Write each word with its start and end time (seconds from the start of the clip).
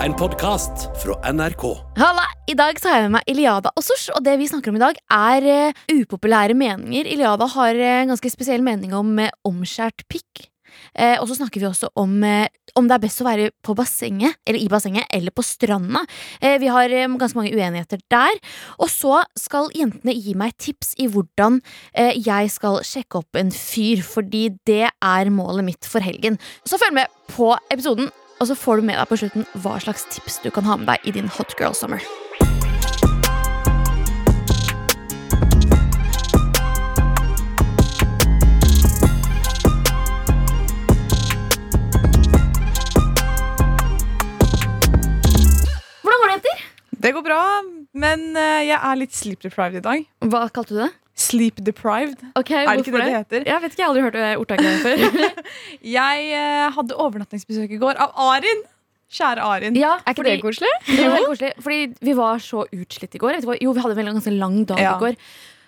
En 0.00 0.14
podkast 0.16 0.86
fra 1.02 1.32
NRK. 1.32 1.62
Halla! 2.00 2.22
I 2.48 2.54
dag 2.56 2.78
så 2.80 2.88
har 2.88 3.02
jeg 3.02 3.10
med 3.10 3.18
meg 3.18 3.26
Iliada 3.28 3.68
og 3.76 3.84
Sosh, 3.84 4.08
og 4.16 4.22
det 4.24 4.38
vi 4.40 4.46
snakker 4.48 4.72
om 4.72 4.78
i 4.78 4.80
dag, 4.80 4.96
er 5.12 5.48
eh, 5.52 5.82
upopulære 5.92 6.56
meninger. 6.56 7.04
Iliada 7.04 7.44
har 7.52 7.76
eh, 7.76 7.98
en 8.00 8.14
ganske 8.14 8.32
spesiell 8.32 8.64
mening 8.64 8.94
om 8.96 9.12
eh, 9.20 9.28
omskjært 9.44 10.06
pikk. 10.08 10.46
Eh, 10.96 11.18
og 11.20 11.28
så 11.28 11.36
snakker 11.36 11.60
vi 11.60 11.68
også 11.68 11.90
om 12.00 12.16
eh, 12.24 12.48
om 12.78 12.88
det 12.88 12.96
er 12.96 13.02
best 13.02 13.20
å 13.22 13.26
være 13.26 13.50
på 13.66 13.74
bassenget, 13.78 14.38
eller 14.46 14.60
i 14.62 14.70
bassenget, 14.70 15.08
eller 15.12 15.34
på 15.34 15.44
stranda. 15.46 16.04
Eh, 16.40 16.56
vi 16.62 16.70
har 16.72 16.92
eh, 16.94 17.10
ganske 17.20 17.38
mange 17.38 17.52
uenigheter 17.52 18.00
der. 18.12 18.40
Og 18.80 18.90
så 18.92 19.20
skal 19.38 19.70
jentene 19.76 20.14
gi 20.16 20.36
meg 20.38 20.56
tips 20.60 20.94
i 21.02 21.10
hvordan 21.10 21.60
eh, 21.92 22.16
jeg 22.16 22.52
skal 22.54 22.80
sjekke 22.86 23.20
opp 23.20 23.40
en 23.40 23.52
fyr, 23.54 24.04
fordi 24.06 24.48
det 24.68 24.86
er 24.88 25.34
målet 25.34 25.66
mitt 25.66 25.88
for 25.88 26.04
helgen. 26.04 26.40
Så 26.64 26.80
følg 26.80 26.96
med 27.02 27.20
på 27.30 27.52
episoden, 27.70 28.10
og 28.40 28.48
så 28.48 28.56
får 28.56 28.80
du 28.80 28.88
med 28.88 28.96
deg 28.96 29.08
på 29.10 29.18
slutten 29.20 29.44
hva 29.60 29.76
slags 29.84 30.06
tips 30.08 30.40
du 30.44 30.48
kan 30.54 30.64
ha 30.64 30.78
med 30.80 30.88
deg 30.88 31.04
i 31.04 31.12
din 31.12 31.28
hot 31.28 31.52
girl 31.60 31.76
summer. 31.76 32.00
Hvordan 46.00 46.18
går 46.20 46.26
det, 46.26 46.34
jenter? 46.38 46.64
Det 47.00 47.12
går 47.16 47.28
bra, 47.28 47.44
men 47.94 48.36
eh, 48.38 48.64
jeg 48.70 48.78
er 48.78 48.98
litt 49.00 49.14
sleep 49.16 49.40
deprived 49.42 49.80
i 49.80 49.84
dag. 49.84 50.04
Hva 50.30 50.44
kalte 50.54 50.76
du 50.76 50.80
det? 50.84 50.90
Sleep 51.20 51.58
deprived. 51.66 52.20
Ok, 52.38 52.50
Er 52.56 52.68
det 52.70 52.84
ikke 52.86 52.94
det 52.96 53.04
det 53.04 53.14
heter? 53.16 53.42
Jeg 53.50 53.62
vet 53.64 53.72
ikke, 53.74 53.82
jeg 53.82 53.86
har 53.86 53.90
aldri 53.92 54.04
hørt 54.06 54.16
det 54.16 54.28
ordtaket 54.40 54.84
før. 54.84 55.44
Jeg 55.98 56.28
eh, 56.32 56.68
hadde 56.76 56.96
overnattingsbesøk 56.96 57.74
i 57.76 57.80
går 57.82 57.98
av 58.00 58.14
Arin. 58.30 58.62
Kjære 59.10 59.42
Arin. 59.42 59.74
ja, 59.76 59.96
Er 60.06 60.14
ikke 60.14 60.22
det 60.24 60.36
koselig? 60.40 60.70
Det 60.86 61.08
koselig, 61.26 61.50
fordi 61.60 61.80
vi 62.06 62.14
var 62.16 62.38
så 62.40 62.62
utslitt 62.72 63.16
i 63.18 63.20
går. 63.20 63.34
Vet 63.34 63.42
ikke, 63.42 63.50
hva? 63.52 63.58
Jo, 63.66 63.72
vi 63.76 63.82
hadde 63.84 63.96
vel 63.98 64.08
en 64.12 64.16
ganske 64.20 64.32
lang 64.38 64.60
dag 64.70 64.78
Ja. 64.80 64.94
i 64.96 65.02
går. 65.02 65.18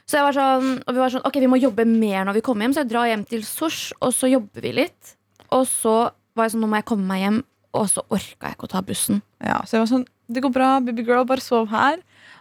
Så 0.06 0.18
jeg 0.18 0.26
var 0.28 0.36
sånn, 0.36 0.70
og 0.86 0.94
vi 0.94 1.00
var 1.02 1.12
sånn, 1.14 1.24
ok, 1.26 1.36
vi 1.42 1.50
må 1.50 1.58
jobbe 1.60 1.84
mer 1.90 2.24
når 2.28 2.38
vi 2.38 2.44
kommer 2.46 2.64
hjem, 2.66 2.72
så 2.76 2.82
jeg 2.84 2.90
drar 2.94 3.10
hjem 3.10 3.26
til 3.28 3.42
Sosh, 3.46 3.92
og 4.00 4.14
så 4.14 4.30
jobber 4.30 4.62
vi 4.64 4.72
litt. 4.78 5.12
Og 5.50 5.66
så 5.70 5.94
var 6.38 6.46
jeg 6.48 6.54
sånn, 6.54 6.62
nå 6.64 6.70
må 6.72 6.80
jeg 6.80 6.86
komme 6.90 7.06
meg 7.10 7.22
hjem, 7.26 7.42
og 7.76 7.86
så 7.90 8.02
orka 8.12 8.48
jeg 8.50 8.56
ikke 8.56 8.68
å 8.68 8.72
ta 8.72 8.82
bussen. 8.86 9.20
Ja, 9.42 9.60
så 9.66 9.76
jeg 9.76 9.84
var 9.84 9.90
sånn, 9.92 10.06
det 10.32 10.42
går 10.46 10.52
bra, 10.54 10.70
baby 10.84 11.04
girl, 11.06 11.26
bare 11.28 11.42
sov 11.44 11.68
her. 11.74 12.00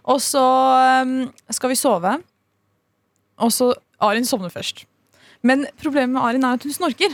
Og 0.09 0.21
så 0.23 0.41
um, 1.03 1.17
skal 1.53 1.69
vi 1.73 1.77
sove. 1.79 2.15
Og 3.41 3.51
så 3.53 3.73
Arin 4.01 4.25
sovner 4.25 4.53
først. 4.53 4.85
Men 5.45 5.65
problemet 5.81 6.15
med 6.15 6.21
Arin 6.21 6.45
er 6.45 6.57
at 6.57 6.65
hun 6.65 6.73
snorker. 6.73 7.13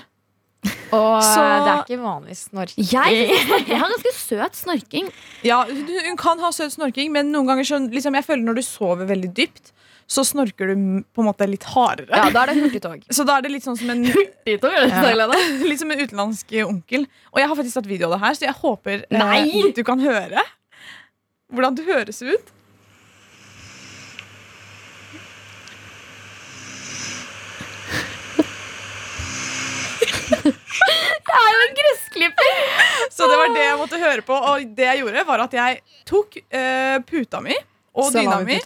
Og 0.92 1.24
Så- 1.24 1.44
det 1.64 1.72
er 1.72 1.84
ikke 1.84 2.02
vanlig 2.02 2.36
snorking. 2.38 2.86
Jeg, 2.92 3.30
jeg 3.68 3.80
har 3.80 3.90
ganske 3.92 4.14
søt 4.16 4.56
snorking. 4.56 5.12
Ja, 5.44 5.64
hun, 5.66 6.18
kan 6.18 6.40
ha 6.40 6.52
søt 6.52 6.72
snorking, 6.76 7.12
men 7.12 7.32
noen 7.32 7.48
ganger 7.48 7.64
så, 7.68 7.80
liksom, 7.92 8.16
jeg 8.16 8.26
føler 8.26 8.44
når 8.44 8.56
du 8.56 8.62
sover 8.62 9.06
veldig 9.08 9.34
dypt, 9.36 9.72
så 10.08 10.24
snorker 10.24 10.72
du 10.72 11.04
på 11.12 11.20
en 11.20 11.28
måte 11.28 11.48
litt 11.50 11.66
hardere. 11.68 12.08
Ja, 12.16 12.30
da 12.32 12.46
er 12.46 12.54
det 12.54 12.62
hurtigtog. 12.64 13.04
Så 13.12 13.26
da 13.28 13.38
er 13.38 13.42
det 13.44 13.52
litt 13.52 13.66
sånn 13.68 13.78
som 13.78 13.90
en 13.92 14.06
Litt 15.68 15.82
som 15.82 15.92
en 15.92 16.00
utenlandsk 16.00 16.54
onkel. 16.64 17.08
Og 17.34 17.42
jeg 17.42 17.50
har 17.52 17.60
faktisk 17.60 17.76
tatt 17.82 17.90
video 17.92 18.08
av 18.08 18.16
det 18.16 18.22
her, 18.24 18.38
så 18.40 18.48
jeg 18.48 18.56
håper 18.62 19.04
eh, 19.04 19.18
Nei! 19.20 19.72
du 19.76 19.84
kan 19.88 20.00
høre 20.00 20.46
hvordan 21.52 21.76
du 21.76 21.84
høres 21.88 22.22
ut. 22.24 22.54
Jeg 31.28 31.40
er 31.44 31.56
jo 31.56 31.64
en 31.66 31.78
gressklipper! 31.80 32.60
Så 33.14 33.28
det 33.28 33.40
var 33.40 33.56
det 33.56 33.66
jeg 33.66 33.80
måtte 33.80 34.02
høre 34.02 34.24
på. 34.26 34.38
Og 34.52 34.70
det 34.78 34.86
jeg 34.88 35.02
gjorde, 35.04 35.26
var 35.28 35.44
at 35.48 35.58
jeg 35.58 35.82
tok 36.08 36.40
uh, 36.44 37.00
puta 37.08 37.42
mi 37.44 37.58
og 37.98 38.14
dyna 38.14 38.40
mi. 38.46 38.60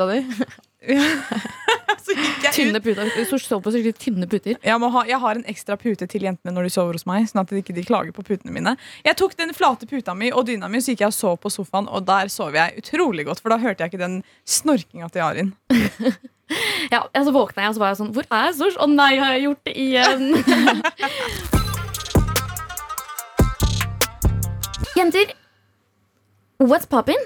Så 2.01 2.15
gikk 2.17 2.41
jeg 2.41 2.49
ut. 2.49 2.55
Tynne 2.55 2.81
puter. 2.81 3.09
Sosh 3.29 3.45
sover 3.45 3.61
på 3.65 3.73
skikkelig 3.75 3.93
tynne 4.01 4.27
puter. 4.29 4.57
Jeg, 4.65 4.77
må 4.81 4.89
ha, 4.93 5.03
jeg 5.09 5.19
har 5.21 5.37
en 5.37 5.45
ekstra 5.49 5.77
pute 5.79 6.07
til 6.09 6.25
jentene 6.25 6.53
når 6.55 6.67
de 6.67 6.73
sover 6.73 6.97
hos 6.97 7.05
meg. 7.09 7.27
Sånn 7.29 7.43
at 7.43 7.53
de 7.53 7.61
ikke 7.61 7.75
de 7.77 7.85
klager 7.85 8.15
på 8.15 8.25
putene 8.25 8.53
mine 8.55 8.73
Jeg 9.05 9.17
tok 9.19 9.37
den 9.37 9.53
flate 9.57 9.85
puta 9.89 10.15
mi 10.17 10.31
og 10.33 10.47
dyna 10.49 10.69
mi, 10.71 10.81
så 10.81 10.95
gikk 10.95 11.05
jeg 11.05 11.13
og 11.13 11.17
sov 11.17 11.39
på 11.43 11.53
sofaen. 11.53 11.89
Og 11.89 12.05
der 12.09 12.33
sov 12.33 12.57
jeg 12.57 12.81
utrolig 12.81 13.27
godt, 13.29 13.43
for 13.43 13.53
da 13.53 13.61
hørte 13.61 13.85
jeg 13.85 13.93
ikke 13.93 14.03
den 14.03 14.21
snorkinga 14.57 15.11
til 15.13 15.27
Arin. 15.27 15.55
Ja, 16.91 17.05
så 17.15 17.31
våkna 17.31 17.63
jeg, 17.63 17.71
og 17.71 17.75
så 17.77 17.79
var 17.79 17.93
jeg 17.93 17.99
sånn 18.01 18.09
Hvor 18.11 18.25
er 18.27 18.49
Sosh? 18.51 18.75
Å 18.75 18.87
nei, 18.91 19.13
har 19.21 19.37
jeg 19.37 19.45
gjort 19.45 19.69
det 19.69 19.75
igjen? 19.79 21.55
Jenter, 25.01 25.31
what's 26.59 26.85
poppin'? 26.85 27.23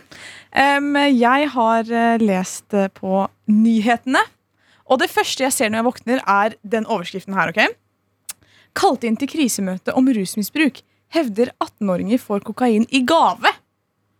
Um, 0.55 0.95
jeg 0.95 1.49
har 1.51 1.89
eh, 1.91 2.21
lest 2.23 2.71
eh, 2.73 2.87
på 2.87 3.25
nyhetene. 3.51 4.21
Og 4.87 5.01
det 5.01 5.09
første 5.11 5.43
jeg 5.43 5.51
ser 5.51 5.71
når 5.73 5.81
jeg 5.81 5.85
våkner, 5.89 6.21
er 6.23 6.53
den 6.63 6.85
overskriften 6.87 7.35
her. 7.35 7.51
ok? 7.51 8.45
Kalt 8.79 9.03
inn 9.03 9.17
til 9.19 9.27
krisemøte 9.27 9.91
om 9.91 10.07
rusmisbruk. 10.07 10.79
Hevder 11.11 11.51
18-åringer 11.65 12.21
får 12.21 12.45
kokain 12.47 12.85
i 12.95 13.01
gave. 13.03 13.51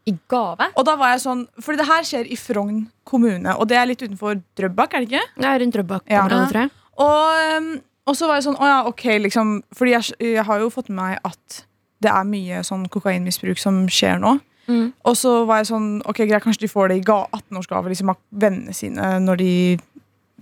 I 0.04 0.18
gave? 0.28 0.68
Og 0.76 0.84
da 0.90 0.98
var 1.00 1.14
jeg 1.14 1.22
sånn, 1.24 1.46
fordi 1.56 1.80
det 1.80 1.86
her 1.88 2.10
skjer 2.10 2.28
i 2.28 2.40
Frogn 2.40 2.82
kommune, 3.08 3.54
og 3.56 3.70
det 3.72 3.78
er 3.80 3.88
litt 3.88 4.04
utenfor 4.04 4.42
Drøbak, 4.60 4.98
er 4.98 5.06
det 5.06 5.14
ikke? 5.14 5.30
Det 5.38 5.48
er 5.54 5.64
rundt 5.64 5.78
Drøbak. 5.78 6.04
Ja. 6.12 6.26
tror 6.28 6.60
jeg. 6.66 6.74
Og, 7.06 7.72
og 8.04 8.20
så 8.20 8.28
var 8.28 8.42
jeg 8.42 8.50
sånn, 8.50 8.60
å 8.60 8.68
ja, 8.68 8.84
ok, 8.92 9.06
liksom 9.24 9.56
Fordi 9.76 9.96
jeg, 9.96 10.20
jeg 10.36 10.46
har 10.48 10.60
jo 10.60 10.70
fått 10.76 10.92
med 10.92 11.00
meg 11.00 11.32
at 11.32 11.64
det 12.04 12.12
er 12.12 12.28
mye 12.28 12.62
sånn 12.68 12.86
kokainmisbruk 12.92 13.60
som 13.62 13.86
skjer 13.92 14.20
nå. 14.22 14.36
Mm. 14.66 14.88
Og 15.06 15.18
så 15.18 15.32
var 15.46 15.62
jeg 15.62 15.70
sånn, 15.70 15.90
ok, 16.10 16.24
greit, 16.26 16.44
kanskje 16.44 16.66
de 16.66 16.72
får 16.72 16.92
det 16.92 17.00
i 17.00 17.06
18-årsgave 17.06 17.92
liksom, 17.92 18.12
av 18.16 18.22
vennene 18.34 18.74
sine 18.76 19.16
når 19.22 19.42
de 19.42 19.52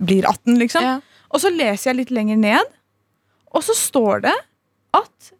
blir 0.00 0.26
18, 0.26 0.56
liksom. 0.62 0.86
Ja. 0.86 0.98
Og 1.34 1.42
så 1.42 1.52
leser 1.52 1.90
jeg 1.90 2.00
litt 2.02 2.12
lenger 2.14 2.40
ned, 2.40 2.76
og 3.54 3.64
så 3.66 3.76
står 3.76 4.24
det 4.26 4.34
at 4.96 5.32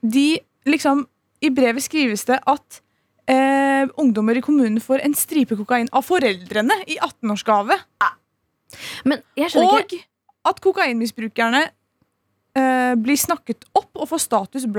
de 0.00 0.28
liksom 0.68 1.06
I 1.42 1.50
brevet 1.54 1.84
skrives 1.84 2.24
det 2.26 2.40
at 2.50 2.80
eh, 3.30 3.86
ungdommer 4.00 4.34
i 4.38 4.42
kommunen 4.42 4.80
får 4.82 5.04
en 5.06 5.14
stripe 5.14 5.54
kokain 5.54 5.86
av 5.94 6.02
foreldrene 6.02 6.74
i 6.90 6.96
18-årsgave. 6.98 7.76
Men 9.06 9.22
jeg 9.38 9.52
skjønner 9.52 9.76
Og 9.76 9.84
ikke 9.84 10.00
at 10.48 10.60
kokainmisbrukerne 10.64 11.62
eh, 12.58 12.94
blir 12.98 13.20
snakket 13.20 13.68
opp 13.78 13.90
og 13.94 14.08
får 14.10 14.24
status 14.24 14.66
eh, 14.66 14.72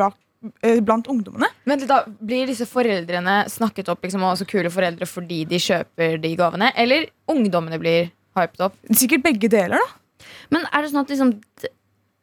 blant 0.86 1.10
ungdommene. 1.12 1.50
Men 1.68 1.82
da 1.90 2.04
Blir 2.08 2.48
disse 2.50 2.68
foreldrene 2.70 3.42
snakket 3.52 3.90
opp 3.92 4.06
liksom, 4.06 4.24
og 4.24 4.38
så 4.40 4.48
kule 4.48 4.72
foreldre 4.74 5.08
fordi 5.10 5.44
de 5.50 5.60
kjøper 5.62 6.20
de 6.24 6.36
gavene? 6.40 6.72
Eller 6.80 7.10
ungdommene 7.30 7.80
blir 7.82 8.12
hypet 8.40 8.64
opp? 8.70 8.78
Sikkert 8.96 9.26
begge 9.26 9.52
deler, 9.52 9.82
da. 9.82 10.26
Men 10.54 10.66
er 10.72 10.84
det 10.84 10.94
sånn 10.94 11.04
at 11.04 11.14
liksom 11.14 11.36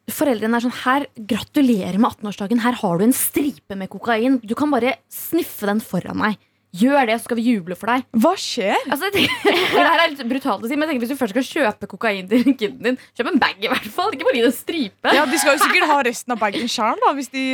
Foreldrene 0.07 0.55
er 0.55 0.63
sånn 0.63 0.75
Her, 0.85 1.03
gratulerer 1.29 1.97
med 1.99 2.13
18-årsdagen. 2.13 2.61
Her 2.63 2.77
har 2.79 2.99
du 2.99 3.03
en 3.03 3.15
stripe 3.15 3.75
med 3.75 3.89
kokain. 3.91 4.37
Du 4.39 4.53
kan 4.55 4.71
bare 4.71 4.93
sniffe 5.11 5.67
den 5.67 5.81
foran 5.83 6.15
meg. 6.21 6.37
Gjør 6.77 7.07
det, 7.09 7.17
så 7.19 7.27
skal 7.27 7.39
vi 7.39 7.45
juble 7.47 7.75
for 7.79 7.91
deg. 7.91 8.05
Hva 8.15 8.31
skjer? 8.39 8.75
Altså, 8.91 9.09
tenker, 9.11 9.51
det 9.75 9.83
her 9.83 10.03
er 10.03 10.11
litt 10.13 10.23
brutalt 10.29 10.63
å 10.63 10.69
si, 10.69 10.75
men 10.75 10.85
jeg 10.85 10.93
tenker 10.93 11.05
hvis 11.07 11.11
du 11.11 11.19
først 11.19 11.35
skal 11.35 11.47
kjøpe 11.47 11.89
kokain 11.91 12.27
til 12.31 12.43
kiden 12.53 12.79
din, 12.83 12.99
kjøp 13.17 13.31
en 13.33 13.41
bag 13.41 13.63
i 13.63 13.71
hvert 13.71 13.87
fall. 13.91 14.11
Ikke 14.15 14.27
bare 14.27 14.39
gi 14.39 14.43
det 14.45 14.51
en 14.51 14.55
stripe. 14.55 15.15
Ja, 15.17 15.25
De 15.27 15.39
skal 15.41 15.57
jo 15.57 15.63
sikkert 15.63 15.91
ha 15.91 15.97
resten 16.07 16.35
av 16.35 16.41
bagen 16.43 16.71
sjøl, 16.71 16.99
da. 17.03 17.13
Hvis 17.17 17.31
de 17.33 17.45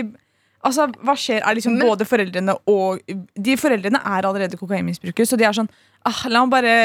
Altså, 0.64 0.88
hva 1.04 1.16
skjer? 1.20 1.42
Er 1.44 1.56
liksom 1.58 1.76
Men- 1.78 1.90
både 1.90 2.06
foreldrene 2.08 2.56
og 2.72 3.02
De 3.36 3.58
foreldrene 3.60 4.00
er 4.00 4.24
allerede 4.30 4.58
kokainmisbrukere, 4.58 5.28
så 5.28 5.38
de 5.38 5.44
er 5.44 5.52
sånn 5.58 5.70
ah, 6.06 6.24
La 6.30 6.46
meg 6.46 6.52
bare 6.54 6.76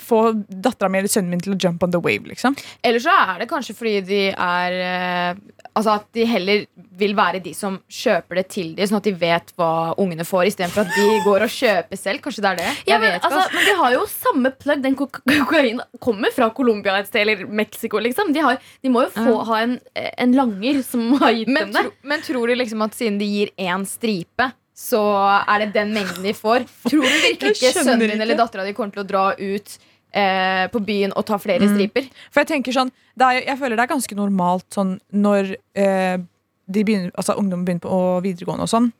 få 0.00 0.32
dattera 0.48 0.90
mi 0.90 0.98
eller 0.98 1.08
sønnen 1.08 1.30
min 1.30 1.40
til 1.40 1.54
å 1.54 1.58
jump 1.60 1.82
on 1.86 1.92
the 1.94 2.00
wave, 2.02 2.26
liksom. 2.26 2.56
Eller 2.82 2.98
så 2.98 3.12
er 3.14 3.38
det 3.38 3.48
kanskje 3.48 3.76
fordi 3.78 4.00
de 4.08 4.22
er 4.34 4.72
eh, 4.82 5.63
Altså 5.74 5.96
at 5.98 6.04
de 6.14 6.24
heller 6.28 6.66
vil 6.98 7.16
være 7.18 7.40
de 7.42 7.50
som 7.56 7.80
kjøper 7.90 8.38
det 8.38 8.44
til 8.54 8.68
dem, 8.76 8.86
sånn 8.86 9.00
at 9.00 9.08
de 9.08 9.12
vet 9.18 9.48
hva 9.58 9.70
ungene 9.98 10.26
får, 10.26 10.46
istedenfor 10.52 10.84
at 10.84 10.92
de 10.94 11.06
går 11.24 11.46
og 11.46 11.50
kjøper 11.50 11.98
selv. 11.98 12.22
Kanskje 12.22 12.44
det 12.44 12.50
er 12.52 12.60
det? 12.60 12.68
Ja, 12.86 12.98
men, 13.02 13.10
vet 13.10 13.26
altså, 13.26 13.40
altså. 13.42 13.56
men 13.56 13.66
de 13.66 13.76
har 13.80 13.96
jo 13.96 14.04
samme 14.12 14.52
plugg. 14.54 14.84
Den 14.84 14.98
kokainen 14.98 15.82
kommer 16.04 16.34
fra 16.34 16.50
Colombia 16.54 16.94
et 17.00 17.10
sted, 17.10 17.24
eller 17.24 17.46
Mexico, 17.50 17.98
liksom. 18.02 18.30
De, 18.36 18.44
har, 18.46 18.60
de 18.86 18.92
må 18.94 19.02
jo 19.08 19.14
få 19.16 19.40
ha 19.50 19.62
en, 19.64 19.78
en 19.98 20.36
langer 20.38 20.82
som 20.86 21.08
har 21.22 21.34
gitt 21.40 21.50
Men, 21.50 21.72
dem 21.72 21.74
det. 21.74 21.82
tro, 21.88 22.10
men 22.12 22.28
tror 22.28 22.52
du 22.52 22.54
liksom 22.60 22.86
at 22.86 22.94
siden 22.94 23.18
de 23.18 23.30
gir 23.32 23.50
én 23.58 23.88
stripe, 23.88 24.50
så 24.74 25.02
er 25.42 25.64
det 25.64 25.72
den 25.74 25.90
mengden 25.94 26.22
de 26.26 26.34
får? 26.34 26.68
Tror 26.86 27.02
du 27.02 27.10
virkelig 27.10 27.56
ikke 27.58 27.74
sønnen 27.80 28.06
din 28.06 28.22
eller 28.22 28.38
dattera 28.38 28.66
di 28.66 28.74
kommer 28.74 28.94
til 28.94 29.04
å 29.04 29.08
dra 29.10 29.26
ut 29.38 29.76
eh, 30.14 30.66
på 30.72 30.80
byen 30.86 31.12
og 31.16 31.26
ta 31.26 31.36
flere 31.42 31.60
Mm. 31.66 31.74
striper? 31.74 32.08
For 32.30 32.40
jeg 32.44 32.48
tenker 32.52 32.72
sånn 32.72 32.92
det 33.16 33.24
er, 33.26 33.40
Jeg 33.52 33.58
føler 33.58 33.76
det 33.76 33.84
er 33.84 33.94
ganske 33.94 34.16
normalt 34.16 34.66
sånn 34.70 35.00
når 35.12 35.56
eh, 35.74 36.18
de 36.70 36.84
begynner, 36.84 37.10
altså 37.18 37.36
ungdom 37.36 37.64
begynner 37.66 37.80
på 37.84 38.22
videregående 38.24 38.62
og 38.64 38.70
sånn. 38.72 38.92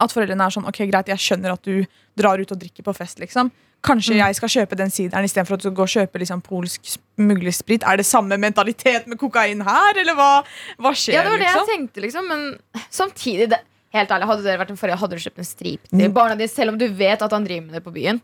At 0.00 0.12
foreldrene 0.12 0.44
er 0.46 0.50
sånn 0.54 0.66
Ok, 0.68 0.78
greit, 0.90 1.06
jeg 1.08 1.18
skjønner 1.18 1.52
at 1.52 1.62
du 1.62 1.84
drar 2.16 2.38
ut 2.40 2.52
og 2.52 2.58
drikker 2.58 2.82
på 2.84 2.94
fest, 2.94 3.18
liksom. 3.18 3.50
Kanskje 3.82 4.14
jeg 4.14 4.34
skal 4.38 4.48
kjøpe 4.48 4.76
den 4.78 4.90
sideren 4.94 5.24
istedenfor 5.26 5.54
at 5.54 5.62
du 5.64 5.70
går 5.74 5.88
og 5.88 5.90
kjøper 5.90 6.20
liksom 6.22 6.40
polsk 6.46 6.80
smuglersprit. 6.86 7.82
Er 7.82 7.96
det 7.98 8.06
samme 8.06 8.36
mentalitet 8.38 9.08
med 9.10 9.18
kokain 9.18 9.60
her, 9.66 9.98
eller 9.98 10.14
hva, 10.14 10.44
hva 10.78 10.92
skjer? 10.94 11.14
Ja, 11.16 11.22
det 11.26 11.30
var 11.32 11.38
det 11.38 11.48
liksom? 11.48 11.66
jeg 11.66 11.78
tenkte, 11.78 12.00
liksom. 12.04 12.28
Men 12.28 12.58
samtidig 12.90 13.48
det, 13.50 13.58
helt 13.92 14.08
ærlig, 14.14 14.28
Hadde 14.30 14.44
dere 14.46 14.60
vært 14.62 14.70
en 14.70 14.78
forrige, 14.78 14.98
hadde 15.02 15.18
du 15.18 15.22
kjøpt 15.24 15.38
en 15.42 15.48
strip 15.48 15.88
til 15.90 15.98
Mm. 16.08 16.12
barna 16.14 16.36
dine, 16.38 16.48
selv 16.48 16.70
om 16.70 16.78
du 16.78 16.86
vet 16.88 17.20
at 17.22 17.30
han 17.32 17.44
driver 17.44 17.66
med 17.66 17.74
det 17.74 17.82
på 17.84 17.92
byen? 17.92 18.20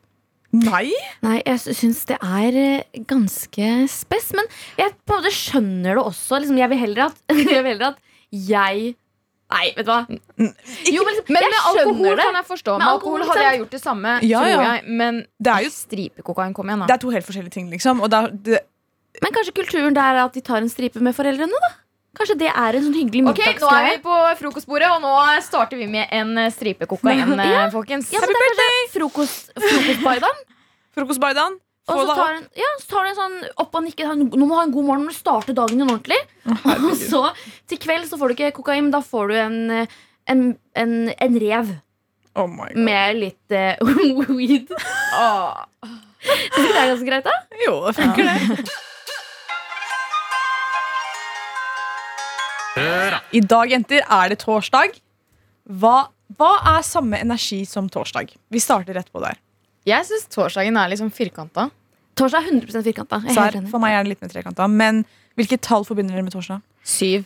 Nei? 0.56 0.92
Nei, 1.20 1.42
jeg 1.44 1.60
sy- 1.60 1.74
syns 1.76 1.98
det 2.08 2.16
er 2.24 2.56
eh, 2.56 3.00
ganske 3.10 3.66
spess. 3.92 4.30
Men 4.36 4.46
jeg 4.78 4.94
på 5.04 5.12
en 5.16 5.20
måte 5.20 5.32
skjønner 5.36 5.98
det 5.98 6.04
også. 6.08 6.38
Liksom, 6.40 6.56
jeg 6.62 6.70
vil 6.72 6.80
heller 6.86 7.02
at 7.10 7.18
jeg, 7.36 7.44
vil 7.62 7.70
heller 7.74 7.90
at 7.92 8.00
jeg 8.32 8.94
Nei, 9.48 9.70
vet 9.72 9.86
du 9.86 9.88
hva? 9.88 10.02
Jo, 10.12 11.04
men 11.06 11.14
liksom, 11.16 11.28
Men 11.32 11.44
med 11.48 11.54
alkohol 11.70 12.16
det. 12.18 12.24
kan 12.26 12.34
jeg 12.36 12.44
forstå. 12.50 12.72
Med 12.76 12.82
Med 12.84 12.90
alkohol 12.92 13.22
alkohol, 13.22 13.30
hadde 13.32 13.44
jeg 13.46 13.60
gjort 13.62 13.70
det 13.72 13.80
samme, 13.80 14.10
Ja, 14.28 14.40
tror 14.44 14.50
ja. 14.52 14.64
jeg. 14.74 14.82
Men 15.00 15.20
Det 15.40 15.52
er 15.54 15.62
jo 15.64 15.70
stripekokain, 15.72 16.52
kom 16.56 16.68
igjen, 16.68 16.82
det 16.84 16.92
er 16.98 17.00
to 17.00 17.12
helt 17.14 17.24
forskjellige 17.24 17.54
ting, 17.54 17.70
liksom. 17.72 18.02
Er, 18.04 18.26
det, 18.44 18.58
Men 19.24 19.32
kanskje 19.32 19.54
kulturen 19.56 19.96
der 19.96 20.18
er 20.18 20.24
at 20.26 20.36
de 20.36 20.42
tar 20.44 20.60
en 20.60 20.68
stripe 20.68 21.00
med 21.00 21.16
foreldrene, 21.16 21.62
da? 21.64 21.70
Kanskje 22.18 22.34
det 22.40 22.48
er 22.50 22.76
en 22.78 22.82
sånn 22.88 22.96
hyggelig 22.98 23.22
Ok, 23.30 23.40
Nå 23.62 23.70
er 23.70 23.86
vi 23.92 24.02
på 24.02 24.16
frokostbordet, 24.40 24.88
og 24.90 25.00
nå 25.04 25.12
starter 25.46 25.78
vi 25.78 25.86
med 25.90 26.10
en 26.14 26.32
eh, 26.42 26.50
stripe 26.54 26.88
kokain, 26.90 27.22
Ja. 27.38 27.64
eh, 27.64 27.70
folkens. 27.70 28.10
Ja, 28.12 28.20
er 28.24 28.34
kanskje 28.34 28.68
frokost, 28.96 29.52
frokostbaidan. 29.54 30.44
Frokostbaidan. 30.98 31.58
Og 31.88 32.02
så 32.02 32.14
tar, 32.18 32.32
den, 32.36 32.42
ja, 32.58 32.68
så 32.82 32.88
tar 32.90 33.06
du 33.06 33.08
en 33.08 33.16
sånn 33.16 33.36
opp 33.62 33.76
og 33.78 33.84
nikker. 33.86 34.10
Nå 34.18 34.42
må 34.42 34.48
du 34.50 34.56
ha 34.58 34.64
en 34.66 34.74
god 34.74 34.84
morgen, 34.84 35.06
nå 35.06 35.08
må 35.08 35.14
du 35.14 35.16
starte 35.16 35.54
dagen 35.56 35.78
din 35.80 35.88
ordentlig. 35.88 36.18
Og 36.84 36.90
så 37.00 37.22
til 37.70 37.78
kveld 37.80 38.10
så 38.10 38.18
får 38.20 38.28
du 38.28 38.34
ikke 38.36 38.50
kokain, 38.58 38.82
men 38.88 38.92
da 38.92 39.00
får 39.00 39.30
du 39.30 39.36
en, 39.40 39.56
eh, 39.72 39.94
en, 40.28 40.42
en, 40.76 40.92
en 41.14 41.38
rev 41.40 41.70
Oh 42.38 42.44
my 42.46 42.68
god. 42.74 42.82
med 42.86 43.16
litt 43.22 43.54
uh, 43.56 43.80
weed. 44.36 44.68
Oh. 45.16 45.64
Det 46.20 46.66
er 46.66 46.92
ganske 46.92 47.08
greit, 47.08 47.24
da? 47.24 47.34
Jo, 47.64 47.78
det 47.88 47.96
funker, 47.96 48.28
det. 48.28 48.68
I 52.76 53.40
dag, 53.40 53.70
jenter, 53.72 54.02
er 54.04 54.32
det 54.32 54.38
torsdag. 54.42 54.98
Hva, 55.80 56.08
hva 56.38 56.50
er 56.76 56.84
samme 56.86 57.18
energi 57.20 57.62
som 57.68 57.88
torsdag? 57.92 58.34
Vi 58.52 58.60
starter 58.62 58.94
rett 58.98 59.10
på 59.12 59.22
der. 59.24 59.38
Jeg 59.88 60.04
syns 60.08 60.26
torsdagen 60.32 60.76
er 60.76 60.90
liksom 60.92 61.08
sånn 61.08 61.16
firkanta. 61.16 61.68
Torsdag 62.18 62.44
er 62.44 62.52
100 62.58 62.84
firkanta. 62.84 63.20
Er 63.30 63.56
enig. 63.60 63.70
for 63.72 63.80
meg 63.82 63.94
er 63.96 64.04
det 64.04 64.12
litt 64.14 64.22
mer 64.24 64.32
trekanta. 64.32 64.66
Men 64.68 65.04
hvilket 65.38 65.62
tall 65.64 65.86
forbinder 65.88 66.16
dere 66.16 66.26
med 66.26 66.34
torsdag? 66.34 66.60
Syv. 66.84 67.24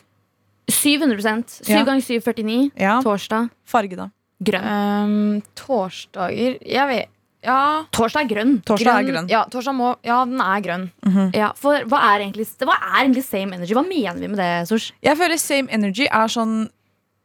700% 0.70 1.58
7 1.66 1.72
Ja. 1.72 1.82
ganger 1.84 2.02
7 2.06 2.20
49. 2.22 2.70
Ja, 2.78 3.00
Torsdag 3.02 3.50
Farge, 3.66 3.96
da. 3.98 4.10
grønn. 4.42 4.64
Um, 4.64 5.42
torsdager 5.58 6.58
Jeg 6.62 6.86
vet 6.88 7.08
Ja. 7.42 7.84
Torsdag 7.94 8.26
er 8.26 8.30
grønn. 8.30 8.52
Torsdag 8.66 9.00
er 9.00 9.08
grønn. 9.08 9.30
Ja, 9.30 9.42
torsdag 9.50 9.74
må, 9.74 9.92
ja, 10.06 10.20
den 10.28 10.42
er 10.44 10.62
grønn. 10.64 10.86
Ja, 11.34 11.50
for 11.58 11.82
hva 11.90 12.02
er, 12.12 12.22
egentlig, 12.24 12.46
hva 12.62 12.76
er 12.78 13.00
egentlig 13.02 13.24
same 13.26 13.56
energy? 13.58 13.74
Hva 13.76 13.84
mener 13.86 14.20
vi 14.22 14.30
med 14.30 14.38
det, 14.38 14.50
Sors? 14.70 14.92
Jeg 15.02 15.18
føler 15.18 15.40
same 15.42 15.72
energy 15.74 16.06
er 16.06 16.30
sånn 16.32 16.70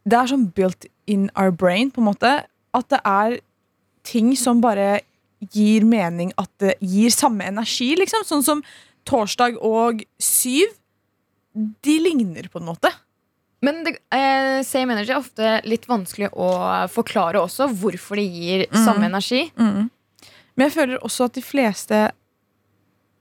Det 0.08 0.16
er 0.16 0.30
sånn 0.32 0.48
built 0.56 0.88
in 1.06 1.28
our 1.36 1.52
brain, 1.52 1.92
på 1.92 2.00
en 2.02 2.08
måte. 2.08 2.34
At 2.78 2.90
det 2.94 3.02
er 3.04 3.40
ting 4.08 4.32
som 4.40 4.62
bare 4.64 5.02
gir 5.54 5.84
mening 5.86 6.32
at 6.40 6.50
det 6.64 6.78
gir 6.80 7.12
samme 7.14 7.46
energi, 7.46 7.92
liksom. 8.00 8.24
Sånn 8.26 8.46
som 8.46 8.64
torsdag 9.08 9.60
og 9.64 10.02
syv. 10.24 10.72
De 11.54 11.98
ligner 12.02 12.48
på 12.50 12.62
en 12.62 12.72
måte. 12.72 12.92
Men 13.66 13.84
det, 13.84 13.98
eh, 14.14 14.62
same 14.64 14.94
energy 14.94 15.12
er 15.12 15.20
ofte 15.20 15.54
litt 15.66 15.88
vanskelig 15.90 16.30
å 16.38 16.50
forklare 16.94 17.42
også 17.42 17.68
hvorfor 17.74 18.20
det 18.20 18.28
gir 18.30 18.66
mm. 18.70 18.82
samme 18.86 19.10
energi. 19.10 19.48
Men 20.58 20.68
jeg 20.68 20.74
føler 20.74 21.04
også 21.06 21.30
at 21.30 21.38
de 21.38 21.44
fleste 21.46 22.08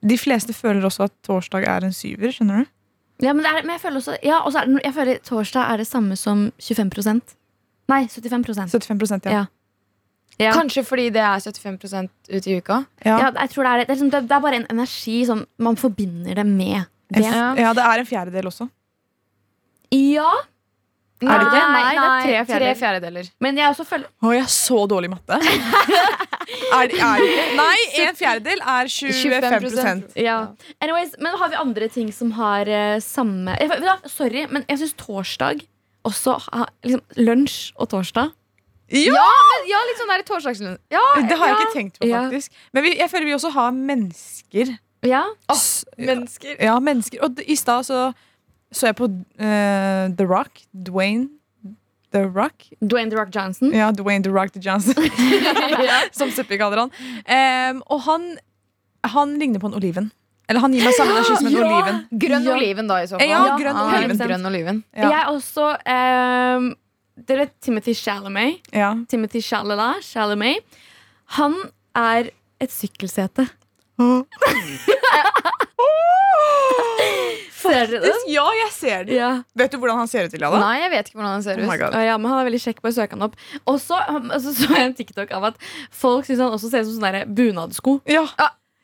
De 0.06 0.16
fleste 0.18 0.54
føler 0.56 0.84
også 0.84 1.06
at 1.10 1.14
torsdag 1.26 1.66
er 1.68 1.86
en 1.86 1.94
syver, 1.94 2.32
skjønner 2.32 2.64
du? 2.64 2.72
Ja, 3.24 3.32
men, 3.32 3.44
det 3.44 3.50
er, 3.52 3.62
men 3.64 3.72
jeg 3.76 3.80
føler 3.80 4.00
også 4.02 4.16
ja, 4.24 4.40
er 4.44 4.68
det, 4.68 4.80
Jeg 4.84 4.94
føler 4.94 5.20
torsdag 5.24 5.72
er 5.72 5.82
det 5.82 5.86
samme 5.88 6.16
som 6.20 6.48
25% 6.60 7.36
Nei, 7.86 8.02
75% 8.10 8.72
75 8.72 9.30
ja. 9.30 9.30
Ja. 9.30 9.44
ja. 10.42 10.52
Kanskje 10.56 10.82
fordi 10.84 11.10
det 11.14 11.22
er 11.22 11.38
75 11.38 12.10
ut 12.34 12.46
i 12.46 12.56
uka. 12.58 12.80
Ja. 13.04 13.18
ja, 13.20 13.28
jeg 13.30 13.52
tror 13.52 13.62
det 13.62 13.70
er 13.70 13.78
det. 13.78 13.86
Det 13.86 13.92
er, 13.92 13.94
liksom, 13.94 14.10
det, 14.10 14.34
er 14.34 14.42
bare 14.42 14.58
en 14.58 14.66
energi 14.74 15.20
som 15.28 15.44
man 15.62 15.78
forbinder 15.78 16.34
det 16.34 16.46
med. 16.46 16.88
Det. 17.14 17.22
Ja. 17.22 17.52
ja, 17.54 17.70
det 17.78 17.84
er 17.84 18.02
en 18.02 18.08
fjerdedel 18.08 18.50
også. 18.50 18.66
Ja, 19.94 20.32
Er 21.22 21.38
det 21.40 21.46
ikke? 21.48 21.60
Nei, 21.72 21.92
det 21.96 22.32
er 22.36 22.46
tre 22.50 22.72
fjerdedeler. 22.76 23.28
men 23.40 23.56
jeg 23.56 23.70
også 23.72 23.84
føler 23.88 24.06
Å, 24.20 24.32
jeg 24.34 24.42
er 24.44 24.50
så 24.52 24.82
dårlig 24.90 25.08
i 25.08 25.12
matte. 25.14 25.38
er, 26.76 26.88
det- 26.90 27.00
er 27.00 27.22
ikke? 27.24 27.46
Nei, 27.56 27.78
en 28.06 28.18
fjerdedel 28.18 28.60
er 28.60 28.90
25% 28.92 30.18
ja. 30.20 30.36
Anyways, 30.84 31.14
Men 31.22 31.38
har 31.40 31.48
vi 31.54 31.56
andre 31.62 31.88
ting 31.88 32.10
som 32.14 32.34
har 32.36 32.68
uh, 32.68 32.98
samme 33.00 33.56
Sorry, 34.12 34.46
men 34.52 34.66
jeg 34.68 34.82
syns 34.82 34.94
torsdag 35.00 35.64
også 36.06 36.36
har 36.52 36.68
liksom, 36.86 37.02
Lunsj 37.18 37.72
og 37.80 37.88
torsdag 37.90 38.28
Ja, 38.92 39.24
Ja, 39.66 39.80
litt 39.88 39.98
sånn 39.98 40.12
der 40.12 40.22
torsdagslunsj. 40.28 40.78
Ja, 40.94 41.02
Det 41.26 41.34
har 41.40 41.48
jeg 41.50 41.56
ikke 41.64 41.72
tenkt 41.74 41.96
på, 41.98 42.06
Ja. 42.06 42.20
faktisk. 42.28 42.52
Men 42.76 42.84
vi, 42.86 42.92
jeg 43.00 43.10
føler 43.10 43.26
vi 43.26 43.34
også 43.34 43.50
har 43.56 43.72
mennesker. 43.74 44.76
Ja, 45.02 45.24
S- 45.50 45.82
mennesker. 45.98 46.54
Ja, 46.62 46.76
mennesker. 46.78 47.18
Og 47.26 47.40
i 47.42 47.56
stad 47.58 47.82
så 47.88 48.04
så 48.72 48.86
jeg 48.90 48.96
på 48.98 49.06
uh, 49.08 50.04
The 50.18 50.26
Rock. 50.26 50.62
Dwayne 50.72 51.28
The 52.12 52.24
Rock. 52.26 52.66
Dwayne 52.80 53.10
The 53.10 53.18
Rock 53.18 53.30
Johnson. 53.34 53.72
Ja, 53.74 53.90
Dwayne 53.92 54.22
The 54.24 54.32
Rock 54.32 54.52
The 54.54 54.60
Johnson. 54.62 54.94
Som 56.18 56.30
Suppi 56.34 56.58
kaller 56.60 56.84
han. 56.86 56.90
Um, 57.26 57.82
og 57.92 58.00
han, 58.06 58.28
han 59.06 59.34
ligner 59.40 59.60
på 59.62 59.70
en 59.70 59.76
oliven. 59.78 60.10
Eller 60.48 60.62
han 60.62 60.72
gir 60.76 60.84
meg 60.86 60.94
samme 60.94 61.10
energi 61.16 61.34
som 61.40 61.46
en 61.50 61.52
Ja! 61.58 61.66
oliven. 61.66 61.96
Grønn 62.22 62.44
Ja. 62.46 62.54
oliven, 62.54 62.86
da, 62.90 63.00
i 63.02 63.08
så 63.10 63.18
fall. 63.18 63.28
Ja, 63.28 63.42
grønn 63.58 63.76
ja, 63.80 63.86
oliven. 63.98 64.20
Grønn 64.22 64.46
oliven. 64.52 64.82
Ja. 64.94 65.10
Jeg 65.10 65.22
også 65.34 65.72
um, 65.74 66.68
Dere 67.26 67.46
vet 67.46 67.54
Timothy 67.64 67.94
Chalamet? 67.96 68.60
Ja. 68.76 68.92
Timothy 69.10 69.40
Shalala, 69.42 69.94
Chalamet. 70.04 70.62
Han 71.38 71.56
er 71.96 72.30
et 72.62 72.72
sykkelsete. 72.72 73.48
Ser 77.56 77.88
dere 77.90 78.02
den? 78.04 78.26
Ja, 78.30 78.44
jeg 78.60 78.70
ser 78.96 79.06
den. 79.08 79.14
Ja. 79.16 79.30
Vet 79.62 79.72
du 79.72 79.78
hvordan 79.78 80.00
han 80.02 80.10
ser 80.10 80.26
ut, 80.26 80.34
Iliada? 80.34 80.58
Nei, 80.64 80.74
jeg 80.82 80.90
vet 80.96 81.08
ikke 81.10 81.20
hvordan 81.20 81.32
han 81.36 81.46
ser 81.46 81.60
Oh 81.62 81.64
ut. 81.76 81.86
Oh 81.92 82.04
ja, 82.04 82.16
men 82.18 82.30
Han 82.32 82.40
er 82.42 82.48
veldig 82.50 82.62
kjekk 82.66 82.82
på 82.82 82.90
å 82.90 82.96
søke 82.96 83.16
han 83.16 83.22
opp. 83.28 83.36
Og 83.66 83.80
så 83.80 84.00
altså, 84.10 84.52
så 84.56 84.68
jeg 84.72 84.90
en 84.90 84.94
TikTok 84.98 85.32
av 85.36 85.50
at 85.52 85.64
folk 85.94 86.26
syns 86.28 86.40
han 86.44 86.52
også 86.56 86.70
ser 86.72 86.84
ut 86.84 86.90
som 86.90 86.98
sånne 87.00 87.24
bunadsko. 87.28 88.00
Ja. 88.10 88.26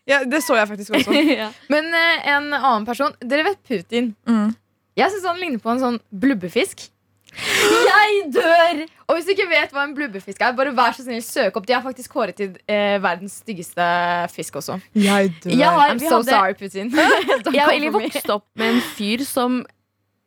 ja, 0.06 0.23
det 0.25 0.43
så 0.47 0.56
jeg 0.61 0.69
faktisk 0.70 0.94
også. 1.00 1.12
ja. 1.43 1.50
Men 1.73 1.91
eh, 1.94 2.32
en 2.37 2.50
annen 2.55 2.87
person 2.88 3.14
Dere 3.20 3.44
vet 3.50 3.62
Putin. 3.69 4.14
Mm. 4.29 4.55
Jeg 4.99 5.11
syns 5.14 5.25
han 5.31 5.41
ligner 5.41 5.62
på 5.62 5.73
en 5.73 5.81
sånn 5.81 6.00
blubbefisk. 6.12 6.88
Jeg 7.32 8.26
dør! 8.35 8.82
Og 9.09 9.17
hvis 9.17 9.25
du 9.25 9.32
ikke 9.32 9.47
vet 9.49 9.70
hva 9.73 9.87
en 9.87 9.94
blubbefisk 9.97 10.43
er, 10.44 10.53
bare 10.56 10.73
vær 10.76 10.93
så 10.97 11.05
snill 11.06 11.23
søk 11.25 11.56
opp. 11.56 11.67
De 11.69 11.73
er 11.76 11.81
faktisk 11.85 12.12
kåret 12.12 12.37
til 12.37 12.50
eh, 12.69 12.99
verdens 13.02 13.38
styggeste 13.40 13.87
fisk 14.35 14.59
også. 14.61 14.76
Jeg 14.92 15.33
dør. 15.42 15.54
Jeg 15.57 15.69
har- 15.78 15.95
I'm 15.95 16.00
vi 16.00 16.09
so 16.11 16.19
hadde- 16.21 16.28
sorry, 16.28 16.54
Putin. 16.61 16.92
Jeg 17.57 17.62
har 17.62 17.73
egentlig 17.73 17.95
vokste 17.95 18.35
opp 18.37 18.45
med 18.57 18.75
en 18.75 18.83
fyr 18.97 19.25
som 19.25 19.62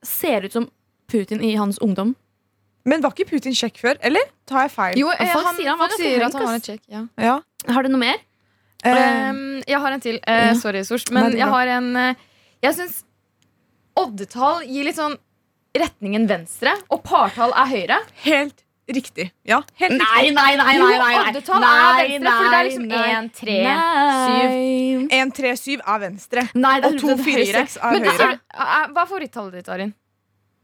ser 0.07 0.45
ut 0.47 0.53
som 0.55 0.69
Putin 1.12 1.41
i 1.43 1.55
hans 1.59 1.77
ungdom. 1.83 2.15
Men 2.85 3.01
var 3.01 3.13
ikke 3.15 3.27
Putin 3.31 3.55
kjekk 3.57 3.79
før? 3.81 3.97
Eller 4.05 4.21
tar 4.45 4.65
jeg 4.67 4.71
feil? 4.75 4.97
Jo, 5.00 5.09
eh, 5.13 5.31
Folk 5.33 5.47
han, 5.47 5.55
sier 5.57 5.69
han 5.71 5.79
folk 5.81 5.95
sier 5.97 6.25
at 6.25 6.33
han 6.38 6.45
var 6.45 6.57
litt 6.57 6.69
kjekk. 6.69 6.81
Ja. 6.93 7.03
Ja. 7.17 7.35
Har 7.74 7.85
du 7.85 7.89
noe 7.93 8.01
mer? 8.01 8.19
Um, 8.85 9.63
jeg 9.65 9.79
har 9.81 9.95
en 9.95 10.03
til. 10.03 10.19
Uh, 10.27 10.33
Ja. 10.51 10.53
Sorry, 10.59 10.83
Sors. 10.85 11.07
Men 11.12 11.33
jeg 11.38 11.47
har 11.50 11.71
en 11.79 11.88
uh, 11.97 12.25
Jeg 12.62 12.75
syns 12.77 13.00
oddetall 13.97 14.65
gir 14.67 14.85
litt 14.85 15.00
sånn 15.00 15.15
retningen 15.75 16.27
venstre, 16.29 16.75
og 16.93 17.01
partall 17.03 17.51
er 17.57 17.71
høyre. 17.71 17.97
helt 18.24 18.62
riktig. 18.88 19.32
Ja, 19.48 19.62
helt 19.82 19.96
Nei, 19.98 20.22
riktig. 20.27 20.36
nei, 20.36 20.56
nei! 20.56 20.56
nei! 20.58 20.77
nei, 20.77 20.98
nei, 20.98 21.15
nei. 21.15 21.30
oddetall 21.30 21.63
er 21.65 21.98
venstre, 22.01 22.34
for 22.36 22.50
det 22.51 22.60
er 22.60 22.68
liksom 22.70 22.88
nei. 22.92 23.10
1, 23.15 23.30
3, 23.39 23.56
7 24.25 25.08
1, 25.20 25.34
3, 25.39 25.54
7 25.62 25.75
er 25.80 26.00
venstre. 26.06 26.44
Nei, 26.56 26.75
det 26.84 26.89
Og 26.92 26.94
er 26.94 27.00
2, 27.01 27.10
100% 27.15 27.25
4, 27.25 27.36
høyre. 27.42 27.65
6 27.65 27.77
er 27.82 27.92
Men 28.00 28.10
høyre. 28.10 28.30
eh, 28.54 28.86
Hva 28.94 29.01
er 29.01 29.10
favorittallet 29.10 29.54
ditt, 29.60 29.70
Arin? 29.70 29.94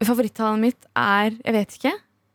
Favorittallet 0.06 0.60
mitt 0.62 0.88
er 0.98 1.32
Jeg 1.46 1.54
vet 1.58 1.76
ikke. 1.80 1.92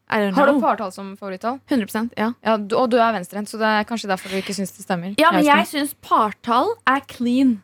Har 0.09 0.47
du 0.47 0.61
partall 0.63 0.93
som 0.95 1.17
favorittall? 1.19 1.57
100% 1.69 2.13
ja. 2.17 2.29
Ja, 2.47 2.57
du, 2.57 2.77
og 2.79 2.91
du 2.93 2.97
er 3.03 3.11
venstrehendt, 3.17 3.51
så 3.51 3.59
det 3.59 3.67
er 3.67 3.87
kanskje 3.89 4.07
derfor 4.13 4.31
du 4.31 4.37
ikke 4.39 4.55
syns 4.55 4.71
det 4.77 4.85
stemmer. 4.85 5.17
Ja, 5.19 5.33
men 5.35 5.43
jeg 5.43 5.65
ikke. 5.65 5.73
syns 5.73 5.95
partall 5.99 6.77
er 6.87 7.01
clean. 7.11 7.57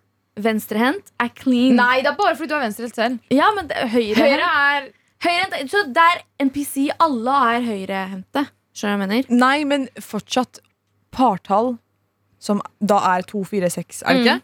Venstrehendt 0.42 1.12
er 1.22 1.28
clean. 1.38 1.76
Nei, 1.78 2.00
det 2.02 2.10
er 2.10 2.16
bare 2.18 2.34
fordi 2.34 2.48
du 2.50 2.56
er 2.56 2.64
venstrehendt 2.64 2.98
selv. 2.98 3.20
Ja, 3.30 3.52
men 3.54 3.68
det, 3.70 3.76
høyre, 3.92 4.16
Høyre 4.26 4.48
er 4.48 4.88
høyrehendt 5.24 5.70
Så 5.70 5.84
det 5.94 6.02
er 6.02 6.22
NPC. 6.46 6.88
Alle 7.00 7.36
er 7.56 7.66
høyrehendte. 7.66 8.46
Skjønner 8.74 8.96
du 8.96 9.02
hva 9.04 9.08
jeg 9.16 9.26
mener? 9.28 9.38
Nei, 9.42 9.64
men 9.68 9.88
fortsatt 10.00 10.60
partall, 11.12 11.74
som 12.42 12.62
da 12.80 12.98
er 13.16 13.22
2, 13.28 13.42
4, 13.50 13.68
6, 13.70 14.02
er 14.08 14.14
det 14.16 14.22
ikke? 14.24 14.36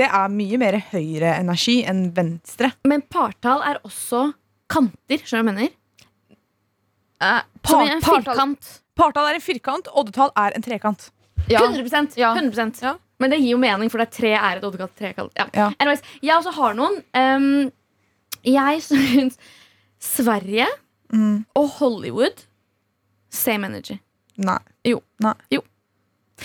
Det 0.00 0.06
er 0.08 0.28
mye 0.32 0.58
mer 0.58 0.78
høyre 0.94 1.34
energi 1.38 1.82
enn 1.84 2.06
venstre. 2.16 2.70
Men 2.88 3.02
partall 3.12 3.60
er 3.68 3.80
også 3.84 4.30
kanter. 4.72 5.20
Skjønner 5.20 5.28
du 5.28 5.34
hva 5.34 5.38
jeg 5.38 5.48
mener? 5.50 5.74
eh, 7.20 7.42
Som 7.68 7.82
i 7.84 7.90
en 7.92 8.00
partall- 8.00 8.24
firkant. 8.34 8.70
Partall 8.96 9.26
er 9.30 9.34
en 9.34 9.40
firkant, 9.44 9.88
oddetall 9.94 10.30
er 10.36 10.52
en 10.56 10.62
trekant. 10.62 11.10
ja. 11.48 11.60
100, 11.60 12.16
Ja. 12.16 12.34
100%. 12.34 12.80
Ja. 12.82 12.96
Men 13.20 13.30
det 13.30 13.38
gir 13.40 13.50
jo 13.52 13.58
mening, 13.58 13.90
for 13.90 13.98
det 13.98 14.08
er 14.08 14.16
tre 14.16 14.32
er 14.34 14.56
et 14.56 14.64
oddekalt 14.64 14.96
trekant. 14.96 15.30
Ja. 15.36 15.46
Ja. 15.54 15.70
Anyways, 15.78 16.02
jeg 16.22 16.34
også 16.34 16.52
har 16.54 16.74
noen. 16.74 17.02
Um, 17.14 17.72
jeg 18.44 18.80
syns 18.88 19.36
Sverige 20.04 20.66
Mm. 21.14 21.44
og 21.54 21.68
Hollywood 21.78 22.44
Same 23.30 23.66
energy. 23.66 23.98
Nei. 24.38 24.58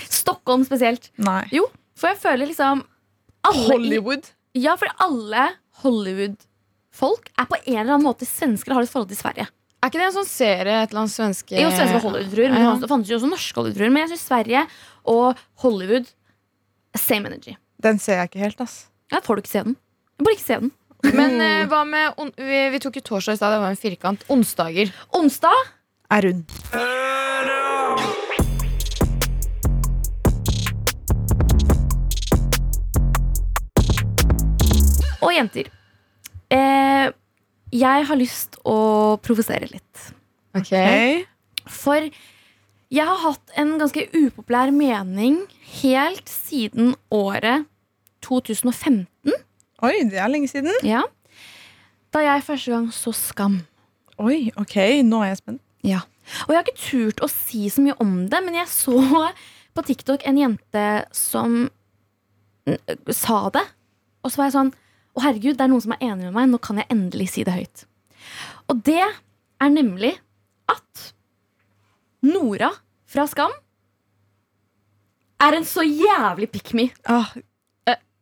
Stockholm 0.10 0.64
spesielt. 0.66 1.10
Nei. 1.18 1.44
Jo, 1.54 1.68
for 1.98 2.12
jeg 2.12 2.18
føler 2.22 2.48
liksom 2.50 2.82
i- 2.84 3.68
Hollywood. 3.68 4.30
Ja, 4.58 4.76
for 4.76 4.88
alle 5.00 5.48
Hollywood-folk 5.84 7.30
er 7.38 7.46
på 7.50 7.58
en 7.66 7.78
eller 7.78 7.94
annen 7.96 8.06
måte 8.06 8.26
svensker 8.28 8.72
og 8.74 8.80
har 8.80 8.84
et 8.84 8.90
forhold 8.94 9.10
til 9.10 9.18
Sverige. 9.18 9.48
Er 9.82 9.88
ikke 9.90 10.00
det 10.02 10.08
en 10.10 10.18
sånn 10.20 10.28
serie, 10.28 10.82
et 10.84 10.90
eller 10.92 11.06
annet 11.06 11.16
svenske 11.16 11.56
Jo, 11.56 11.70
svenske 11.72 12.02
Hollywood-fruer, 12.04 12.52
men 12.52 12.62
Ja. 12.62 12.76
det 12.76 12.90
fantes 12.90 13.08
jo 13.10 13.18
også 13.18 13.30
norske 13.30 13.56
Hollywood-fruer. 13.56 13.92
Men 13.92 14.08
jeg 14.08 14.18
syns 14.18 14.28
Sverige 14.28 14.68
og 15.06 15.38
Hollywood 15.58 16.08
same 16.98 17.26
energy. 17.28 17.56
Den 17.80 17.98
ser 18.00 18.16
jeg 18.18 18.30
ikke 18.32 18.40
helt, 18.44 18.62
ass. 18.62 18.88
Jeg 19.12 19.24
får 19.24 19.36
du 19.36 19.42
ikke 19.42 19.48
se 19.56 19.64
den. 19.64 19.78
Jeg 20.20 20.26
burde 20.26 20.36
ikke 20.36 20.46
se 20.48 20.60
den. 20.60 20.72
Men 21.04 21.40
eh, 21.42 21.66
hva 21.72 21.86
med 21.88 22.20
on 22.20 22.32
vi, 22.36 22.64
vi 22.74 22.82
tok 22.84 23.00
jo 23.00 23.06
torsdag 23.14 23.38
i 23.38 23.40
stad, 23.40 23.56
det 23.56 23.62
var 23.64 23.72
en 23.76 23.80
firkant. 23.80 24.26
Onsdager. 24.30 24.92
Onsdag 25.16 25.56
Er 26.12 26.26
rund. 26.28 27.50
og 35.20 35.36
jenter. 35.36 35.70
Eh, 36.50 37.12
jeg 37.76 38.06
har 38.10 38.18
lyst 38.18 38.58
å 38.66 39.18
provosere 39.22 39.70
litt. 39.70 40.06
Ok 40.58 40.72
For 41.70 42.08
jeg 42.90 43.06
har 43.06 43.20
hatt 43.22 43.52
en 43.62 43.76
ganske 43.78 44.08
upopulær 44.18 44.72
mening 44.74 45.44
helt 45.84 46.32
siden 46.32 46.96
året 47.14 47.68
2015. 48.26 49.36
Oi, 49.86 49.96
det 50.12 50.20
er 50.20 50.32
lenge 50.32 50.50
siden. 50.52 50.76
Ja. 50.84 51.06
Da 52.14 52.24
jeg 52.26 52.44
første 52.44 52.74
gang 52.74 52.88
så 52.94 53.14
Skam. 53.16 53.62
Oi, 54.20 54.50
ok, 54.60 54.76
nå 55.08 55.22
er 55.24 55.32
jeg 55.32 55.42
spent. 55.44 55.62
Ja. 55.88 56.02
Og 56.46 56.54
jeg 56.54 56.60
har 56.60 56.68
ikke 56.68 56.82
turt 56.82 57.24
å 57.24 57.30
si 57.32 57.70
så 57.72 57.84
mye 57.84 57.96
om 58.04 58.26
det, 58.30 58.42
men 58.46 58.58
jeg 58.60 58.70
så 58.72 59.00
på 59.76 59.86
TikTok 59.88 60.26
en 60.28 60.42
jente 60.42 60.86
som 61.16 61.62
sa 63.16 63.40
det. 63.56 63.64
Og 64.24 64.32
så 64.32 64.42
var 64.42 64.50
jeg 64.50 64.58
sånn 64.58 64.76
Å, 65.18 65.22
herregud, 65.24 65.56
det 65.58 65.64
er 65.66 65.72
noen 65.72 65.82
som 65.82 65.94
er 65.96 66.04
enig 66.06 66.28
med 66.28 66.36
meg. 66.36 66.52
Nå 66.52 66.60
kan 66.62 66.78
jeg 66.80 66.88
endelig 66.94 67.32
si 67.34 67.44
det 67.44 67.56
høyt. 67.56 67.82
Og 68.70 68.84
det 68.86 69.02
er 69.02 69.72
nemlig 69.74 70.12
at 70.70 71.08
Nora 72.30 72.70
fra 73.10 73.26
Skam 73.28 73.56
er 75.42 75.56
en 75.58 75.66
så 75.66 75.82
jævlig 75.82 76.52
pick 76.54 76.76
me. 76.78 76.90
Ah, 77.10 77.32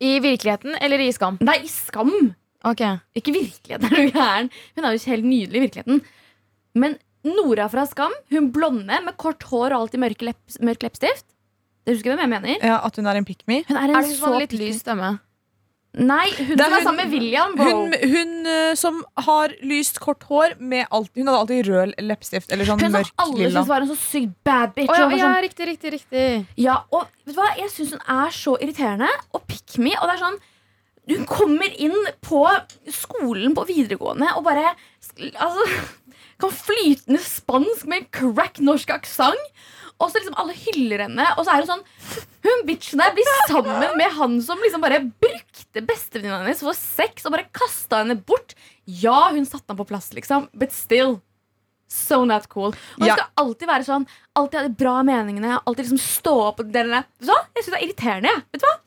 I 0.03 0.19
virkeligheten 0.23 0.75
eller 0.81 1.01
i 1.01 1.11
Skam? 1.15 1.39
Nei, 1.41 1.59
i 1.65 1.71
Skam! 1.71 2.11
Ok 2.67 2.81
Ikke 3.17 3.33
virkeligheten, 3.33 3.87
er 3.93 4.07
du 4.07 4.13
gæren. 4.13 4.49
Hun 4.75 4.85
er 4.85 4.95
jo 4.97 5.03
helt 5.11 5.25
nydelig 5.25 5.57
i 5.61 5.65
virkeligheten. 5.67 6.01
Men 6.77 6.97
Nora 7.27 7.65
fra 7.71 7.85
Skam, 7.89 8.13
hun 8.31 8.51
blonde 8.55 8.99
med 9.03 9.17
kort 9.19 9.43
hår 9.49 9.73
og 9.73 9.81
alltid 9.81 9.99
mørk, 10.03 10.21
lepp, 10.29 10.41
mørk 10.63 10.85
leppestift. 10.85 11.25
Dere 11.87 11.95
husker 11.97 12.13
hvem 12.13 12.23
jeg 12.25 12.33
mener? 12.33 12.59
ja, 12.61 12.77
At 12.83 12.97
hun 12.99 13.07
er 13.07 13.15
en 13.19 13.25
pick 13.27 13.41
me. 13.47 13.61
Hun 13.67 13.77
er 13.79 13.89
en 13.89 13.95
Er 13.95 14.05
det 14.05 14.15
så 14.17 14.27
sånn 14.27 14.41
litt 14.43 14.53
lys 14.55 14.81
stemme? 14.83 15.13
Nei, 15.97 16.27
hun 16.37 16.59
som 16.59 16.73
er 16.75 16.83
sammen 16.85 16.99
med 17.01 17.13
William. 17.15 17.53
Hun, 17.57 17.93
hun 18.11 18.33
uh, 18.45 18.73
som 18.77 18.99
har 19.25 19.53
lyst 19.65 19.97
kort 20.03 20.25
hår 20.29 20.57
med 20.59 20.85
alt 20.93 21.09
Hun 21.17 21.25
hadde 21.25 21.39
alltid 21.39 21.69
rød 21.71 21.95
leppestift. 22.05 22.51
Eller 22.53 22.69
sånn 22.69 22.81
Hun 22.83 22.93
som 22.93 23.23
alle 23.23 23.37
lilla. 23.39 23.53
syntes 23.55 23.71
var 23.71 23.85
en 23.85 23.89
så 23.89 23.97
sykt 24.01 24.35
bad 24.47 24.75
bitch. 24.75 24.91
Oh, 24.93 24.99
ja, 24.99 25.07
ja, 25.15 25.23
sånn, 25.25 25.39
riktig, 25.47 25.69
riktig, 25.71 25.93
riktig. 25.97 26.27
ja, 26.61 26.77
og 26.93 27.07
vet 27.25 27.33
du 27.33 27.39
hva? 27.39 27.49
Jeg 27.57 27.73
syns 27.73 27.95
hun 27.97 28.05
er 28.17 28.35
så 28.35 28.53
irriterende 28.61 29.09
og 29.33 29.47
pick 29.49 29.79
me. 29.81 29.95
Og 29.97 30.05
det 30.05 30.17
er 30.17 30.23
sånn 30.25 30.39
Hun 31.07 31.23
kommer 31.29 31.79
inn 31.79 31.97
på 32.25 32.43
skolen 32.91 33.55
på 33.55 33.63
videregående 33.69 34.33
og 34.35 34.43
bare 34.43 34.73
altså, 35.39 35.65
kan 36.41 36.53
flytende 36.53 37.21
spansk 37.23 37.87
med 37.87 38.03
en 38.03 38.09
crack 38.19 38.61
norsk 38.61 38.91
aksent. 38.99 39.53
Og 39.99 40.11
så 40.11 40.19
liksom 40.19 40.35
alle 40.37 40.53
hyller 40.53 41.01
henne, 41.07 41.25
og 41.37 41.45
så 41.47 41.55
er 41.55 41.63
det 41.63 41.69
sånn 41.71 41.85
Hun 42.45 42.65
bitchen 42.67 42.99
der 43.01 43.15
blir 43.15 43.25
sammen 43.49 43.95
med 43.97 44.11
han 44.13 44.35
som 44.45 44.59
liksom 44.61 44.83
bare 44.83 44.99
brukte 45.23 45.81
bestevenninna 45.87 46.43
hennes 46.43 46.61
for 46.63 46.77
sex 46.77 47.25
og 47.25 47.33
bare 47.33 47.47
kasta 47.51 48.03
henne 48.03 48.15
bort. 48.29 48.53
Ja, 48.85 49.29
hun 49.33 49.45
satte 49.49 49.73
han 49.73 49.79
på 49.81 49.87
plass, 49.89 50.11
liksom, 50.13 50.45
but 50.53 50.71
still. 50.71 51.17
So 51.89 52.25
not 52.25 52.47
cool. 52.51 52.73
Og 52.73 52.99
hun 53.01 53.07
Ja. 53.07 53.15
skal 53.15 53.27
alltid 53.37 53.67
være 53.69 53.85
sånn 53.87 54.05
Alltid 54.35 54.59
ha 54.59 54.63
de 54.67 54.75
bra 54.75 55.01
meningene. 55.07 55.59
Alltid 55.65 55.85
liksom 55.87 55.99
stå 56.03 56.33
opp 56.49 56.59
og 56.59 56.71
dele 56.71 57.03
hva? 57.23 57.37
Jeg 57.55 57.63
syns 57.63 57.73
det 57.73 57.79
er 57.81 57.87
irriterende. 57.87 58.29
jeg. 58.35 58.43
Vet 58.53 58.61
du 58.61 58.67
hva? 58.67 58.77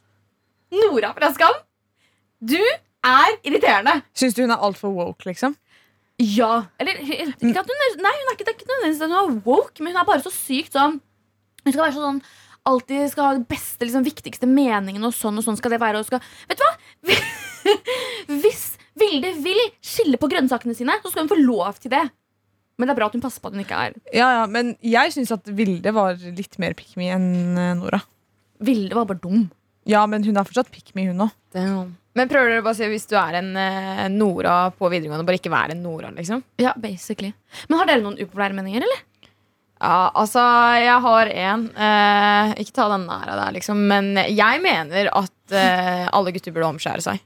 Nora 0.92 1.12
fra 1.16 1.32
Skam, 1.34 1.54
du 2.44 2.58
er 2.60 3.36
irriterende. 3.42 4.02
Syns 4.14 4.34
du 4.36 4.42
hun 4.44 4.52
er 4.54 4.60
altfor 4.62 4.92
woke, 4.94 5.24
liksom? 5.26 5.56
Ja. 6.20 6.50
Eller 6.80 7.00
ikke 7.00 7.62
at 7.62 7.70
hun 7.70 7.84
er, 7.86 7.96
Nei, 8.04 8.12
hun 8.12 8.28
er 8.28 8.36
ikke, 8.36 8.44
det 8.44 8.52
er 8.52 8.58
ikke 8.58 8.68
nødvendigvis 8.68 9.02
at 9.06 9.08
hun 9.08 9.18
er 9.20 9.42
woke, 9.46 9.80
men 9.80 9.94
hun 9.94 10.02
er 10.02 10.08
bare 10.08 10.24
så 10.24 10.32
sykt 10.34 10.76
sånn 10.76 10.98
Hun 11.64 11.72
skal 11.72 11.84
være 11.86 11.96
så 11.96 12.04
sånn 12.04 12.20
Alltid 12.68 13.06
skal 13.08 13.24
ha 13.24 13.36
den 13.38 13.46
beste, 13.48 13.86
liksom, 13.86 14.04
viktigste 14.04 14.44
meningen, 14.44 15.04
og 15.08 15.14
sånn 15.16 15.40
og 15.40 15.44
sånn 15.46 15.56
skal 15.56 15.72
det 15.72 15.78
være. 15.80 16.02
Og 16.02 16.04
skal, 16.04 16.20
vet 16.50 16.60
du 16.60 16.64
hva? 16.66 16.74
Hvis 18.42 18.66
Vilde 19.00 19.30
vil 19.40 19.60
skille 19.80 20.18
på 20.20 20.28
grønnsakene 20.28 20.74
sine, 20.76 20.98
så 21.00 21.08
skal 21.08 21.24
hun 21.24 21.30
få 21.30 21.38
lov 21.40 21.78
til 21.80 21.94
det. 21.94 22.02
Men 22.76 22.88
det 22.88 22.92
er 22.92 22.98
bra 22.98 23.08
at 23.08 23.16
hun 23.16 23.22
passer 23.24 23.40
på 23.40 23.48
at 23.48 23.56
hun 23.56 23.64
ikke 23.64 23.78
er 23.80 23.96
Ja, 24.12 24.28
ja, 24.38 24.44
Men 24.48 24.74
jeg 24.84 25.12
syns 25.16 25.32
at 25.32 25.48
Vilde 25.56 25.92
var 25.96 26.20
litt 26.20 26.60
mer 26.60 26.76
pick 26.76 26.92
me 27.00 27.08
enn 27.12 27.56
eh, 27.56 27.72
Nora. 27.80 28.02
Vilde 28.60 28.96
var 28.96 29.08
bare 29.08 29.24
dum. 29.24 29.48
Ja, 29.88 30.04
men 30.08 30.24
hun 30.24 30.36
er 30.36 30.44
fortsatt 30.44 30.68
pick 30.72 30.92
me, 30.96 31.08
hun 31.08 31.24
òg. 31.24 31.32
Men 32.18 32.30
prøver 32.30 32.50
dere 32.50 32.64
bare 32.64 32.74
å 32.74 32.78
si 32.78 32.88
hvis 32.90 33.06
du 33.10 33.14
er 33.20 33.38
en 33.38 33.52
eh, 33.60 34.06
Nora 34.10 34.56
på 34.74 34.88
videregående, 34.90 35.26
bare 35.28 35.38
ikke 35.38 35.52
være 35.52 35.76
en 35.76 35.84
Nora, 35.84 36.10
liksom? 36.14 36.42
Ja, 36.58 36.72
basically 36.76 37.30
Men 37.68 37.78
har 37.78 37.90
dere 37.90 38.02
noen 38.02 38.18
upopulære 38.18 38.56
meninger, 38.56 38.86
eller? 38.86 39.04
Ja, 39.80 40.10
altså, 40.12 40.42
jeg 40.76 40.96
har 41.06 41.30
en. 41.32 41.62
Eh, 41.72 42.50
ikke 42.60 42.74
ta 42.76 42.88
den 42.92 43.06
nær 43.08 43.30
av 43.32 43.38
deg, 43.40 43.54
liksom. 43.56 43.78
Men 43.88 44.10
jeg 44.28 44.60
mener 44.60 45.08
at 45.08 45.54
eh, 45.56 46.02
alle 46.12 46.34
gutter 46.36 46.52
burde 46.52 46.68
omskjære 46.74 47.04
seg. 47.06 47.22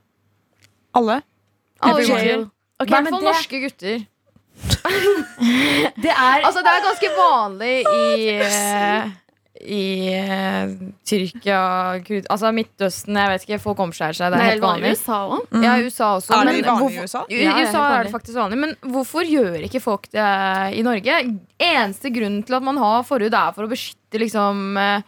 Alle. 0.94 1.16
Alle 1.82 2.04
gutter. 2.06 2.44
I 2.84 2.92
hvert 2.92 3.10
fall 3.10 3.26
norske 3.26 3.60
gutter. 3.64 4.04
det 6.04 6.12
er 6.12 6.44
Altså, 6.46 6.62
det 6.62 6.70
er 6.70 6.84
ganske 6.84 7.10
vanlig 7.16 7.74
i 7.82 8.28
eh, 8.36 9.10
i 9.64 9.82
eh, 10.12 10.72
Tyrkia, 11.08 11.60
Kud- 12.04 12.26
altså 12.30 12.50
Midtøsten 12.54 13.16
Jeg 13.16 13.30
vet 13.32 13.46
ikke, 13.46 13.58
folk 13.62 13.78
omskjærer 13.84 14.14
seg. 14.18 14.30
Det 14.32 14.38
er 14.38 14.42
Nei, 14.42 14.50
helt 14.52 14.62
vanlig. 14.64 14.90
i 14.90 14.94
USA 14.98 15.18
også. 15.28 15.48
Mm. 15.50 15.64
Ja, 15.64 15.74
USA 15.84 16.08
også. 16.18 16.32
Er 16.36 16.44
det 16.44 16.54
men 16.54 16.68
vanlig 16.68 16.94
i 16.94 17.02
USA? 17.04 17.22
I 17.28 17.40
Ja, 17.42 17.54
det 17.54 17.64
er 17.64 17.68
USA 17.70 17.82
er 17.98 18.02
det 18.08 18.12
faktisk 18.12 18.38
vanlig. 18.40 18.58
Men 18.64 18.76
hvorfor 18.94 19.24
gjør 19.28 19.58
ikke 19.68 19.80
folk 19.84 20.08
det 20.12 20.28
i 20.78 20.82
Norge? 20.86 21.18
Eneste 21.58 22.12
grunnen 22.14 22.42
til 22.44 22.54
at 22.58 22.62
man 22.62 22.76
har 22.76 23.02
forhud, 23.08 23.32
er 23.34 23.52
for 23.56 23.64
å 23.64 23.70
beskytte 23.72 24.20
liksom 24.20 24.76
eh, 24.76 25.02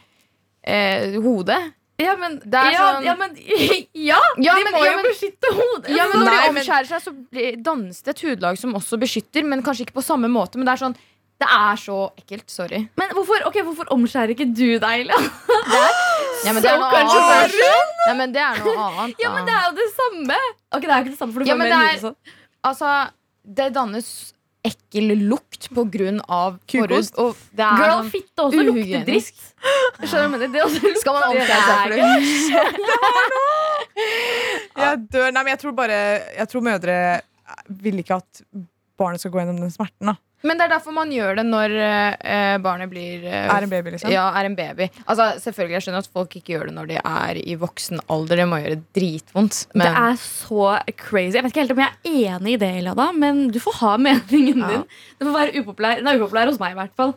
eh, 0.66 1.18
hodet. 1.22 1.60
Ja, 1.98 2.12
men, 2.20 2.34
Det 2.44 2.52
er 2.60 2.72
ja, 2.74 2.80
sånn- 2.92 3.04
ja, 3.06 3.14
men 3.16 3.30
ja, 3.94 4.18
Ja, 4.36 4.54
de 4.54 4.64
men- 4.64 4.74
må 4.74 4.84
ja, 4.84 4.90
jo 4.92 4.96
men- 5.00 5.06
beskytte 5.10 5.48
hodet. 5.56 5.88
Ja, 5.96 6.04
men 6.12 6.18
Når 6.20 6.26
Nei, 6.28 6.34
de 6.46 6.52
men- 6.52 6.62
omskjærer 6.62 6.86
seg, 6.90 7.00
så 7.06 7.12
blir- 7.32 7.56
dannes 7.62 8.02
det 8.02 8.10
et 8.16 8.20
hudlag 8.28 8.58
som 8.58 8.74
også 8.74 8.98
beskytter, 9.00 9.44
men 9.44 9.62
kanskje 9.62 9.86
ikke 9.86 9.96
på 10.00 10.04
samme 10.04 10.28
måte. 10.28 10.56
Men 10.56 10.66
det 10.66 10.74
er 10.74 10.82
sånn 10.86 10.96
Det 11.36 11.48
er 11.52 11.76
så 11.76 11.96
ekkelt. 12.16 12.46
Sorry. 12.48 12.78
Men 12.96 13.10
hvorfor, 13.12 13.42
ok, 13.50 13.58
hvorfor 13.66 13.90
omskjærer 13.92 14.32
ikke 14.32 14.46
du 14.56 14.78
deg, 14.80 15.02
Ila? 15.04 15.16
Ja, 16.46 16.52
men 16.52 16.62
det 16.62 16.68
er 16.70 16.78
noe 16.78 16.94
annet. 17.00 17.54
Ja, 18.06 18.12
men 18.14 18.32
det 18.34 18.40
er 18.44 18.58
noe 18.62 18.82
annet. 18.86 19.20
Ja, 19.24 19.30
men 19.34 19.46
det 19.48 19.54
er 19.56 19.62
jo 19.66 19.72
det 19.78 19.86
samme. 19.96 20.36
Ok, 20.76 20.82
det 20.84 20.90
er 20.92 20.96
jo 20.96 21.02
ikke 21.06 21.12
det 21.14 21.18
samme, 21.18 21.32
for 21.34 21.40
du 21.42 21.48
Ja, 21.48 21.54
får 21.56 21.58
men 21.58 21.68
mer 21.68 21.72
det 21.72 21.78
er- 21.80 21.94
hud 21.96 22.04
sånn. 22.04 22.16
Altså, 22.70 22.90
det 23.60 23.66
dannes 23.74 24.08
ekkel 24.66 25.12
lukt 25.30 25.68
på 25.74 25.84
grunn 25.94 26.20
av 26.28 26.56
forhud. 26.70 27.10
Og 27.22 27.36
det 27.56 27.64
er 27.66 27.76
Girl, 27.80 27.92
sånn, 27.96 28.10
fitte 28.14 28.46
også 28.46 28.62
lukter. 28.66 29.06
Jeg 29.16 30.10
skjønner, 30.10 30.38
du 30.38 30.46
det, 30.46 30.50
det 30.54 30.82
mener? 30.82 30.96
Skal 31.00 31.12
man 31.16 31.22
omskjære 31.32 31.62
seg 31.66 31.76
for 31.82 31.90
det? 31.96 32.06
Jeg 34.76 34.98
dør. 35.12 35.30
Nei, 35.32 35.42
men 35.42 35.50
jeg 35.54 35.60
tror 35.62 35.72
bare 35.76 35.98
Jeg 36.36 36.48
tror 36.52 36.64
mødre 36.66 36.96
vil 37.82 38.02
ikke 38.02 38.18
at 38.20 38.42
barnet 39.00 39.20
skal 39.22 39.32
gå 39.32 39.40
gjennom 39.40 39.60
den 39.62 39.72
smerten. 39.72 40.10
da 40.12 40.16
Men 40.46 40.58
det 40.60 40.66
er 40.66 40.72
derfor 40.76 40.94
man 40.94 41.10
gjør 41.10 41.38
det 41.40 41.44
når 41.48 41.72
eh, 41.82 42.56
barnet 42.62 42.90
blir 42.92 43.24
eh, 43.26 43.48
Er 43.50 43.66
en 43.66 43.72
baby, 43.72 43.92
liksom. 43.96 44.12
Ja, 44.14 44.28
er 44.38 44.46
en 44.48 44.54
baby. 44.58 44.86
Altså, 45.04 45.26
selvfølgelig, 45.42 45.74
Jeg 45.76 45.84
skjønner 45.86 46.04
at 46.04 46.10
folk 46.14 46.36
ikke 46.38 46.54
gjør 46.54 46.68
det 46.70 46.74
når 46.76 46.90
de 46.92 46.98
er 47.02 47.40
i 47.42 47.56
voksen 47.60 48.00
alder. 48.12 48.42
Det 48.42 48.46
må 48.50 48.60
gjøre 48.62 48.78
dritvondt. 48.96 49.60
Det 49.74 49.88
er 49.90 50.18
så 50.22 50.68
crazy. 51.00 51.34
Jeg 51.38 51.44
vet 51.46 51.52
ikke 51.54 51.64
helt 51.64 51.74
om 51.76 51.82
jeg 51.82 51.90
er 52.12 52.36
enig 52.36 52.54
i 52.54 52.60
det, 52.62 52.72
Ilada, 52.82 53.08
men 53.16 53.46
du 53.54 53.58
får 53.64 53.80
ha 53.82 53.94
meningen 54.08 54.62
Ja. 54.62 54.68
din. 54.74 54.84
Den 55.18 55.30
får 55.32 55.38
være 55.40 55.62
upopulær. 55.64 55.98
Den 56.00 56.12
er 56.12 56.20
upopulær 56.20 56.52
hos 56.52 56.60
meg, 56.62 56.76
i 56.76 56.80
hvert 56.80 56.94
fall. 56.96 57.16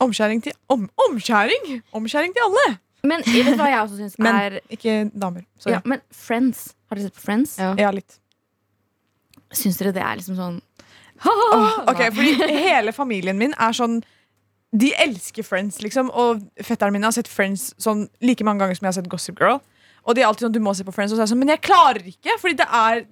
Omskjæring 0.00 0.40
til 0.46 0.54
om, 0.72 0.86
Omskjæring! 1.08 1.82
Omskjæring 1.92 2.32
til 2.32 2.46
alle! 2.48 2.78
Men 3.04 3.20
vet 3.24 3.46
du 3.50 3.56
hva 3.60 3.66
jeg 3.68 3.80
også 3.84 3.96
syns 3.98 4.16
Men 4.24 4.34
er 4.36 4.58
ikke 4.72 4.94
damer. 5.12 5.44
Sorry. 5.60 5.74
ja, 5.76 5.80
Men 5.84 6.00
Friends. 6.12 6.70
Har 6.88 6.96
dere 6.98 7.08
sett 7.10 7.16
på 7.18 7.24
Friends? 7.26 7.58
Ja. 7.60 7.74
Ja, 7.78 7.90
litt. 7.96 8.16
Syns 9.52 9.80
dere 9.80 9.90
det 9.96 10.02
er 10.06 10.18
liksom 10.20 10.36
sånn 10.38 10.58
Åh, 11.26 11.80
ok, 11.90 12.06
fordi 12.16 12.48
hele 12.48 12.92
familien 12.96 13.38
min 13.38 13.52
er 13.58 13.74
sånn 13.76 14.00
De 14.72 14.92
elsker 15.02 15.42
Friends, 15.42 15.80
liksom. 15.82 16.10
Og 16.14 16.44
fetteren 16.62 16.94
min 16.94 17.02
har 17.02 17.12
sett 17.12 17.28
Friends 17.28 17.72
sånn 17.82 18.06
like 18.22 18.44
mange 18.46 18.62
ganger 18.62 18.78
som 18.78 18.86
jeg 18.86 18.92
har 18.92 18.98
sett 19.00 19.10
Gossip 19.10 19.40
Girl. 19.42 19.58
Og 20.06 20.14
de 20.16 20.22
er 20.22 20.28
alltid 20.30 20.46
sånn, 20.46 20.54
du 20.54 20.62
må 20.64 20.72
se 20.76 20.86
på 20.86 20.94
Friends 20.94 21.12
Og 21.12 21.18
så 21.18 21.24
er 21.24 21.26
jeg 21.26 21.34
sånn, 21.34 21.42
men 21.42 21.52
jeg 21.52 21.60
klarer 21.66 22.06
ikke, 22.08 22.38
fordi 22.40 22.56
det 22.62 22.68
er 22.70 23.02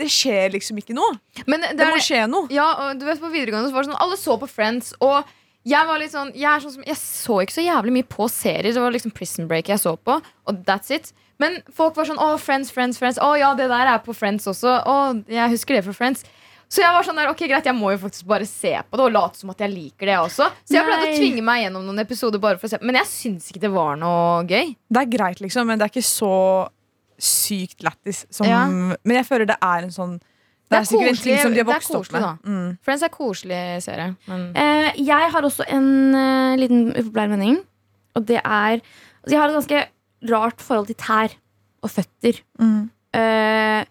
Det 0.00 0.06
skjer 0.08 0.54
liksom 0.54 0.78
ikke 0.80 0.94
noe. 0.96 1.18
Men 1.46 1.60
det, 1.66 1.74
Det 1.76 1.84
er 1.84 1.92
må 1.92 2.00
skje 2.00 2.22
noe. 2.30 2.46
Ja, 2.54 2.68
og 2.86 3.00
du 3.00 3.04
vet 3.08 3.20
På 3.20 3.28
videregående 3.32 3.68
så 3.68 3.76
var 3.76 3.84
det 3.84 3.90
sånn 3.90 4.00
alle 4.06 4.16
så 4.16 4.38
på 4.40 4.48
Friends, 4.48 4.94
og 5.04 5.36
jeg 5.68 5.84
var 5.84 5.98
litt 6.00 6.14
sånn 6.14 6.30
jeg, 6.32 6.46
er 6.48 6.62
sånn 6.62 6.72
som, 6.78 6.84
jeg 6.88 6.96
så 6.96 7.34
ikke 7.42 7.52
så 7.58 7.64
jævlig 7.66 7.92
mye 7.98 8.06
på 8.08 8.28
serier. 8.32 8.70
Det 8.72 8.80
var 8.80 8.94
liksom 8.94 9.12
Prison 9.12 9.48
Break 9.50 9.68
jeg 9.68 9.82
så 9.82 9.92
på, 10.00 10.14
og 10.48 10.62
that's 10.64 10.88
it. 10.94 11.10
Men 11.42 11.58
folk 11.76 11.98
var 11.98 12.08
sånn 12.08 12.20
Å, 12.22 12.30
Friends, 12.40 12.70
Friends, 12.72 12.96
Friends. 13.00 13.18
Å 13.20 13.34
ja, 13.36 13.50
det 13.58 13.66
der 13.68 13.90
er 13.92 14.00
på 14.04 14.14
Friends 14.16 14.48
også. 14.48 14.78
Å, 14.88 14.94
jeg 15.28 15.52
husker 15.52 15.76
det 15.76 15.82
fra 15.84 15.92
Friends. 15.98 16.24
Så 16.70 16.84
jeg 16.84 16.92
var 16.94 17.02
sånn 17.02 17.16
der, 17.18 17.28
ok, 17.32 17.40
greit, 17.50 17.64
jeg 17.66 17.74
må 17.74 17.90
jo 17.90 17.98
faktisk 17.98 18.26
bare 18.30 18.46
se 18.46 18.70
på 18.86 18.96
det 18.98 19.04
og 19.08 19.12
late 19.12 19.40
som 19.40 19.50
at 19.50 19.58
jeg 19.58 19.72
liker 19.72 20.06
det 20.06 20.18
også. 20.22 20.46
Så 20.62 20.76
jeg 20.76 20.84
pleide 20.86 21.08
å 21.08 21.16
tvinge 21.18 21.42
meg 21.42 21.64
gjennom 21.64 21.82
noen 21.88 21.98
episoder 22.04 22.38
bare 22.38 22.60
for 22.60 22.68
å 22.68 22.70
se 22.70 22.78
Men 22.80 22.94
jeg 23.00 23.08
syns 23.10 23.48
ikke 23.50 23.60
det 23.64 23.70
var 23.74 23.96
noe 23.98 24.44
gøy. 24.46 24.76
Det 24.88 25.00
er 25.02 25.10
greit, 25.10 25.40
liksom, 25.42 25.66
men 25.66 25.80
det 25.80 25.88
er 25.88 25.92
ikke 25.96 26.06
så 26.06 26.68
sykt 27.20 27.82
lættis. 27.82 28.24
som- 28.30 28.46
Ja. 28.46 28.66
Men 28.68 28.96
jeg 29.16 29.26
føler 29.26 29.46
det 29.46 29.56
er 29.60 29.82
en 29.82 29.90
sånn 29.90 30.20
Det 30.70 30.70
Det 30.70 30.76
er, 30.76 30.80
er 30.80 30.84
sikkert 30.86 31.08
en 31.08 31.16
ting 31.16 31.34
koselig- 31.34 31.42
som 31.42 31.50
de 31.52 31.58
har 31.58 31.66
er 31.66 31.74
vokst 31.74 31.90
opp 31.90 32.04
koselig, 32.06 32.20
med. 32.20 32.42
Mm. 32.46 32.78
Friends 32.84 33.02
er 33.02 33.08
koselig 33.08 33.82
serie. 33.82 34.16
Men 34.28 34.52
Eh, 34.54 34.92
jeg 35.02 35.30
har 35.32 35.42
også 35.42 35.64
en 35.68 36.14
uh, 36.14 36.56
liten 36.56 36.92
upopulær 36.94 37.28
mening. 37.28 37.64
Og 38.14 38.24
det 38.26 38.36
er 38.44 38.80
altså 38.80 39.30
Jeg 39.30 39.38
har 39.40 39.48
et 39.48 39.66
ganske 39.66 39.86
rart 40.30 40.58
forhold 40.60 40.86
til 40.86 40.94
tær 40.94 41.30
og 41.82 41.90
føtter. 41.90 42.40
Mm. 42.60 42.90
Eh, 43.12 43.84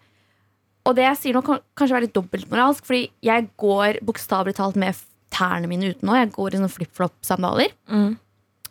og 0.90 0.96
det 0.98 1.06
jeg 1.06 1.18
sier 1.20 1.36
nå, 1.36 1.42
kan 1.46 1.60
kanskje 1.78 1.96
være 1.96 2.06
litt 2.08 2.16
dobbeltmoralsk, 2.16 2.86
Fordi 2.86 3.04
jeg 3.26 3.48
går 3.60 4.00
bokstavelig 4.06 4.56
talt 4.58 4.78
med 4.80 4.98
tærne 5.30 5.70
mine 5.70 5.92
ute 5.92 6.06
nå. 6.06 6.16
Jeg 6.18 6.32
går 6.34 6.54
i 6.54 6.60
sånne 6.60 6.74
flip-flop-sandaler. 6.78 7.76
mm. 7.90 8.10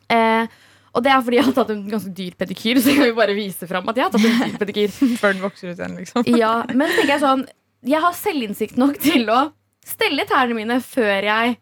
Eh, 0.10 0.60
og 0.98 1.04
det 1.06 1.12
er 1.14 1.22
fordi 1.22 1.38
jeg 1.38 1.46
har 1.46 1.54
tatt 1.54 1.70
en 1.70 1.84
ganske 1.86 2.12
dyr 2.18 2.34
pedikyr, 2.40 2.80
så 2.82 2.90
jeg 2.90 2.98
kan 2.98 3.10
vi 3.12 3.18
bare 3.20 3.36
vise 3.38 3.68
fram 3.70 3.90
at 3.92 4.00
jeg 4.00 4.08
har 4.08 4.14
tatt 4.16 4.26
en 4.26 4.40
dyr 4.42 4.56
pedikyr. 4.58 4.94
Før 5.22 5.36
den 5.36 5.44
vokser 5.44 5.70
ut 5.70 5.78
igjen, 5.78 5.98
liksom. 6.02 6.30
Ja, 6.34 6.54
men 6.74 6.90
tenker 6.96 7.12
jeg 7.14 7.22
sånn 7.22 7.44
Jeg 7.86 8.02
har 8.04 8.16
selvinnsikt 8.18 8.80
nok 8.82 8.98
til 9.04 9.30
å 9.30 9.44
stelle 9.86 10.26
tærne 10.30 10.58
mine 10.58 10.80
før 10.84 11.28
jeg 11.30 11.60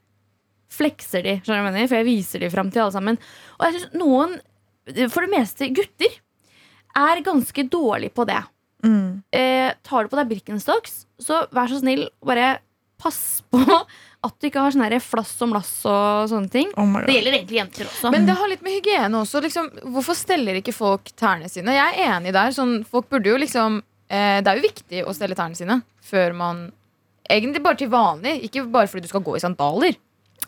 flekser 0.77 1.23
de, 1.27 1.35
skjønner 1.41 1.43
du 1.43 1.51
hva 1.51 1.59
jeg 1.59 1.67
mener? 1.67 1.89
For 1.91 1.99
jeg 1.99 2.07
viser 2.07 2.43
de 2.43 2.49
fram 2.53 2.71
til 2.71 2.83
alle 2.83 2.95
sammen. 2.95 3.19
Og 3.57 3.67
jeg 3.67 3.75
synes 3.75 3.99
noen, 3.99 4.33
for 5.11 5.27
det 5.27 5.31
meste 5.35 5.69
gutter, 5.75 6.17
er 6.97 7.21
ganske 7.25 7.67
dårlig 7.71 8.09
på 8.15 8.25
det. 8.27 8.39
Mm. 8.85 9.23
Eh, 9.33 9.71
tar 9.83 10.05
du 10.05 10.11
på 10.11 10.19
deg 10.19 10.29
Birkenstocks, 10.31 11.05
så 11.21 11.45
vær 11.55 11.71
så 11.71 11.81
snill, 11.81 12.07
bare 12.25 12.57
pass 13.01 13.43
på 13.51 13.61
at 14.27 14.33
du 14.41 14.47
ikke 14.49 14.63
har 14.63 14.73
sånn 14.73 15.01
flass 15.03 15.35
og 15.45 15.51
mlass 15.51 15.73
og 15.87 16.31
sånne 16.31 16.51
ting. 16.51 16.71
Oh 16.79 16.87
Det 17.05 17.15
gjelder 17.15 17.37
egentlig 17.37 17.59
jenter 17.61 17.85
også. 17.87 18.11
Men 18.13 18.25
det 18.27 18.37
har 18.39 18.49
litt 18.51 18.65
med 18.65 18.79
hygiene 18.79 19.21
også. 19.21 19.41
Liksom, 19.45 19.69
hvorfor 19.93 20.17
steller 20.17 20.57
ikke 20.59 20.75
folk 20.75 21.13
tærne 21.15 21.49
sine? 21.51 21.75
Jeg 21.77 21.93
er 21.93 22.17
enig 22.17 22.33
der. 22.35 22.55
Sånn, 22.55 22.81
folk 22.87 23.09
burde 23.13 23.29
jo 23.29 23.37
liksom 23.39 23.79
eh, 24.09 24.39
Det 24.41 24.51
er 24.51 24.59
jo 24.59 24.65
viktig 24.65 25.05
å 25.05 25.15
stelle 25.15 25.37
tærne 25.37 25.57
sine 25.57 25.81
før 26.07 26.35
man 26.37 26.67
Egentlig 27.27 27.59
bare 27.59 27.75
til 27.75 27.89
vanlig, 27.91 28.37
ikke 28.47 28.61
bare 28.71 28.87
fordi 28.87 29.03
du 29.03 29.09
skal 29.11 29.19
gå 29.25 29.33
i 29.35 29.41
sandaler. 29.43 29.97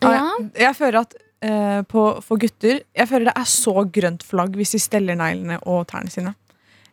Ja, 0.00 0.12
ja. 0.14 0.20
jeg, 0.40 0.46
jeg 0.62 0.76
føler 0.78 0.96
at 1.02 1.10
eh, 1.44 1.80
på, 1.84 2.04
for 2.24 2.40
gutter 2.40 2.78
Jeg 2.96 3.08
føler 3.10 3.28
det 3.28 3.34
er 3.36 3.50
så 3.52 3.74
grønt 3.84 4.24
flagg 4.24 4.56
hvis 4.56 4.72
de 4.72 4.80
steller 4.80 5.18
neglene 5.20 5.58
og 5.68 5.84
tærne 5.90 6.12
sine. 6.12 6.32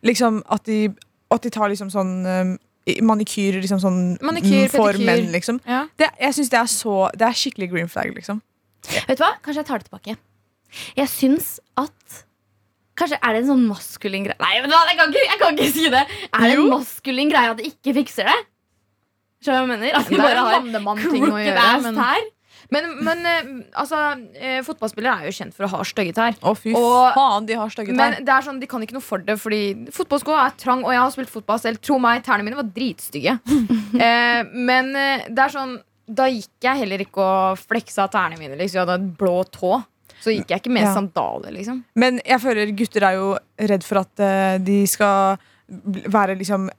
Liksom 0.06 0.41
at 0.53 0.67
de, 0.67 0.89
at 1.34 1.43
de 1.43 1.51
tar 1.53 1.72
liksom 1.72 1.89
sånn 1.93 2.13
um, 2.25 2.53
manikyr 3.03 3.57
liksom 3.60 3.81
sånn 3.84 3.98
Manikyr, 4.24 4.67
mm, 4.67 4.72
for 4.72 4.93
pedikyr. 4.93 5.10
menn, 5.10 5.31
liksom. 5.34 5.60
Ja. 5.67 5.86
Det, 6.00 6.07
jeg 6.24 6.38
synes 6.38 6.53
det 6.53 6.60
er 6.62 6.69
så 6.72 6.93
Det 7.17 7.27
er 7.27 7.36
skikkelig 7.36 7.67
green 7.74 7.91
flag, 7.91 8.13
liksom. 8.15 8.39
Vet 8.88 9.19
du 9.19 9.25
hva? 9.25 9.34
Kanskje 9.43 9.60
jeg 9.63 9.67
tar 9.67 9.81
det 9.81 9.89
tilbake. 9.89 10.15
Jeg 10.96 11.12
syns 11.12 11.57
at 11.79 12.24
Kanskje 12.98 13.19
er 13.22 13.36
det 13.36 13.43
en 13.43 13.50
sånn 13.51 13.65
maskulin 13.69 14.24
greie 14.25 14.39
Nei, 14.41 14.55
men 14.63 14.72
jeg 14.74 14.98
kan 14.98 15.12
ikke, 15.12 15.25
jeg 15.27 15.39
kan 15.41 15.57
ikke 15.57 15.74
si 15.75 15.89
det! 15.93 16.05
Er 16.31 16.46
det 16.48 16.55
en 16.55 16.72
maskulin 16.72 17.29
greie 17.34 17.51
at 17.51 17.60
de 17.60 17.67
ikke 17.69 17.93
fikser 18.00 18.29
det? 18.31 18.38
Skjønner 19.43 19.67
du 19.67 19.69
hva 19.69 19.75
jeg 19.75 19.81
mener? 19.84 20.00
At 20.00 20.10
de 20.10 20.17
bare 20.17 20.46
har 20.48 21.03
crooked 21.03 21.60
ass 21.62 21.84
Men, 21.86 22.00
tær? 22.00 22.25
Men, 22.74 22.88
men 23.06 23.26
eh, 23.26 23.50
altså, 23.80 24.00
eh, 24.36 24.60
fotballspillere 24.66 25.22
er 25.24 25.30
jo 25.30 25.36
kjent 25.38 25.56
for 25.56 25.68
å 25.68 25.70
ha 25.72 25.82
stygge 25.88 26.14
tær. 26.18 26.36
Å, 26.42 26.54
fy 26.58 26.74
Og- 26.76 27.14
faen, 27.16 27.46
de 27.48 27.56
har 27.60 27.70
stygge 27.74 27.96
Men 27.96 28.18
det 28.26 28.34
er 28.34 28.42
sånn, 28.46 28.60
de 28.60 28.68
kan 28.68 28.82
ikke 28.84 28.98
noe 28.98 29.06
for 29.06 29.24
det, 29.24 29.38
fordi 29.40 29.62
fotballsko 29.96 30.36
er 30.36 30.56
trang, 30.60 30.84
og 30.84 30.92
jeg 30.92 31.00
har 31.03 31.12
spilt 31.16 31.30
fotball 31.32 31.60
selv. 31.64 31.82
Tro 31.82 32.00
meg, 32.03 32.24
tærne 32.27 32.44
mine 32.48 32.60
var 32.60 32.68
dritstygge. 32.75 33.38
eh, 34.08 34.42
men 34.53 34.92
eh, 34.96 35.27
det 35.30 35.46
er 35.48 35.53
sånn 35.56 35.77
Da 36.08 36.24
gikk 36.32 36.64
jeg 36.64 36.80
heller 36.86 37.01
ikke 37.03 37.20
og 37.20 37.58
fleksa 37.60 38.06
tærne 38.08 38.38
mine. 38.40 38.56
Liksom. 38.56 38.77
Jeg 38.80 38.86
hadde 38.86 38.96
en 39.01 39.10
blå 39.20 39.42
tå. 39.51 39.74
Så 40.24 40.32
gikk 40.32 40.50
jeg 40.53 40.62
ikke 40.64 40.72
med 40.72 40.86
Ja. 40.88 40.94
sandaler, 40.96 41.51
liksom. 41.51 41.82
Men 42.00 42.22
jeg 42.25 42.40
føler 42.42 42.72
gutter 42.80 43.03
er 43.03 43.18
jo 43.20 43.38
redd 43.60 43.84
for 43.84 44.00
at 44.00 44.24
uh, 44.24 44.58
de 44.58 44.77
skal 44.88 45.36
være 46.08 46.38
liksom 46.40 46.70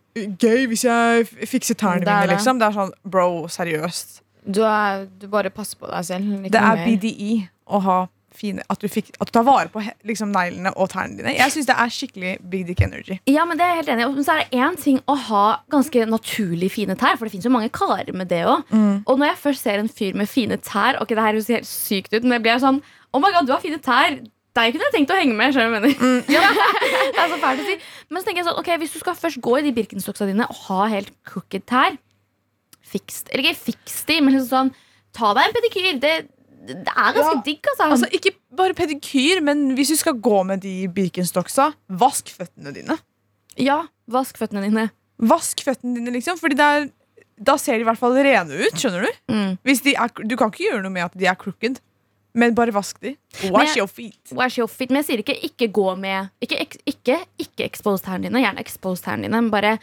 gøy 0.40 0.64
hvis 0.72 0.82
jeg 0.88 1.26
fikser 1.46 1.76
tærne 1.76 2.00
Det 2.02 2.08
mine, 2.08 2.24
det. 2.26 2.32
liksom. 2.38 2.58
Det 2.58 2.66
er 2.70 2.76
sånn, 2.78 2.94
bro, 3.04 3.28
seriøst. 3.52 4.22
Du, 4.44 4.62
er, 4.66 5.06
du 5.20 5.26
bare 5.32 5.50
passer 5.54 5.80
på 5.80 5.90
deg 5.90 6.06
selv. 6.06 6.38
Ikke 6.38 6.54
Det 6.54 6.62
er 6.62 6.78
mer. 6.78 6.86
BDI 6.86 7.32
å 7.68 7.82
ha 7.84 7.98
fine 8.38 8.62
At 8.70 8.82
du, 8.82 8.86
fikk, 8.92 9.10
at 9.18 9.30
du 9.30 9.32
tar 9.34 9.44
vare 9.46 9.70
på 9.72 9.82
liksom, 10.06 10.30
neglene 10.34 10.70
og 10.78 10.90
tærne 10.92 11.18
dine. 11.18 11.32
Jeg 11.34 11.54
syns 11.54 11.68
det 11.70 11.76
er 11.80 11.92
skikkelig 11.92 12.34
big 12.52 12.68
dick 12.68 12.82
energy. 12.84 13.18
Ja, 13.26 13.46
men 13.48 13.58
det 13.58 13.66
er 13.66 13.72
jeg 13.72 13.80
helt 13.82 13.92
enig. 13.96 14.08
Men 14.14 14.26
så 14.26 14.36
er 14.36 14.44
det 14.44 14.60
én 14.62 14.78
ting 14.78 15.00
å 15.10 15.16
ha 15.28 15.44
ganske 15.72 16.06
naturlig 16.06 16.70
fine 16.76 16.94
tær, 17.00 17.18
for 17.18 17.26
det 17.26 17.34
fins 17.34 17.48
jo 17.48 17.54
mange 17.54 17.72
karer 17.74 18.12
med 18.14 18.30
det 18.30 18.44
òg. 18.46 18.68
Mm. 18.70 19.04
Og 19.08 19.14
når 19.18 19.32
jeg 19.32 19.42
først 19.44 19.66
ser 19.66 19.82
en 19.82 19.90
fyr 19.90 20.18
med 20.18 20.30
fine 20.30 20.60
tær 20.62 21.00
Ok, 21.02 21.14
det 21.14 21.24
her 21.24 21.34
høres 21.34 21.50
helt 21.52 21.68
sykt 21.68 22.12
ut, 22.14 22.22
men 22.22 22.36
det 22.36 22.42
blir 22.44 22.54
jeg 22.54 22.66
sånn 22.66 22.82
Oh 23.16 23.22
my 23.22 23.32
god, 23.32 23.48
du 23.48 23.56
har 23.56 23.64
fine 23.64 23.80
tær! 23.82 24.20
Deg 24.58 24.74
kunne 24.74 24.88
jeg 24.88 24.94
tenkt 24.94 25.12
å 25.12 25.16
henge 25.18 25.36
med. 25.38 25.54
du 25.54 25.60
hva 25.60 25.78
jeg 25.78 25.94
det 26.28 27.22
er 27.22 27.30
så 27.30 27.38
fælt 27.38 27.62
å 27.62 27.66
si. 27.66 27.76
Men 28.10 28.20
så 28.20 28.26
tenker 28.26 28.42
jeg 28.42 28.48
sånn, 28.48 28.58
ok, 28.58 28.70
hvis 28.82 28.94
du 28.94 28.98
skal 29.02 29.16
først 29.18 29.40
gå 29.44 29.54
i 29.58 29.64
de 29.66 29.72
Birkenstocksa 29.76 30.26
dine 30.28 30.48
og 30.50 30.62
ha 30.66 30.88
helt 30.90 31.12
crooked 31.28 31.66
tær, 31.68 31.98
fiks 32.92 33.22
Eller 33.30 33.48
ikke 33.50 33.62
fiks 33.72 34.00
de, 34.08 34.20
men 34.24 34.34
liksom 34.36 34.48
sånn 34.52 34.74
Ta 35.18 35.30
deg 35.34 35.48
en 35.48 35.54
pedikyr. 35.56 36.00
Det, 36.02 36.10
det 36.68 36.76
er 36.92 37.14
ganske 37.16 37.36
Ja. 37.38 37.42
digg, 37.46 37.64
altså. 37.72 37.86
Altså, 37.94 38.08
Ikke 38.12 38.34
bare 38.54 38.74
pedikyr, 38.76 39.40
men 39.42 39.74
hvis 39.74 39.88
du 39.88 39.96
skal 39.96 40.14
gå 40.20 40.44
med 40.46 40.60
de 40.60 40.74
Birkenstocksa, 40.92 41.70
vask 41.88 42.28
føttene 42.36 42.74
dine. 42.76 42.98
ja, 43.56 43.80
vask 44.08 44.36
føttene 44.38 44.62
dine. 44.68 44.90
Vask 45.18 45.64
føttene 45.64 45.96
dine, 45.96 46.12
liksom. 46.14 46.36
Fordi 46.38 46.54
det 46.60 46.66
er, 46.68 46.90
da 47.42 47.56
ser 47.58 47.78
de 47.80 47.86
i 47.86 47.88
hvert 47.88 47.98
fall 47.98 48.12
rene 48.14 48.60
ut. 48.66 48.74
skjønner 48.78 49.08
Du 49.08 49.32
Mm. 49.32 49.58
Er, 49.96 50.08
Du 50.28 50.36
kan 50.36 50.50
ikke 50.52 50.68
gjøre 50.70 50.82
noe 50.84 50.90
med 50.92 51.04
at 51.08 51.16
de 51.18 51.26
er 51.26 51.34
crooked, 51.40 51.80
men 52.34 52.54
bare 52.54 52.70
vask 52.76 53.00
de. 53.00 53.16
Wash 53.50 53.76
your 53.78 53.88
feet. 53.88 54.20
Wash 54.32 54.58
your 54.58 54.68
feet. 54.68 54.90
Men 54.90 55.02
jeg 55.02 55.06
sier 55.08 55.24
ikke 55.24 55.40
ikke 55.42 55.72
gå 55.72 55.96
med 55.98 56.30
Ikke, 56.42 56.60
ikke, 56.86 57.18
ikke 57.40 57.64
expose 57.64 58.04
tærne 58.04 58.28
dine. 58.28 58.44
Gjerne 58.44 58.60
expose 58.60 59.02
tærne 59.02 59.22
dine. 59.26 59.40
Men 59.40 59.50
bare 59.50 59.78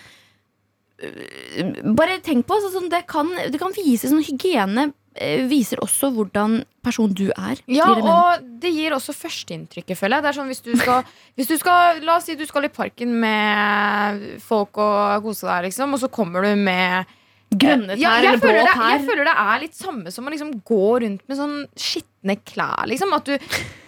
Bare 0.95 2.19
tenk 2.23 2.45
på 2.47 2.55
altså, 2.55 2.71
sånn, 2.77 2.91
det, 2.91 3.03
kan, 3.09 3.31
det 3.51 3.59
kan 3.59 3.73
vise 3.75 4.07
sånn 4.07 4.23
hygiene 4.23 4.87
øh, 4.89 5.43
viser 5.51 5.81
også 5.83 6.11
hvordan 6.15 6.61
person 6.85 7.11
du 7.11 7.27
er. 7.33 7.59
Ja, 7.71 7.89
og 7.95 8.45
det 8.61 8.71
gir 8.71 8.95
også 8.95 9.15
førsteinntrykket, 9.17 9.97
føler 9.99 10.17
jeg. 10.19 10.25
Det 10.25 10.31
er 10.31 10.39
sånn 10.39 10.53
hvis 10.53 10.63
du 10.63 10.71
skal, 10.79 11.03
hvis 11.35 11.51
du 11.51 11.57
skal 11.59 11.99
La 12.05 12.17
oss 12.19 12.29
si 12.29 12.37
du 12.39 12.45
skal 12.47 12.69
i 12.69 12.73
parken 12.73 13.11
med 13.19 14.39
folk 14.45 14.79
og 14.79 15.27
kose 15.27 15.49
deg, 15.49 15.69
liksom, 15.69 15.95
og 15.97 16.03
så 16.03 16.11
kommer 16.11 16.47
du 16.47 16.55
med 16.59 17.15
Grønne 17.55 17.93
tær 17.93 18.01
Ja, 18.01 18.15
eller 18.19 18.41
blå 18.41 18.51
tær. 18.51 18.81
jeg 18.95 19.05
føler 19.05 19.27
det 19.27 19.35
er 19.45 19.61
litt 19.61 19.77
samme 19.77 20.11
som 20.11 20.25
å 20.25 20.33
liksom 20.33 20.51
gå 20.65 20.87
rundt 21.03 21.23
med 21.29 21.37
sånn 21.39 21.57
skitne 21.77 22.37
klær. 22.41 22.87
Liksom. 22.89 23.13
At 23.15 23.29
du, 23.29 23.35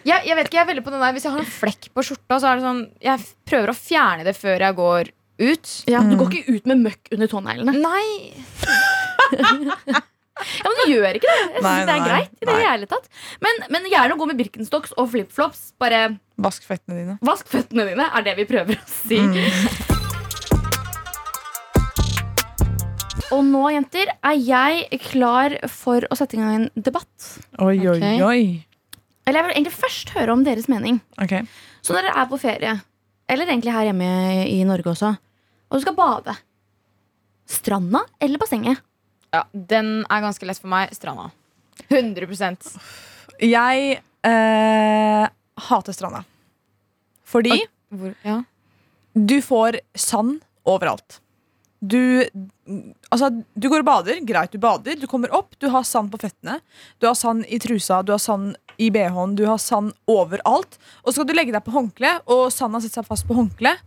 jeg, 0.08 0.28
jeg 0.28 0.38
vet 0.38 0.50
ikke, 0.50 0.60
jeg 0.60 0.64
er 0.64 0.70
veldig 0.72 0.84
på 0.86 0.94
den 0.94 1.04
der 1.04 1.16
Hvis 1.16 1.26
jeg 1.28 1.34
har 1.34 1.44
en 1.44 1.56
flekk 1.58 1.90
på 1.96 2.06
skjorta, 2.06 2.38
så 2.38 2.52
er 2.52 2.60
det 2.60 2.68
sånn 2.68 2.84
Jeg 3.04 3.26
prøver 3.50 3.74
å 3.74 3.78
fjerne 3.78 4.28
det 4.28 4.36
før 4.38 4.68
jeg 4.68 4.78
går 4.78 5.12
ut. 5.40 5.74
ja, 5.88 6.00
du 6.02 6.14
Mm. 6.16 6.20
går 6.20 6.32
ikke 6.34 6.56
ut 6.58 6.66
med 6.68 6.78
møkk 6.86 7.12
under 7.14 7.28
tåneglene. 7.28 7.74
Nei. 7.82 8.34
Ja, 10.38 10.70
men 10.70 10.76
du 10.86 10.92
gjør 10.94 11.16
ikke 11.18 11.26
det. 11.26 11.38
Jeg 11.56 11.62
synes 11.64 11.88
det 11.88 11.94
er 11.96 11.98
nei, 11.98 12.06
greit. 12.06 12.34
i 12.38 12.46
det 12.46 12.56
hele 12.62 12.86
tatt 12.86 13.08
men, 13.42 13.56
men 13.74 13.88
gjerne 13.90 14.18
gå 14.20 14.26
med 14.30 14.38
Birkenstocks 14.38 14.92
og 15.02 15.08
flipflops. 15.10 15.64
Bare 15.82 16.02
Vask 16.38 16.62
føttene 16.68 16.94
dine. 17.00 17.16
vask 17.26 17.48
føttene 17.50 17.88
dine, 17.90 18.06
er 18.14 18.22
det 18.28 18.36
vi 18.38 18.46
prøver 18.46 18.78
å 18.78 18.86
si. 18.86 19.18
Mm. 19.18 19.34
Og 23.36 23.42
nå, 23.44 23.64
jenter, 23.76 24.08
er 24.24 24.38
jeg 24.40 25.00
klar 25.10 25.58
for 25.74 26.06
å 26.08 26.16
sette 26.16 26.38
i 26.38 26.40
gang 26.40 26.54
en 26.62 26.70
debatt. 26.80 27.32
Oi, 27.60 27.74
oi, 27.82 27.98
okay. 27.98 28.22
oi. 28.24 28.64
Eller 29.28 29.42
jeg 29.42 29.48
vil 29.50 29.56
egentlig 29.58 29.74
først 29.76 30.14
høre 30.16 30.32
om 30.38 30.46
deres 30.46 30.70
mening. 30.72 31.02
Okay. 31.20 31.42
Så 31.84 31.92
når 31.98 32.08
dere 32.08 32.22
er 32.22 32.30
på 32.30 32.40
ferie, 32.40 32.76
eller 33.28 33.50
egentlig 33.50 33.74
her 33.76 33.90
hjemme 33.90 34.12
i 34.48 34.62
Norge 34.70 34.94
også, 34.94 35.12
og 35.68 35.78
du 35.78 35.84
skal 35.84 35.96
bade 35.98 36.38
Stranda 37.48 38.02
eller 38.20 38.40
bassenget? 38.42 38.84
Ja, 39.32 39.46
den 39.52 40.02
er 40.10 40.24
ganske 40.24 40.48
lett 40.48 40.60
for 40.60 40.72
meg. 40.72 40.92
Stranda. 40.96 41.30
100 41.88 42.28
Jeg 43.40 44.02
eh, 44.28 45.30
hater 45.70 45.96
stranda. 45.96 46.24
Fordi 47.28 47.62
Hvor, 47.90 48.14
ja. 48.24 48.42
du 49.14 49.42
får 49.44 49.80
sand 49.96 50.42
overalt. 50.68 51.22
Du, 51.80 52.26
altså, 53.12 53.30
du 53.54 53.68
går 53.70 53.84
og 53.84 53.88
bader. 53.88 54.22
Greit, 54.26 54.52
du 54.52 54.60
bader. 54.60 54.96
Du 55.00 55.08
kommer 55.08 55.34
opp, 55.36 55.54
du 55.60 55.70
har 55.70 55.86
sand 55.88 56.12
på 56.12 56.20
føttene. 56.24 56.60
Du 57.00 57.08
har 57.08 57.16
sand 57.16 57.46
i 57.48 57.60
trusa, 57.62 58.02
du 58.04 58.14
har 58.16 58.22
sand 58.24 58.56
i 58.82 58.90
BH-en, 58.94 59.36
du 59.38 59.46
har 59.48 59.60
sand 59.62 59.94
overalt. 60.10 60.80
Og 61.04 61.12
så 61.12 61.20
skal 61.20 61.30
du 61.30 61.36
legge 61.38 61.54
deg 61.56 61.64
på 61.66 61.76
håndkle, 61.76 62.18
og 62.26 62.48
sanda 62.54 62.82
setter 62.82 63.04
seg 63.04 63.12
fast 63.12 63.28
på 63.30 63.38
håndkleet. 63.38 63.84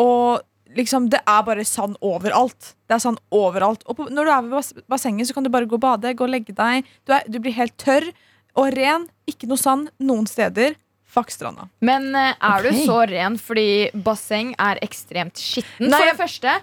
Og 0.00 0.40
liksom, 0.76 1.08
det 1.12 1.20
er 1.28 1.42
bare 1.46 1.64
sand 1.68 1.98
overalt. 2.04 2.74
Det 2.88 2.96
er 2.96 3.02
sand 3.02 3.20
overalt. 3.34 3.84
Og 3.86 3.98
på, 3.98 4.08
når 4.12 4.28
du 4.28 4.34
er 4.34 4.46
ved 4.50 4.84
bassenget, 4.90 5.28
så 5.28 5.36
kan 5.36 5.46
du 5.46 5.52
bare 5.52 5.68
gå 5.68 5.78
og 5.78 5.84
bade, 5.84 6.14
gå 6.16 6.26
og 6.26 6.32
legge 6.32 6.54
deg. 6.56 6.88
Du, 7.06 7.14
er, 7.16 7.26
du 7.28 7.40
blir 7.42 7.56
helt 7.56 7.76
tørr. 7.80 8.12
og 8.58 8.72
ren. 8.76 9.06
Ikke 9.28 9.48
noe 9.48 9.60
sand 9.60 9.88
noen 10.02 10.26
steder. 10.28 10.74
Fuck 11.12 11.32
stranda. 11.32 11.68
Men 11.84 12.14
eh, 12.16 12.32
er 12.36 12.66
okay. 12.66 12.72
du 12.72 12.86
så 12.88 13.02
ren 13.08 13.36
fordi 13.40 13.90
basseng 14.04 14.54
er 14.60 14.80
ekstremt 14.84 15.40
skitten, 15.40 15.90
Nei, 15.92 15.98
for 15.98 16.10
det 16.10 16.18
første? 16.20 16.56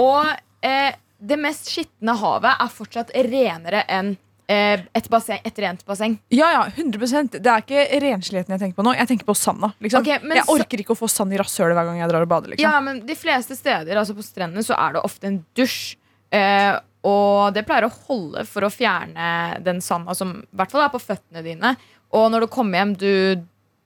Og 0.00 0.30
eh, 0.68 0.96
det 1.16 1.38
mest 1.40 1.70
skitne 1.72 2.16
havet 2.20 2.60
er 2.60 2.72
fortsatt 2.72 3.12
renere 3.28 3.84
enn 3.88 4.14
et, 4.46 5.08
basseng, 5.10 5.40
et 5.44 5.56
rent 5.58 5.80
basseng. 5.88 6.16
Ja, 6.30 6.48
ja, 6.54 6.64
100% 6.70 7.38
Det 7.42 7.50
er 7.50 7.64
ikke 7.64 7.84
rensligheten 8.04 8.54
jeg 8.54 8.62
tenker 8.62 8.78
på 8.78 8.84
nå. 8.86 8.92
Jeg 8.94 9.10
tenker 9.10 9.26
på 9.26 9.34
sanda. 9.34 9.72
Liksom. 9.82 10.04
Okay, 10.04 10.20
men 10.22 10.38
jeg 10.38 10.46
orker 10.52 10.82
ikke 10.82 10.94
å 10.94 10.98
få 10.98 11.08
sand 11.10 11.34
i 11.34 11.40
rasshølet 11.40 11.74
hver 11.74 11.88
gang 11.90 11.98
jeg 11.98 12.12
drar 12.12 12.26
og 12.26 12.30
bader. 12.30 12.52
Liksom. 12.54 12.66
Ja, 12.66 12.78
men 12.84 13.00
de 13.08 13.16
fleste 13.18 13.58
steder, 13.58 13.98
altså 13.98 14.14
på 14.14 14.26
strendene, 14.26 14.62
så 14.66 14.78
er 14.78 14.96
det 14.96 15.02
ofte 15.08 15.30
en 15.30 15.40
dusj. 15.58 15.96
Eh, 16.34 16.76
og 17.06 17.54
det 17.54 17.66
pleier 17.66 17.86
å 17.86 17.92
holde 18.08 18.46
for 18.50 18.66
å 18.66 18.72
fjerne 18.72 19.58
den 19.66 19.82
sanda 19.84 20.14
som 20.18 20.32
i 20.40 20.58
hvert 20.58 20.72
fall 20.74 20.86
er 20.86 20.94
på 20.94 21.02
føttene 21.02 21.42
dine. 21.46 21.74
Og 22.14 22.30
når 22.32 22.46
du 22.46 22.52
kommer 22.52 22.80
hjem, 22.82 22.96
du 22.98 23.12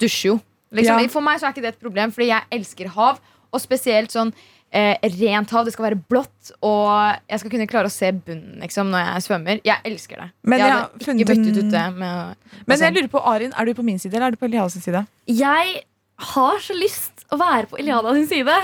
dusjer 0.00 0.34
jo. 0.34 0.38
Liksom. 0.76 1.00
Ja. 1.02 1.10
For 1.12 1.24
meg 1.24 1.40
så 1.40 1.48
er 1.48 1.54
ikke 1.54 1.64
det 1.64 1.74
et 1.74 1.82
problem, 1.82 2.12
fordi 2.14 2.30
jeg 2.30 2.48
elsker 2.60 2.92
hav. 2.94 3.20
Og 3.50 3.62
spesielt 3.62 4.12
sånn 4.14 4.30
eh, 4.72 4.96
rent 5.20 5.52
hav. 5.54 5.66
Det 5.66 5.74
skal 5.74 5.88
være 5.90 6.00
blått, 6.10 6.52
og 6.66 6.88
jeg 7.30 7.42
skal 7.42 7.54
kunne 7.54 7.68
klare 7.70 7.90
å 7.90 7.94
se 7.94 8.12
bunnen 8.16 8.62
liksom, 8.64 8.90
når 8.92 9.06
jeg 9.06 9.26
svømmer. 9.28 9.62
Jeg 9.66 9.84
elsker 9.90 10.24
det. 10.24 10.28
Men 10.42 10.62
jeg 10.62 10.66
jeg 10.66 10.76
hadde 10.76 11.06
har 11.06 11.14
ikke 11.14 11.30
byttet 11.32 11.60
ut 11.60 11.70
det 11.76 11.86
med 11.98 12.50
Men 12.66 12.84
jeg 12.86 12.96
lurer 12.98 13.12
på, 13.12 13.24
Arin, 13.32 13.54
er 13.56 13.70
du 13.70 13.78
på 13.78 13.86
min 13.86 14.02
side 14.02 14.16
eller 14.16 14.30
er 14.30 14.36
du 14.36 14.40
på 14.40 14.50
Elias 14.50 14.76
sin 14.76 14.84
side? 14.84 15.06
Jeg 15.30 15.80
har 16.20 16.60
så 16.60 16.76
lyst 16.76 17.24
å 17.32 17.38
være 17.40 17.70
på 17.70 17.78
Iliada 17.80 18.12
sin 18.16 18.28
side. 18.28 18.56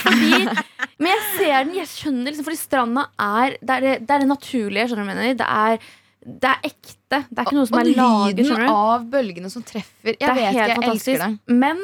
Fordi, 0.00 0.46
men 1.02 1.10
jeg 1.10 1.22
ser 1.34 1.54
den, 1.58 1.74
jeg 1.80 1.90
skjønner 1.90 2.30
liksom 2.30 2.46
Fordi 2.46 2.58
stranda 2.60 3.06
er 3.20 3.56
Det 3.60 3.74
er 3.74 3.84
det, 3.84 3.94
det, 4.06 4.14
er 4.14 4.24
det 4.24 4.30
naturlige. 4.30 4.88
Skjønner 4.90 5.06
du 5.06 5.10
mener? 5.10 5.36
Det 5.40 5.48
er, 5.50 5.92
det 6.26 6.52
er 6.52 6.70
ekte. 6.70 7.20
Det 7.28 7.36
er 7.36 7.44
ikke 7.44 7.58
noe 7.58 7.68
som 7.68 7.78
og 7.78 7.82
er 7.82 7.92
laget. 7.98 8.42
lyden 8.42 8.72
av 8.72 9.06
bølgene 9.12 9.52
som 9.52 9.64
treffer. 9.66 10.14
Jeg 10.14 10.38
vet 10.38 10.60
jeg 10.60 10.78
fantastisk. 10.78 11.12
elsker 11.12 11.24
det. 11.26 11.58
Men 11.66 11.82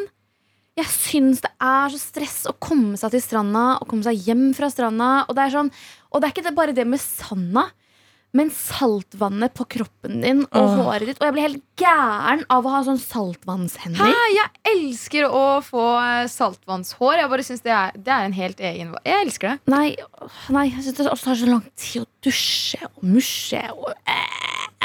jeg 0.79 0.89
syns 0.89 1.43
det 1.45 1.53
er 1.61 1.93
så 1.93 2.01
stress 2.01 2.39
å 2.49 2.57
komme 2.57 2.97
seg 3.01 3.13
til 3.13 3.23
stranda 3.25 3.67
og 3.77 3.89
komme 3.91 4.07
seg 4.07 4.17
hjem 4.25 4.51
fra 4.57 4.71
stranda. 4.73 5.13
Og 5.29 5.37
det 5.37 5.45
er, 5.45 5.55
sånn, 5.59 5.71
og 6.11 6.23
det 6.23 6.29
er 6.29 6.35
ikke 6.35 6.55
bare 6.57 6.77
det 6.77 6.87
med 6.89 7.03
sanda, 7.03 7.67
men 8.33 8.49
saltvannet 8.57 9.53
på 9.53 9.67
kroppen 9.75 10.23
din 10.25 10.39
og 10.47 10.63
Åh. 10.63 10.79
håret 10.87 11.11
ditt. 11.11 11.19
Og 11.21 11.29
jeg 11.29 11.35
blir 11.37 11.45
helt 11.45 11.65
gæren 11.77 12.47
av 12.49 12.65
å 12.65 12.73
ha 12.73 12.81
sånn 12.87 13.01
saltvannshender. 13.03 14.01
Hæ? 14.01 14.23
Jeg 14.33 14.49
elsker 14.73 15.29
å 15.29 15.45
få 15.67 15.85
eh, 16.01 16.25
saltvannshår. 16.33 17.19
Jeg 17.21 17.33
bare 17.35 17.45
synes 17.45 17.67
det 17.67 17.81
det 18.09 18.15
er 18.17 18.31
en 18.31 18.39
helt 18.39 18.65
egen 18.65 18.97
Jeg 19.05 19.27
elsker 19.27 19.53
det. 19.53 19.75
Nei, 19.75 19.91
nei, 20.49 20.71
jeg 20.71 20.87
synes 20.87 21.03
det 21.03 21.11
også 21.13 21.29
tar 21.29 21.41
så 21.43 21.51
lang 21.53 21.67
tid 21.77 22.07
å 22.07 22.11
dusje 22.25 22.81
og 22.89 23.05
musje. 23.13 23.63
Og, 23.77 23.93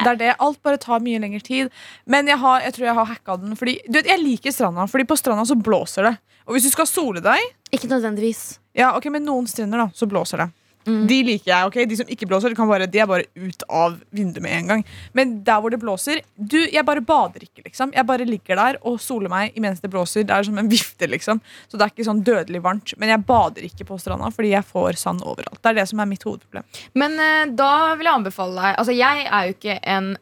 Det 0.03 0.11
er 0.13 0.19
det, 0.21 0.31
Alt 0.43 0.61
bare 0.63 0.79
tar 0.81 1.03
mye 1.03 1.19
lengre 1.23 1.41
tid. 1.43 1.71
Men 2.05 2.29
jeg, 2.29 2.37
har, 2.41 2.61
jeg 2.65 2.75
tror 2.77 2.89
jeg 2.89 2.97
har 2.99 3.09
hacka 3.11 3.37
den. 3.41 3.55
Fordi, 3.59 3.79
du 3.87 3.99
vet, 3.99 4.09
Jeg 4.11 4.23
liker 4.23 4.53
stranda, 4.53 4.87
Fordi 4.87 5.07
på 5.09 5.17
stranda 5.17 5.45
så 5.45 5.57
blåser 5.57 6.09
det. 6.11 6.15
Og 6.47 6.55
hvis 6.55 6.67
du 6.69 6.71
skal 6.71 6.87
sole 6.87 7.23
deg 7.23 7.41
ikke 7.75 7.89
nødvendigvis. 7.91 8.59
Ja, 8.77 8.93
ok, 8.95 9.09
Men 9.11 9.25
noen 9.27 9.47
strender 9.49 9.81
da, 9.81 9.89
så 9.95 10.07
blåser 10.07 10.45
det. 10.45 10.51
Mm. 10.87 11.03
De 11.09 11.19
liker 11.27 11.51
jeg. 11.51 11.67
ok? 11.67 11.77
De 11.89 11.97
som 11.99 12.11
ikke 12.11 12.27
blåser, 12.29 12.55
bare, 12.57 12.87
de 12.87 13.01
er 13.03 13.09
bare 13.09 13.27
ut 13.35 13.63
av 13.69 13.97
vinduet 14.15 14.43
med 14.45 14.55
en 14.57 14.71
gang. 14.71 14.85
Men 15.13 15.37
der 15.43 15.59
hvor 15.61 15.73
det 15.73 15.81
blåser 15.81 16.21
du, 16.35 16.57
Jeg 16.57 16.85
bare 16.85 17.01
bader 17.01 17.43
ikke, 17.43 17.65
liksom. 17.65 17.91
Jeg 17.93 18.07
bare 18.07 18.25
ligger 18.25 18.55
der 18.55 18.79
og 18.81 18.99
soler 19.01 19.29
meg 19.29 19.57
imens 19.57 19.81
det 19.83 19.91
blåser. 19.91 20.23
Det 20.23 20.35
er 20.35 20.47
som 20.47 20.57
en 20.57 20.71
vifte, 20.75 21.07
liksom. 21.07 21.41
Så 21.67 21.77
det 21.77 21.85
er 21.85 21.93
ikke 21.93 22.07
sånn 22.07 22.23
dødelig 22.23 22.63
varmt. 22.63 22.95
Men 22.97 23.13
jeg 23.13 23.25
bader 23.27 23.67
ikke 23.67 23.87
på 23.91 23.99
stranda 24.01 24.31
fordi 24.33 24.53
jeg 24.55 24.67
får 24.67 24.99
sand 25.01 25.23
overalt. 25.27 25.59
Det 25.61 25.71
er 25.71 25.81
det 25.81 25.87
som 25.91 25.99
er 25.99 26.09
mitt 26.09 26.23
hovedproblem. 26.25 26.65
Men 26.97 27.19
eh, 27.19 27.45
da 27.57 27.71
vil 27.97 28.07
jeg 28.07 28.21
anbefale 28.21 28.57
deg 28.57 28.75
Altså, 28.77 28.93
jeg 28.95 29.25
er 29.27 29.47
jo 29.47 29.55
ikke 29.57 29.79
en 29.83 30.13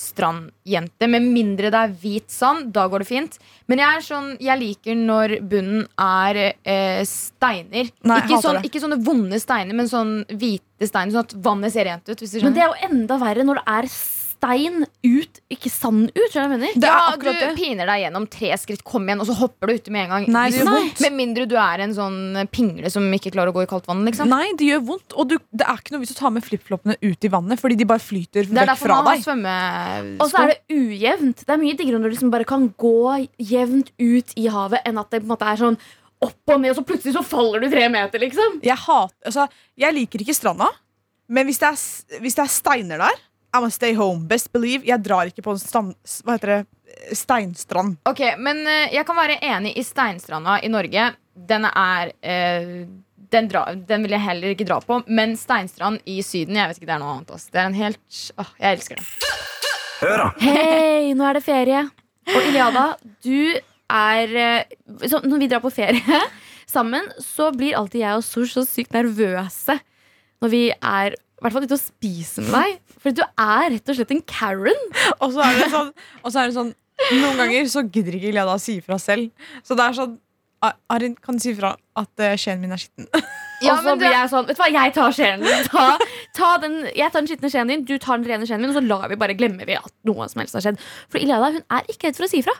sandstrandjente. 0.00 1.08
Med 1.08 1.22
mindre 1.28 1.70
det 1.70 1.80
er 1.80 1.94
hvit 2.02 2.30
sand, 2.32 2.72
da 2.74 2.86
går 2.88 3.04
det 3.04 3.08
fint. 3.08 3.38
Men 3.68 3.82
jeg 3.82 3.96
er 3.96 4.04
sånn 4.04 4.30
Jeg 4.40 4.60
liker 4.60 4.96
når 4.96 5.36
bunnen 5.48 5.84
er 6.00 6.40
eh, 6.64 7.02
steiner. 7.08 7.90
Nei, 8.02 8.20
ikke, 8.24 8.40
sånn, 8.42 8.62
ikke 8.64 8.82
sånne 8.82 9.00
vonde 9.04 9.40
steiner, 9.40 9.76
men 9.76 9.90
sånn 9.90 10.24
hvite 10.30 10.88
steiner, 10.88 11.12
sånn 11.14 11.28
at 11.28 11.36
vannet 11.44 11.74
ser 11.74 11.88
rent 11.90 12.08
ut. 12.08 12.24
Men 12.40 12.56
det 12.56 12.64
er 12.64 12.72
jo 12.72 12.90
enda 12.90 13.20
verre 13.20 13.46
når 13.46 13.60
det 13.60 13.76
er 13.76 13.90
stein 14.40 14.84
ut, 15.04 15.40
ikke 15.52 15.70
sand 15.72 16.08
ut. 16.14 16.26
Skjønner 16.32 16.32
du 16.32 16.40
jeg 16.40 16.50
mener? 16.54 16.76
Det 16.80 16.88
er 16.88 16.94
ja, 16.94 17.12
akkurat 17.12 17.36
du 17.36 17.44
det. 17.44 17.50
piner 17.58 17.90
deg 17.90 18.02
gjennom 18.04 18.26
tre 18.32 18.50
skritt, 18.60 18.82
kom 18.88 19.08
igjen, 19.08 19.20
og 19.20 19.28
så 19.28 19.36
hopper 19.36 19.70
du 19.70 19.76
uti 19.76 19.92
med 19.92 20.06
en 20.06 20.14
gang. 20.14 20.28
Nei, 20.32 20.44
det 20.50 20.60
gjør 20.60 20.68
Nei. 20.70 20.76
vondt. 20.78 21.02
Med 21.04 21.16
mindre 21.18 21.46
du 21.50 21.54
er 21.60 21.84
en 21.84 21.94
sånn 21.96 22.18
pingle 22.54 22.92
som 22.92 23.06
ikke 23.16 23.34
klarer 23.34 23.52
å 23.52 23.56
gå 23.56 23.66
i 23.66 23.70
kaldt 23.70 23.90
vann. 23.90 24.02
Liksom. 24.08 24.32
Nei, 24.32 24.48
det 24.58 24.70
gjør 24.70 24.82
vondt. 24.92 25.16
Og 25.20 25.30
du, 25.30 25.36
det 25.52 25.68
er 25.68 25.82
ikke 25.82 25.94
noe 25.94 26.04
vits 26.04 26.16
å 26.16 26.18
ta 26.22 26.32
med 26.32 26.46
flipfloppene 26.46 26.96
ut 27.04 27.28
i 27.28 27.32
vannet, 27.36 27.60
fordi 27.60 27.78
de 27.80 27.88
bare 27.92 28.04
flyter 28.04 28.48
Det 28.48 28.64
er 28.64 28.72
vekk 28.72 28.82
fra 28.82 29.00
deg. 29.10 29.30
Og 30.16 30.26
så 30.32 30.44
er 30.44 30.54
det 30.54 30.58
ujevnt. 30.72 31.44
Det 31.44 31.56
er 31.56 31.62
mye 31.62 31.78
diggere 31.78 32.00
når 32.00 32.10
du 32.10 32.16
liksom 32.16 32.34
bare 32.34 32.48
kan 32.48 32.68
gå 32.80 32.98
jevnt 33.52 33.92
ut 34.00 34.36
i 34.40 34.50
havet, 34.52 34.84
enn 34.88 35.00
at 35.00 35.12
det 35.12 35.22
på 35.22 35.28
en 35.28 35.34
måte 35.34 35.48
er 35.52 35.60
sånn 35.60 35.80
opp 36.20 36.52
og 36.52 36.60
ned, 36.60 36.74
og 36.74 36.80
så 36.80 36.84
plutselig 36.84 37.16
så 37.16 37.24
faller 37.24 37.62
du 37.64 37.70
tre 37.72 37.86
meter, 37.92 38.20
liksom. 38.20 38.58
Jeg, 38.64 38.76
hat, 38.76 39.14
altså, 39.24 39.46
jeg 39.80 39.96
liker 39.96 40.20
ikke 40.20 40.36
stranda, 40.36 40.68
men 41.32 41.48
hvis 41.48 41.60
det 41.62 41.70
er, 41.70 42.18
hvis 42.20 42.36
det 42.36 42.44
er 42.44 42.52
steiner 42.52 43.00
der 43.00 43.22
I'm 43.52 43.60
gonna 43.64 43.70
stay 43.70 43.94
home. 43.94 44.26
Best 44.28 44.52
believe. 44.52 44.86
Jeg 44.86 45.02
drar 45.02 45.26
ikke 45.30 45.42
på 45.42 45.54
en 45.56 45.60
stand, 45.60 45.94
hva 46.24 46.36
heter 46.36 46.52
det, 46.52 46.60
steinstrand. 47.18 47.96
Ok, 48.06 48.22
men 48.38 48.62
eh, 48.66 48.92
jeg 48.94 49.06
kan 49.08 49.18
være 49.18 49.40
enig 49.42 49.72
i 49.78 49.84
Steinstranda 49.86 50.60
i 50.62 50.70
Norge. 50.70 51.08
Den 51.50 51.66
er 51.66 52.12
eh, 52.22 52.84
den, 53.30 53.48
dra, 53.50 53.64
den 53.74 54.06
vil 54.06 54.14
jeg 54.14 54.24
heller 54.26 54.54
ikke 54.54 54.68
dra 54.68 54.78
på. 54.84 55.00
Men 55.10 55.34
Steinstrand 55.38 56.02
i 56.10 56.20
Syden, 56.26 56.58
jeg 56.60 56.70
vet 56.70 56.80
ikke, 56.80 56.90
det 56.92 56.96
er 56.98 57.02
noe 57.02 57.16
annet. 57.16 57.34
Også. 57.34 57.50
Det 57.50 57.62
er 57.62 57.70
en 57.70 57.78
helt 57.80 58.20
åh, 58.38 58.52
Jeg 58.60 58.78
elsker 58.78 59.00
det. 59.02 59.08
Hør 60.00 60.22
da! 60.22 60.28
Hei, 60.40 61.10
nå 61.16 61.26
er 61.26 61.38
det 61.40 61.44
ferie. 61.44 61.82
Og 62.30 62.46
Iliada, 62.46 62.86
du 63.26 63.58
er 63.90 64.36
eh, 64.38 64.76
så 65.10 65.18
Når 65.26 65.42
vi 65.42 65.48
drar 65.50 65.62
på 65.64 65.72
ferie 65.74 66.22
sammen, 66.70 67.10
så 67.18 67.50
blir 67.50 67.74
alltid 67.78 68.04
jeg 68.04 68.20
og 68.20 68.26
Sosh 68.26 68.54
så 68.54 68.66
sykt 68.68 68.94
nervøse 68.94 69.80
når 70.40 70.52
vi 70.54 70.62
er 70.72 71.16
i 71.40 71.44
hvert 71.46 71.56
fall 71.56 71.64
ute 71.64 71.76
og 71.76 71.80
spiser 71.80 72.44
med 72.44 72.52
deg. 72.52 72.96
For 73.00 73.16
du 73.16 73.22
er 73.24 73.70
rett 73.72 73.92
og 73.92 73.96
slett 73.96 74.10
en 74.12 74.24
Karen. 74.28 74.82
Og 75.18 75.30
så 75.32 75.44
er 75.46 75.56
det 75.56 75.68
sånn, 75.72 75.92
og 76.20 76.32
så 76.32 76.42
er 76.42 76.50
det 76.50 76.58
sånn 76.58 76.74
Noen 77.16 77.38
ganger 77.40 77.68
så 77.72 77.80
gidder 77.88 78.12
ikke 78.18 78.28
Iliada 78.28 78.52
å 78.52 78.60
si 78.60 78.74
ifra 78.76 78.98
selv. 79.00 79.30
Så 79.64 79.72
det 79.72 79.86
er 79.86 79.94
sånn 79.96 80.18
Arin, 80.92 81.14
kan 81.16 81.38
du 81.38 81.40
si 81.40 81.54
ifra 81.54 81.70
at 81.96 82.20
uh, 82.20 82.34
skjeen 82.36 82.60
min 82.60 82.76
er 82.76 82.82
skitten? 82.82 83.08
Ja, 83.60 83.74
og 83.74 83.84
så 83.84 83.92
blir 84.00 84.08
jeg 84.08 84.28
sånn 84.32 84.46
Vet 84.48 84.56
du 84.56 84.60
hva, 84.62 84.66
jeg 84.72 84.92
tar 84.96 85.12
skjeen 85.12 85.42
din. 85.44 85.66
Ta, 85.68 85.86
ta 86.36 86.46
den, 86.62 86.78
jeg 86.96 87.12
tar 87.12 87.20
den 87.20 87.28
skitne 87.28 87.50
skjeen 87.52 87.72
din, 87.72 87.82
du 87.84 87.98
tar 88.00 88.16
den 88.16 88.24
rene 88.28 88.48
skjeen 88.48 88.62
min, 88.62 88.72
og 88.72 88.78
så 88.78 88.84
lar 88.84 89.04
vi 89.12 89.18
bare 89.20 89.36
glemmer 89.36 89.68
vi 89.68 89.76
at 89.76 89.92
noe 90.08 90.28
som 90.32 90.40
helst 90.40 90.56
har 90.56 90.64
skjedd. 90.64 90.80
For 91.12 91.20
Iliada 91.20 91.50
hun 91.56 91.64
er 91.76 91.90
ikke 91.92 92.08
redd 92.08 92.16
for 92.16 92.24
å 92.24 92.30
si 92.32 92.40
ifra. 92.40 92.54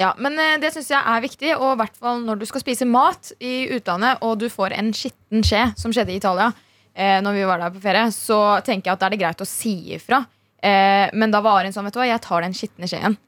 Ja, 0.00 0.14
men 0.20 0.36
eh, 0.40 0.54
det 0.60 0.70
syns 0.72 0.88
jeg 0.92 1.00
er 1.00 1.24
viktig, 1.24 1.50
og 1.58 1.74
i 1.74 1.78
hvert 1.82 2.00
fall 2.00 2.24
når 2.24 2.40
du 2.40 2.46
skal 2.48 2.64
spise 2.64 2.88
mat 2.88 3.34
i 3.36 3.66
utlandet, 3.76 4.24
og 4.24 4.40
du 4.40 4.48
får 4.52 4.72
en 4.76 4.88
skitten 4.96 5.44
skje, 5.44 5.62
som 5.80 5.92
skjedde 5.92 6.16
i 6.16 6.20
Italia 6.22 6.50
eh, 6.96 7.18
Når 7.22 7.36
vi 7.36 7.44
var 7.48 7.60
der 7.62 7.74
på 7.74 7.82
ferie, 7.84 8.08
så 8.14 8.40
tenker 8.66 8.90
jeg 8.90 8.96
at 8.96 9.04
da 9.04 9.10
er 9.10 9.14
det 9.16 9.20
greit 9.22 9.44
å 9.44 9.48
si 9.48 9.76
ifra. 9.96 10.24
Eh, 10.64 11.12
men 11.12 11.34
da 11.34 11.42
var 11.44 11.64
hun 11.64 11.74
sånn, 11.74 11.86
vet 11.86 11.96
du 11.96 12.00
hva, 12.00 12.08
jeg 12.08 12.24
tar 12.24 12.46
den 12.46 12.56
skitne 12.56 12.88
skjeen. 12.90 13.18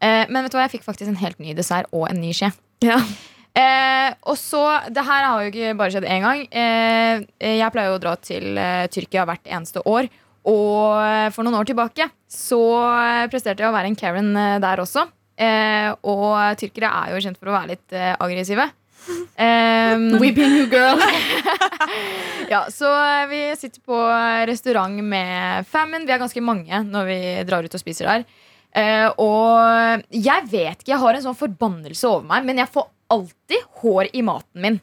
Eh, 0.00 0.24
men 0.30 0.44
vet 0.44 0.54
du 0.54 0.58
hva, 0.58 0.68
jeg 0.68 0.78
fikk 0.78 0.86
faktisk 0.86 1.10
en 1.12 1.20
helt 1.20 1.42
ny 1.42 1.56
dessert 1.58 1.90
og 1.92 2.06
en 2.10 2.22
ny 2.22 2.30
skje. 2.36 2.52
Ja. 2.86 3.00
Eh, 3.58 4.12
og 4.30 4.36
så, 4.38 4.62
Det 4.94 5.02
her 5.02 5.24
har 5.26 5.42
jo 5.42 5.50
ikke 5.50 5.74
bare 5.80 5.90
skjedd 5.90 6.06
én 6.06 6.22
gang. 6.22 6.44
Eh, 6.46 7.26
jeg 7.58 7.74
pleier 7.74 7.90
jo 7.90 7.98
å 7.98 8.02
dra 8.02 8.14
til 8.22 8.54
eh, 8.54 8.86
Tyrkia 8.92 9.24
hvert 9.26 9.50
eneste 9.50 9.82
år. 9.82 10.06
Og 10.48 10.98
eh, 11.02 11.28
for 11.34 11.44
noen 11.44 11.58
år 11.58 11.66
tilbake 11.68 12.06
så 12.30 12.60
eh, 12.94 13.24
presterte 13.32 13.64
jeg 13.64 13.70
å 13.72 13.74
være 13.74 13.90
en 13.90 13.98
Karen 13.98 14.30
eh, 14.36 14.58
der 14.62 14.82
også. 14.84 15.08
Eh, 15.38 15.90
og 16.06 16.58
tyrkere 16.58 16.90
er 17.02 17.14
jo 17.14 17.22
kjent 17.24 17.38
for 17.38 17.50
å 17.50 17.56
være 17.58 17.74
litt 17.74 17.94
aggressive. 18.18 18.64
Um, 19.08 20.18
Weeping 20.20 20.50
you 20.56 20.66
girl. 20.66 21.00
ja, 22.52 22.66
så 22.72 22.90
eh, 23.04 23.26
vi 23.30 23.40
sitter 23.56 23.80
på 23.80 23.98
restaurant 24.50 25.02
med 25.04 25.66
Famine. 25.66 26.04
Vi 26.06 26.12
er 26.12 26.20
ganske 26.20 26.42
mange 26.44 26.82
når 26.84 27.08
vi 27.08 27.18
drar 27.48 27.64
ut 27.64 27.74
og 27.78 27.82
spiser 27.82 28.10
der. 28.10 28.26
Uh, 28.76 29.08
og 29.24 30.04
jeg 30.12 30.48
vet 30.50 30.82
ikke, 30.82 30.92
jeg 30.92 31.00
har 31.00 31.16
en 31.16 31.24
sånn 31.24 31.38
forbannelse 31.38 32.08
over 32.10 32.26
meg, 32.28 32.44
men 32.46 32.60
jeg 32.60 32.70
får 32.74 32.88
alltid 33.14 33.68
hår 33.82 34.10
i 34.12 34.24
maten 34.26 34.64
min. 34.64 34.80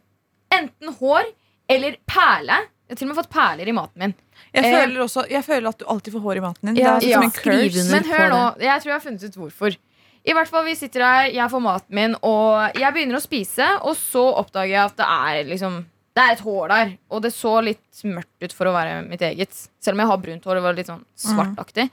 Enten 0.55 0.95
hår 0.99 1.27
eller 1.71 1.99
perle. 2.09 2.63
Jeg 2.85 2.93
har 2.93 2.99
til 2.99 3.07
og 3.07 3.11
med 3.13 3.19
fått 3.19 3.33
perler 3.33 3.69
i 3.69 3.73
maten 3.75 4.01
min. 4.03 4.15
Jeg 4.55 4.65
Eh, 4.65 4.75
føler, 4.79 5.01
også, 5.03 5.25
jeg 5.29 5.43
føler 5.43 5.69
at 5.69 5.79
du 5.81 5.85
alltid 5.89 6.13
får 6.13 6.21
hår 6.21 6.37
i 6.39 6.43
maten 6.43 6.69
din. 6.69 6.77
Ja, 6.79 6.95
det 6.99 7.07
er 7.07 7.09
ja. 7.09 7.19
som 7.19 7.27
en 7.27 7.35
skriv 7.35 7.63
curse. 7.69 7.91
Men 7.91 8.09
hør 8.09 8.27
nå, 8.31 8.41
jeg 8.61 8.81
tror 8.81 8.91
jeg 8.91 8.95
har 8.95 9.05
funnet 9.05 9.25
ut 9.25 9.37
hvorfor. 9.41 9.77
I 10.25 10.33
hvert 10.33 10.49
fall, 10.49 10.65
Vi 10.65 10.75
sitter 10.75 11.03
her, 11.05 11.27
jeg 11.29 11.51
får 11.51 11.61
maten 11.61 11.93
min, 11.95 12.15
og 12.25 12.77
jeg 12.79 12.93
begynner 12.95 13.19
å 13.19 13.23
spise. 13.23 13.67
Og 13.85 13.93
så 13.99 14.23
oppdager 14.41 14.73
jeg 14.73 14.81
at 14.85 14.97
det 14.97 15.05
er 15.05 15.51
liksom 15.51 15.83
Det 16.15 16.23
er 16.23 16.31
et 16.31 16.43
hår 16.45 16.69
der. 16.71 16.91
Og 17.11 17.21
det 17.21 17.33
så 17.35 17.57
litt 17.61 18.03
mørkt 18.07 18.45
ut 18.45 18.53
for 18.55 18.69
å 18.69 18.73
være 18.73 19.01
mitt 19.05 19.21
eget. 19.21 19.51
Selv 19.83 19.97
om 19.97 20.03
jeg 20.05 20.11
har 20.13 20.21
brunt 20.23 20.45
hår. 20.47 20.55
Det 20.55 20.63
var 20.63 20.77
litt 20.77 20.87
sånn 20.87 21.03
svartaktig. 21.19 21.89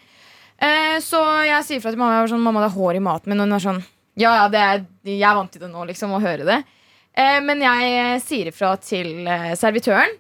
Eh, 0.63 0.99
så 1.03 1.19
jeg 1.43 1.67
sier 1.67 1.83
fra 1.83 1.91
til 1.91 1.99
mamma 1.99 2.21
jeg 2.21 2.23
var 2.29 2.31
sånn, 2.31 2.45
Mamma, 2.45 2.63
det 2.63 2.69
er 2.71 2.77
hår 2.79 3.01
i 3.01 3.03
maten 3.03 3.33
min. 3.33 3.43
Og 3.43 3.49
hun 3.51 3.57
er 3.59 3.65
sånn 3.67 3.83
Ja, 4.15 4.35
ja, 4.37 4.47
det 4.53 4.61
er, 4.63 4.85
jeg 5.09 5.27
er 5.27 5.35
vant 5.35 5.51
til 5.51 5.65
det 5.65 5.73
nå, 5.73 5.85
liksom, 5.91 6.15
å 6.15 6.23
høre 6.23 6.47
det. 6.47 6.61
Eh, 7.19 7.41
men 7.43 7.61
jeg 7.65 8.21
sier 8.23 8.53
ifra 8.53 8.77
til 8.81 9.27
eh, 9.27 9.53
servitøren. 9.59 10.15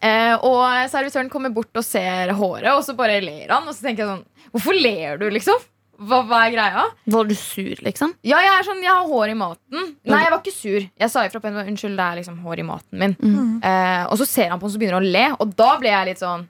Eh, 0.00 0.34
og 0.42 0.88
servitøren 0.90 1.30
kommer 1.30 1.52
bort 1.54 1.76
og 1.76 1.84
ser 1.86 2.32
håret, 2.34 2.72
og 2.72 2.82
så 2.82 2.96
bare 2.98 3.20
ler 3.22 3.52
han. 3.52 3.68
Og 3.68 3.76
så 3.76 3.86
tenker 3.86 4.04
jeg 4.04 4.16
sånn 4.16 4.26
Hvorfor 4.52 4.76
ler 4.76 5.20
du, 5.20 5.28
liksom? 5.32 5.62
Hva, 6.00 6.22
hva 6.26 6.38
er 6.46 6.54
greia? 6.54 6.82
Var 7.14 7.28
du 7.28 7.34
sur, 7.38 7.78
liksom? 7.84 8.14
Ja, 8.26 8.40
jeg 8.42 8.52
er 8.56 8.66
sånn, 8.66 8.80
jeg 8.82 8.90
har 8.90 9.06
hår 9.06 9.32
i 9.34 9.36
maten. 9.38 9.92
Nei, 10.08 10.22
jeg 10.24 10.32
var 10.32 10.40
ikke 10.40 10.54
sur. 10.54 10.86
Jeg 11.04 11.12
sa 11.12 11.24
ifra 11.28 11.42
på 11.42 11.50
henne 11.50 11.66
unnskyld, 11.68 11.94
det 12.00 12.06
er 12.06 12.18
liksom 12.22 12.40
hår 12.42 12.62
i 12.62 12.66
maten 12.66 12.98
min. 13.02 13.14
Mm. 13.20 13.52
Eh, 13.68 14.02
og 14.08 14.18
så 14.18 14.26
ser 14.26 14.50
han 14.50 14.58
på 14.58 14.66
henne 14.66 14.78
og 14.80 14.82
begynner 14.82 14.98
å 14.98 15.12
le, 15.16 15.24
og 15.38 15.54
da 15.58 15.70
ble 15.82 15.92
jeg 15.92 16.10
litt 16.10 16.22
sånn 16.24 16.48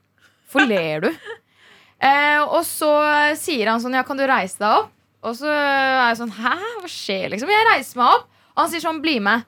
Hvorfor 0.53 0.69
ler 0.69 1.07
du? 1.07 1.13
Eh, 2.03 2.41
og 2.43 2.65
så 2.67 2.89
sier 3.39 3.69
han 3.71 3.79
sånn 3.79 3.95
Ja, 3.95 4.01
kan 4.03 4.19
du 4.19 4.25
reise 4.27 4.59
deg 4.59 4.73
opp? 4.81 4.89
Og 5.23 5.37
så 5.39 5.47
er 5.47 6.09
jeg 6.09 6.17
sånn 6.19 6.33
Hæ? 6.35 6.55
Hva 6.83 6.89
skjer, 6.91 7.29
liksom? 7.31 7.53
Jeg 7.55 7.67
reiser 7.69 8.01
meg 8.01 8.17
opp. 8.17 8.25
Og 8.57 8.63
han 8.65 8.73
sier 8.73 8.83
sånn 8.83 8.99
Bli 9.05 9.21
med. 9.23 9.45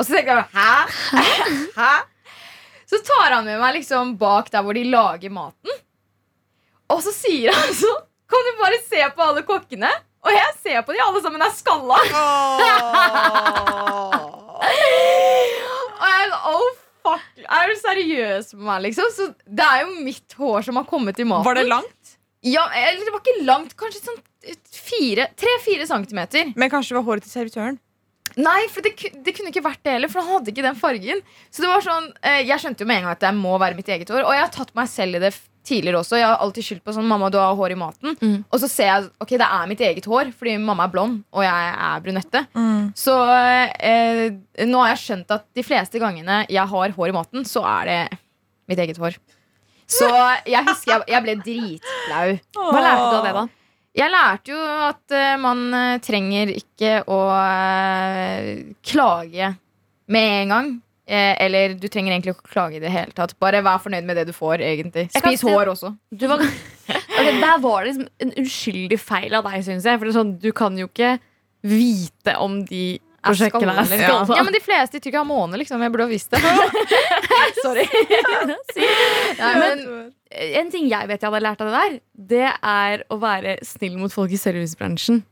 Og 0.00 0.06
så 0.08 0.16
tenker 0.16 0.40
jeg 0.40 0.46
Hæ? 0.54 1.18
Hæ? 1.80 1.90
Så 2.88 3.02
tar 3.04 3.36
han 3.36 3.44
med 3.44 3.60
meg 3.60 3.76
liksom 3.76 4.14
bak 4.18 4.48
der 4.50 4.64
hvor 4.64 4.74
de 4.74 4.86
lager 4.88 5.34
maten. 5.34 5.76
Og 6.90 7.04
så 7.04 7.12
sier 7.14 7.52
han 7.52 7.76
sånn 7.76 8.00
Kan 8.32 8.48
du 8.48 8.50
bare 8.62 8.80
se 8.86 9.04
på 9.20 9.28
alle 9.28 9.44
kokkene? 9.46 9.92
Og 10.20 10.34
jeg 10.34 10.56
ser 10.60 10.82
på 10.84 10.96
de, 10.96 11.00
alle 11.04 11.22
sammen 11.24 11.44
er 11.44 11.52
skalla. 11.56 11.98
Og 16.00 16.06
jeg 16.08 16.30
sånn, 16.30 16.46
oh 16.50 16.70
fuck 17.04 17.44
Er 17.44 17.70
du 17.70 17.76
seriøs 17.80 18.54
med 18.56 18.64
meg, 18.66 18.82
liksom? 18.88 19.12
Så 19.16 19.28
det 19.48 19.66
er 19.66 19.84
jo 19.84 19.92
mitt 20.04 20.36
hår 20.36 20.66
som 20.68 20.80
har 20.80 20.88
kommet 20.88 21.20
i 21.20 21.26
maten. 21.28 21.46
Var 21.48 21.60
det 21.60 21.68
langt? 21.68 22.16
Ja, 22.44 22.66
eller 22.72 23.04
det 23.04 23.12
var 23.12 23.22
ikke 23.24 23.46
langt. 23.48 23.76
Kanskje 23.80 24.02
sånn 24.04 24.20
tre-fire 24.40 25.86
centimeter. 25.88 26.52
Men 26.56 26.72
kanskje 26.72 26.94
det 26.94 27.00
var 27.00 27.08
håret 27.08 27.26
til 27.26 27.34
servitøren? 27.34 27.80
Nei, 28.40 28.60
for 28.70 28.84
det, 28.84 28.94
det 29.24 29.32
kunne 29.34 29.50
ikke 29.50 29.64
vært 29.64 29.80
det 29.84 29.96
heller, 29.96 30.10
for 30.12 30.22
han 30.22 30.38
hadde 30.38 30.52
ikke 30.52 30.64
den 30.64 30.78
fargen. 30.78 31.20
Så 31.50 31.64
det 31.64 31.70
var 31.72 31.82
sånn, 31.84 32.06
eh, 32.22 32.42
Jeg 32.46 32.62
skjønte 32.62 32.84
jo 32.84 32.88
med 32.88 33.00
en 33.00 33.08
gang 33.08 33.16
at 33.16 33.24
det 33.24 33.32
må 33.36 33.56
være 33.60 33.76
mitt 33.76 33.90
eget 33.90 34.12
hår. 34.12 34.22
Og 34.22 34.36
jeg 34.36 34.44
har 34.44 34.52
tatt 34.54 34.70
meg 34.78 34.88
selv 34.92 35.18
i 35.18 35.24
det 35.24 35.32
tidligere 35.66 36.00
også. 36.00 36.18
Jeg 36.18 36.28
har 36.28 36.40
alltid 36.44 36.66
skyldt 36.66 36.84
på 36.86 36.94
sånn 36.96 37.08
Mamma, 37.10 37.30
du 37.32 37.38
har 37.40 37.56
hår 37.58 37.74
i 37.74 37.78
maten. 37.78 38.14
Mm. 38.20 38.38
Og 38.48 38.62
så 38.62 38.70
ser 38.70 38.88
jeg 38.90 39.10
ok, 39.22 39.34
det 39.40 39.48
er 39.48 39.68
mitt 39.70 39.82
eget 39.84 40.08
hår, 40.10 40.32
fordi 40.36 40.56
mamma 40.62 40.86
er 40.86 40.94
blond, 40.94 41.20
og 41.34 41.44
jeg 41.44 41.74
er 41.88 42.04
brunette. 42.04 42.44
Så 42.98 43.16
eh, 43.28 44.24
nå 44.66 44.82
har 44.84 44.94
jeg 44.94 45.02
skjønt 45.04 45.36
at 45.36 45.46
de 45.56 45.66
fleste 45.66 46.02
gangene 46.02 46.42
jeg 46.50 46.66
har 46.72 46.96
hår 46.96 47.12
i 47.12 47.16
maten, 47.16 47.46
så 47.48 47.64
er 47.68 47.90
det 47.90 48.00
mitt 48.70 48.82
eget 48.82 49.00
hår. 49.00 49.18
Så 49.90 50.06
jeg 50.46 50.62
husker 50.68 50.92
jeg, 50.94 51.08
jeg 51.10 51.24
ble 51.24 51.38
dritflau. 51.42 52.28
Hva 52.70 52.84
lærte 52.84 53.08
du 53.08 53.16
av 53.16 53.24
det, 53.26 53.32
da? 53.40 53.48
Jeg 53.98 54.12
lærte 54.12 54.52
jo 54.52 54.60
at 54.86 55.14
uh, 55.16 55.40
man 55.42 55.64
eh, 55.74 55.96
trenger 56.04 56.52
ikke 56.54 57.00
å 57.10 57.18
uh, 57.34 58.60
klage 58.86 59.50
med 60.10 60.34
en 60.36 60.54
gang. 60.54 60.70
Eh, 61.10 61.32
eller 61.42 61.72
du 61.74 61.88
trenger 61.90 62.14
egentlig 62.14 62.36
ikke 62.36 62.52
klage 62.52 62.78
i 62.78 62.82
det 62.84 62.92
hele 62.94 63.10
tatt. 63.16 63.32
Bare 63.42 63.64
vær 63.66 63.80
fornøyd 63.82 64.06
med 64.06 64.14
det 64.20 64.28
du 64.28 64.32
får. 64.36 64.62
egentlig 64.62 65.08
Spis 65.10 65.42
hår 65.42 65.72
også. 65.72 65.90
Du 66.14 66.28
var, 66.30 66.38
okay, 66.88 67.32
der 67.42 67.58
var 67.64 67.82
det 67.82 67.92
liksom 67.96 68.08
en 68.22 68.34
uskyldig 68.44 68.98
feil 69.02 69.34
av 69.34 69.48
deg, 69.48 69.64
syns 69.66 69.88
jeg. 69.88 69.98
For 69.98 70.06
det 70.06 70.14
sånn, 70.14 70.36
du 70.38 70.52
kan 70.54 70.78
jo 70.78 70.86
ikke 70.86 71.16
vite 71.66 72.36
om 72.40 72.60
de 72.68 73.00
prosjektene 73.26 73.74
Er 73.74 73.80
er 73.82 73.88
skaller. 73.90 74.06
skalla. 74.06 74.36
Ja, 74.38 74.44
men 74.46 74.54
de 74.54 74.62
fleste 74.64 74.96
i 74.96 75.02
Tyrkia 75.02 75.20
har 75.24 75.28
måne, 75.28 75.58
liksom. 75.60 75.82
Jeg 75.82 75.92
burde 75.92 76.06
ha 76.06 76.12
visst 76.14 76.30
det. 76.30 76.40
Sorry. 77.64 77.84
Nei, 79.40 79.52
men, 79.58 79.82
En 80.54 80.70
ting 80.70 80.86
jeg 80.88 81.10
vet 81.10 81.18
jeg 81.20 81.26
hadde 81.26 81.42
lært 81.42 81.60
av 81.64 81.68
det 81.72 81.80
der, 81.82 81.98
det 82.30 82.46
er 82.54 83.02
å 83.10 83.18
være 83.20 83.58
snill 83.66 83.98
mot 84.00 84.14
folk 84.14 84.30
i 84.32 84.38
servicebransjen. 84.40 85.24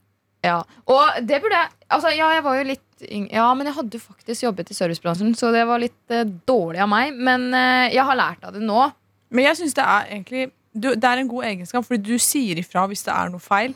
ja. 0.45 0.59
Og 0.91 1.23
det 1.23 1.39
burde 1.43 1.55
jeg 1.63 1.75
Altså, 1.89 2.11
ja, 2.13 2.27
jeg 2.35 2.43
var 2.45 2.59
jo 2.59 2.67
litt 2.69 2.83
Ja, 3.31 3.47
men 3.55 3.65
jeg 3.69 3.75
hadde 3.75 3.99
faktisk 4.01 4.43
jobbet 4.43 4.71
i 4.71 4.77
servicebransjen, 4.77 5.35
så 5.37 5.51
det 5.55 5.65
var 5.67 5.79
litt 5.79 6.13
eh, 6.13 6.23
dårlig 6.47 6.79
av 6.83 6.89
meg. 6.91 7.13
Men 7.15 7.53
eh, 7.53 7.89
jeg 7.95 8.03
har 8.05 8.15
lært 8.19 8.43
av 8.43 8.53
det 8.53 8.61
nå. 8.65 8.91
Men 9.31 9.45
jeg 9.45 9.59
synes 9.61 9.75
det 9.77 9.83
er 9.85 10.07
egentlig 10.15 10.47
du, 10.73 10.93
Det 10.95 11.03
er 11.09 11.17
en 11.21 11.27
god 11.27 11.43
egenskap, 11.49 11.85
fordi 11.85 12.03
du 12.13 12.17
sier 12.21 12.59
ifra 12.61 12.83
hvis 12.87 13.03
det 13.05 13.13
er 13.13 13.29
noe 13.33 13.39
feil. 13.41 13.73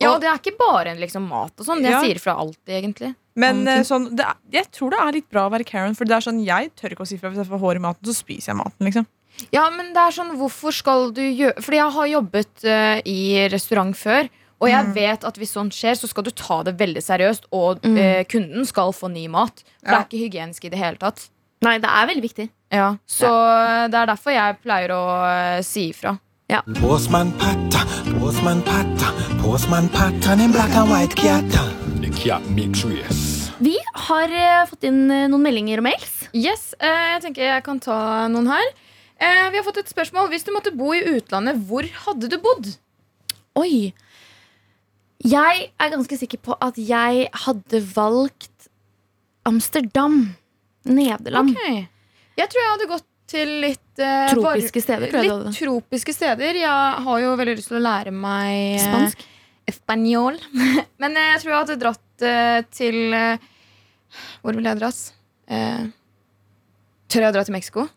Ja, 0.00 0.12
Og- 0.12 0.14
ja, 0.14 0.18
det 0.22 0.28
er 0.30 0.38
ikke 0.42 0.58
bare 0.60 0.94
liksom 1.00 1.26
mat 1.28 1.52
og 1.58 1.64
sånn. 1.66 1.82
Jeg 1.82 1.90
Ja. 1.90 2.02
sier 2.02 2.14
ifra 2.20 2.34
alltid, 2.38 2.72
egentlig. 2.76 3.14
Men 3.34 3.66
eh, 3.68 3.82
sånn, 3.82 4.14
det 4.16 4.24
er, 4.24 4.34
jeg 4.52 4.70
tror 4.72 4.90
det 4.90 5.00
er 5.00 5.12
litt 5.12 5.28
bra 5.30 5.48
å 5.48 5.52
være 5.52 5.64
Karen. 5.66 5.94
For 5.96 6.04
det 6.04 6.14
er 6.16 6.20
sånn, 6.24 6.44
Jeg 6.44 6.70
tør 6.76 6.90
ikke 6.94 7.04
å 7.04 7.06
si 7.08 7.16
fra 7.18 7.30
hvis 7.30 7.38
jeg 7.42 7.46
får 7.50 7.60
hår 7.60 7.76
i 7.76 7.84
maten, 7.84 8.04
så 8.06 8.14
spiser 8.14 8.52
jeg 8.52 8.56
maten. 8.56 8.86
liksom 8.86 9.06
Ja, 9.52 9.68
men 9.70 9.92
det 9.92 10.00
er 10.00 10.10
sånn, 10.16 10.36
hvorfor 10.38 10.72
skal 10.72 11.10
du 11.12 11.20
gjøre 11.20 11.56
Fordi 11.60 11.76
jeg 11.76 11.92
har 11.92 12.06
jobbet 12.06 12.64
uh, 12.64 13.00
i 13.04 13.48
restaurant 13.52 13.94
før. 13.96 14.28
Og 14.60 14.68
jeg 14.70 14.86
vet 14.94 15.24
at 15.28 15.36
hvis 15.36 15.52
sånt 15.52 15.74
skjer, 15.76 15.94
så 16.00 16.08
skal 16.08 16.24
du 16.24 16.30
ta 16.30 16.62
det 16.64 16.76
veldig 16.78 17.02
seriøst. 17.04 17.44
Og 17.52 17.82
Mm. 17.82 17.98
eh, 17.98 18.24
kunden 18.24 18.64
skal 18.66 18.92
få 18.92 19.10
ny 19.12 19.26
mat. 19.28 19.62
For 19.84 19.92
Ja. 19.92 19.98
det 19.98 20.12
er 20.12 20.16
ikke 20.16 20.24
hygienisk 20.30 20.64
i 20.64 20.68
det 20.70 20.78
hele 20.78 20.96
tatt. 20.96 21.28
Nei, 21.62 21.78
det 21.78 21.88
er 21.90 22.06
veldig 22.06 22.22
viktig. 22.22 22.48
Ja, 22.72 22.96
Så 23.06 23.26
eh, 23.26 23.88
det 23.88 23.94
er 23.94 24.06
derfor 24.06 24.32
jeg 24.32 24.56
pleier 24.62 24.90
å 24.90 25.02
eh, 25.58 25.62
si 25.62 25.90
ifra. 25.92 26.18
Postman 26.80 27.32
Patta, 27.38 27.84
Postman 28.18 28.62
Patta, 28.62 29.12
Postman 29.42 29.88
Patta, 29.88 30.32
en 30.32 30.52
black 30.52 30.74
and 30.74 30.88
white 30.90 31.14
cat. 31.16 31.44
The 32.00 32.10
cat 32.10 32.42
makes 32.50 32.84
race. 32.84 33.50
Vi 33.60 33.76
har 33.94 34.28
eh, 34.30 34.64
fått 34.66 34.84
inn 34.84 35.10
eh, 35.10 35.26
noen 35.28 35.42
meldinger 35.42 35.78
og 35.78 35.84
mails. 35.84 36.28
Yes, 36.32 36.74
eh, 36.80 37.14
jeg 37.14 37.22
tenker 37.22 37.42
jeg 37.42 37.64
kan 37.64 37.78
ta 37.80 38.26
noen 38.28 38.46
her. 38.46 38.64
Eh, 39.18 39.50
vi 39.50 39.56
har 39.58 39.64
fått 39.64 39.78
et 39.78 39.88
spørsmål. 39.88 40.28
Hvis 40.30 40.44
du 40.44 40.52
måtte 40.52 40.74
bo 40.76 40.92
i 40.92 41.02
utlandet, 41.16 41.56
hvor 41.66 41.82
hadde 42.06 42.28
du 42.28 42.36
bodd? 42.38 42.76
Oi. 43.56 43.92
Jeg 45.24 45.68
er 45.80 45.92
ganske 45.92 46.18
sikker 46.20 46.40
på 46.44 46.56
at 46.60 46.76
jeg 46.76 47.28
hadde 47.46 47.80
valgt 47.94 48.68
Amsterdam. 49.48 50.34
Nederland. 50.86 51.54
Okay. 51.56 51.86
Jeg 52.36 52.50
tror 52.52 52.62
jeg 52.62 52.72
hadde 52.74 52.88
gått 52.90 53.06
til 53.26 53.52
litt 53.64 54.02
eh, 54.02 54.28
Tropiske 54.30 54.82
steder, 54.84 55.10
Litt 55.24 55.56
tropiske 55.58 56.14
steder. 56.14 56.58
Jeg 56.60 57.04
har 57.06 57.22
jo 57.22 57.32
veldig 57.40 57.56
lyst 57.58 57.72
til 57.72 57.80
å 57.80 57.82
lære 57.82 58.12
meg 58.14 58.76
eh, 58.76 58.84
Spansk. 58.84 59.24
Espanjol. 59.66 60.38
Men 61.02 61.18
eh, 61.18 61.32
jeg 61.34 61.42
tror 61.42 61.52
jeg 61.52 61.62
hadde 61.64 61.78
dratt 61.82 62.26
eh, 62.28 62.60
til 62.76 63.16
eh, 63.16 63.48
Hvor 64.44 64.54
ville 64.54 64.70
jeg 64.70 64.82
dratt? 64.82 65.00
Eh, 65.50 65.88
tør 67.10 67.26
jeg 67.26 67.32
å 67.32 67.36
dra 67.38 67.46
til 67.48 67.56
Mexico? 67.56 67.88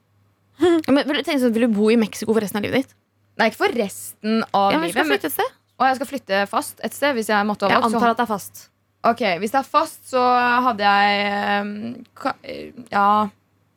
Ja, 0.59 0.91
Men, 0.91 1.05
vil, 1.05 1.21
du 1.21 1.23
tenke 1.23 1.43
sånn, 1.43 1.53
vil 1.55 1.69
du 1.69 1.77
bo 1.77 1.91
i 1.93 1.99
Mexico 1.99 2.33
for 2.33 2.43
resten 2.43 2.59
av 2.59 2.65
livet 2.65 2.83
ditt? 2.83 2.97
Nei, 3.39 3.51
ikke 3.51 3.61
for 3.61 3.77
resten 3.77 4.41
av 4.49 4.73
Ja, 4.73 4.81
men 4.81 4.89
livet. 4.89 5.29
men-? 5.29 5.55
Og 5.79 5.85
jeg 5.87 5.95
skal 5.99 6.09
flytte 6.09 6.41
fast 6.51 6.81
et 6.83 6.95
sted 6.95 7.15
hvis 7.15 7.29
jeg 7.31 7.47
måtte 7.47 7.67
ha 7.69 7.77
Jeg 7.77 7.85
antar 7.87 8.11
at 8.11 8.19
det 8.19 8.25
er 8.25 8.31
fast. 8.33 8.65
Ok, 9.07 9.21
Hvis 9.39 9.53
det 9.53 9.61
er 9.61 9.67
fast, 9.67 10.01
så 10.11 10.19
hadde 10.65 10.83
jeg 10.83 11.21
eh, 11.31 11.69
ka, 12.19 12.33
eh, 12.43 12.73
Ja, 12.91 13.29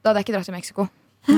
da 0.03 0.11
hadde 0.11 0.19
jeg 0.19 0.27
ikke 0.27 0.35
dratt 0.35 0.49
til 0.51 0.57
Mexico. 0.57 0.89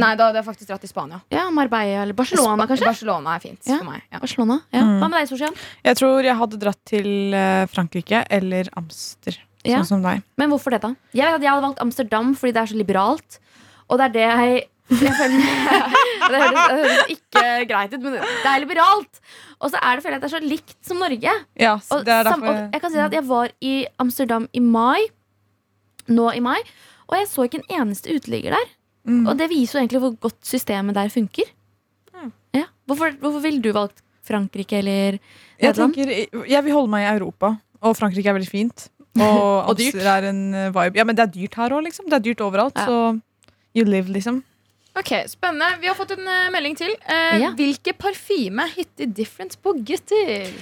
Nei, 0.00 0.14
da 0.16 0.30
hadde 0.30 0.40
jeg 0.40 0.46
faktisk 0.46 0.70
dratt 0.70 0.80
til 0.80 0.88
Spania. 0.88 1.18
Ja, 1.28 1.42
Marbella 1.52 2.06
eller 2.06 2.16
Barcelona, 2.16 2.64
kanskje? 2.70 2.86
Barcelona 2.88 3.34
er 3.36 3.42
fint 3.44 3.68
Ja. 3.68 3.76
for 3.82 3.90
meg. 3.90 4.00
Ja. 4.08 4.20
Barcelona, 4.22 4.56
ja. 4.72 4.80
Mm. 4.88 4.94
Hva 5.02 5.10
med 5.12 5.20
deg, 5.20 5.28
Sosian? 5.28 5.58
Jeg 5.84 5.98
tror 6.00 6.24
jeg 6.24 6.38
hadde 6.40 6.60
dratt 6.62 6.80
til 6.88 7.36
eh, 7.36 7.66
Frankrike 7.68 8.22
eller 8.32 8.70
Amster. 8.80 9.36
Ja. 9.64 9.82
Sånn 9.82 9.98
som 9.98 10.06
deg. 10.08 10.24
Men 10.40 10.48
hvorfor 10.52 10.72
det, 10.72 10.80
da? 10.80 10.94
Jeg 11.12 11.28
vet 11.28 11.36
at 11.42 11.44
jeg 11.44 11.52
hadde 11.52 11.66
valgt 11.68 11.84
Amsterdam 11.84 12.32
fordi 12.36 12.56
det 12.56 12.62
er 12.64 12.72
så 12.72 12.80
liberalt. 12.80 13.38
Og 13.92 14.00
det 14.00 14.06
er 14.08 14.14
det 14.16 14.24
jeg 14.24 14.64
jeg 14.90 15.14
føler, 15.16 15.38
det, 16.30 16.38
høres, 16.38 16.58
det 16.58 16.78
høres 16.78 17.12
ikke 17.14 17.44
greit 17.70 17.94
ut, 17.96 18.02
men 18.04 18.16
det 18.20 18.50
er 18.50 18.62
liberalt. 18.62 19.20
Og 19.58 19.72
så 19.72 19.80
er 19.80 19.96
det, 19.96 20.04
føler 20.04 20.16
jeg 20.16 20.20
at 20.20 20.26
det 20.26 20.30
er 20.30 20.36
så 20.36 20.42
likt 20.44 20.76
som 20.84 21.00
Norge. 21.00 21.34
Ja, 21.60 21.74
Og, 21.90 22.04
det 22.04 22.12
er 22.12 22.28
sam, 22.28 22.44
derfor 22.44 22.52
og 22.52 22.76
jeg 22.76 22.84
kan 22.84 22.92
si 22.92 23.02
at 23.06 23.16
jeg 23.16 23.26
var 23.28 23.52
i 23.64 23.74
Amsterdam 24.04 24.48
i 24.52 24.60
mai. 24.60 25.06
Nå 26.12 26.30
i 26.36 26.42
mai. 26.44 26.58
Og 27.08 27.16
jeg 27.18 27.28
så 27.30 27.46
ikke 27.48 27.62
en 27.62 27.68
eneste 27.80 28.12
uteligger 28.12 28.56
der. 28.58 28.72
Mm. 29.08 29.26
Og 29.28 29.36
det 29.40 29.50
viser 29.52 29.78
jo 29.78 29.82
egentlig 29.84 30.00
hvor 30.04 30.16
godt 30.28 30.40
systemet 30.48 30.96
der 30.96 31.12
funker. 31.12 31.48
Ja. 32.54 32.68
Hvorfor, 32.86 33.16
hvorfor 33.20 33.42
ville 33.42 33.60
du 33.64 33.72
valgt 33.74 34.00
Frankrike 34.24 34.78
eller 34.78 35.16
jeg, 35.18 35.20
Nederland? 35.60 35.94
tenker, 35.96 36.44
jeg 36.48 36.64
vil 36.64 36.72
holde 36.72 36.92
meg 36.92 37.04
i 37.04 37.10
Europa, 37.16 37.50
og 37.84 37.96
Frankrike 37.98 38.30
er 38.30 38.36
veldig 38.36 38.48
fint. 38.48 38.86
Og, 39.24 39.68
Og 39.68 39.76
dyrt. 39.78 40.00
Er 40.00 40.28
en 40.30 40.40
eh, 40.54 40.70
vibe. 40.74 40.98
Ja, 40.98 41.04
men 41.04 41.16
det 41.16 41.22
er 41.26 41.32
dyrt 41.34 41.54
her 41.60 41.74
òg, 41.76 41.84
liksom. 41.86 42.08
Det 42.10 42.16
er 42.18 42.24
dyrt 42.24 42.40
overalt. 42.42 42.78
Ja. 42.78 42.86
Så 42.88 43.20
you 43.76 43.84
live, 43.86 44.10
liksom. 44.12 44.42
Ok, 44.98 45.10
Spennende. 45.26 45.72
Vi 45.82 45.88
har 45.90 45.96
fått 45.98 46.12
en 46.14 46.26
eh, 46.28 46.50
melding 46.54 46.76
til. 46.78 46.92
Eh, 47.10 47.40
Ja. 47.42 47.50
Hvilke 47.58 47.92
parfyme 47.98 48.66
hitter 48.76 49.06
different 49.10 49.56
på 49.62 49.72
gutter? 49.84 50.52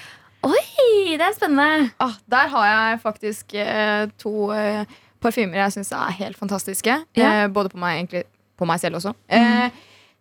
Oi, 0.43 1.17
det 1.19 1.21
er 1.23 1.35
spennende! 1.37 1.91
Ah, 2.03 2.17
der 2.33 2.49
har 2.51 2.65
jeg 2.67 3.01
faktisk 3.05 3.53
eh, 3.55 4.07
to 4.19 4.49
eh, 4.57 4.85
parfymer 5.23 5.61
jeg 5.61 5.75
syns 5.77 5.93
er 5.95 6.17
helt 6.19 6.41
fantastiske. 6.41 6.97
Ja. 7.15 7.29
Eh, 7.45 7.49
både 7.53 7.71
på 7.75 7.79
meg, 7.79 8.01
egentlig, 8.01 8.25
på 8.59 8.67
meg 8.67 8.81
selv 8.83 8.99
også. 8.99 9.13
Eh, 9.31 9.69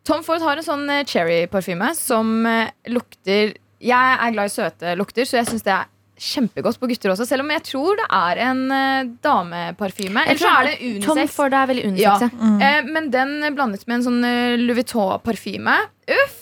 Tom 0.06 0.24
Ford 0.28 0.44
har 0.46 0.60
en 0.60 0.68
sånn 0.68 0.86
eh, 0.92 1.04
cherry-parfyme 1.10 1.94
som 1.98 2.46
eh, 2.50 2.70
lukter 2.94 3.56
Jeg 3.82 4.18
er 4.22 4.36
glad 4.36 4.52
i 4.52 4.54
søte 4.54 4.92
lukter, 5.00 5.26
så 5.26 5.40
jeg 5.40 5.50
syns 5.50 5.66
det 5.66 5.74
er 5.74 5.88
kjempegodt 6.22 6.78
på 6.82 6.88
gutter 6.92 7.14
også. 7.16 7.26
Selv 7.30 7.42
om 7.46 7.50
jeg 7.54 7.64
tror 7.66 7.98
det 8.00 8.06
er 8.14 8.42
en 8.46 8.62
uh, 8.70 9.10
dameparfyme. 9.26 10.24
Eller 10.28 10.42
så 10.42 10.52
er 10.60 10.70
det 10.70 10.78
Tom 11.06 11.18
unisex. 11.18 11.34
Ford 11.36 11.54
er 11.58 11.68
veldig 11.72 11.84
Ja. 12.00 12.14
unisex. 12.16 12.38
ja. 12.38 12.70
Uh, 12.82 12.92
men 12.94 13.10
den 13.14 13.34
blandet 13.58 13.88
med 13.90 14.00
en 14.00 14.06
sånn 14.08 14.22
uh, 14.24 14.56
Louis 14.62 14.78
Vuitton-parfyme. 14.84 15.76
Uff! 16.22 16.38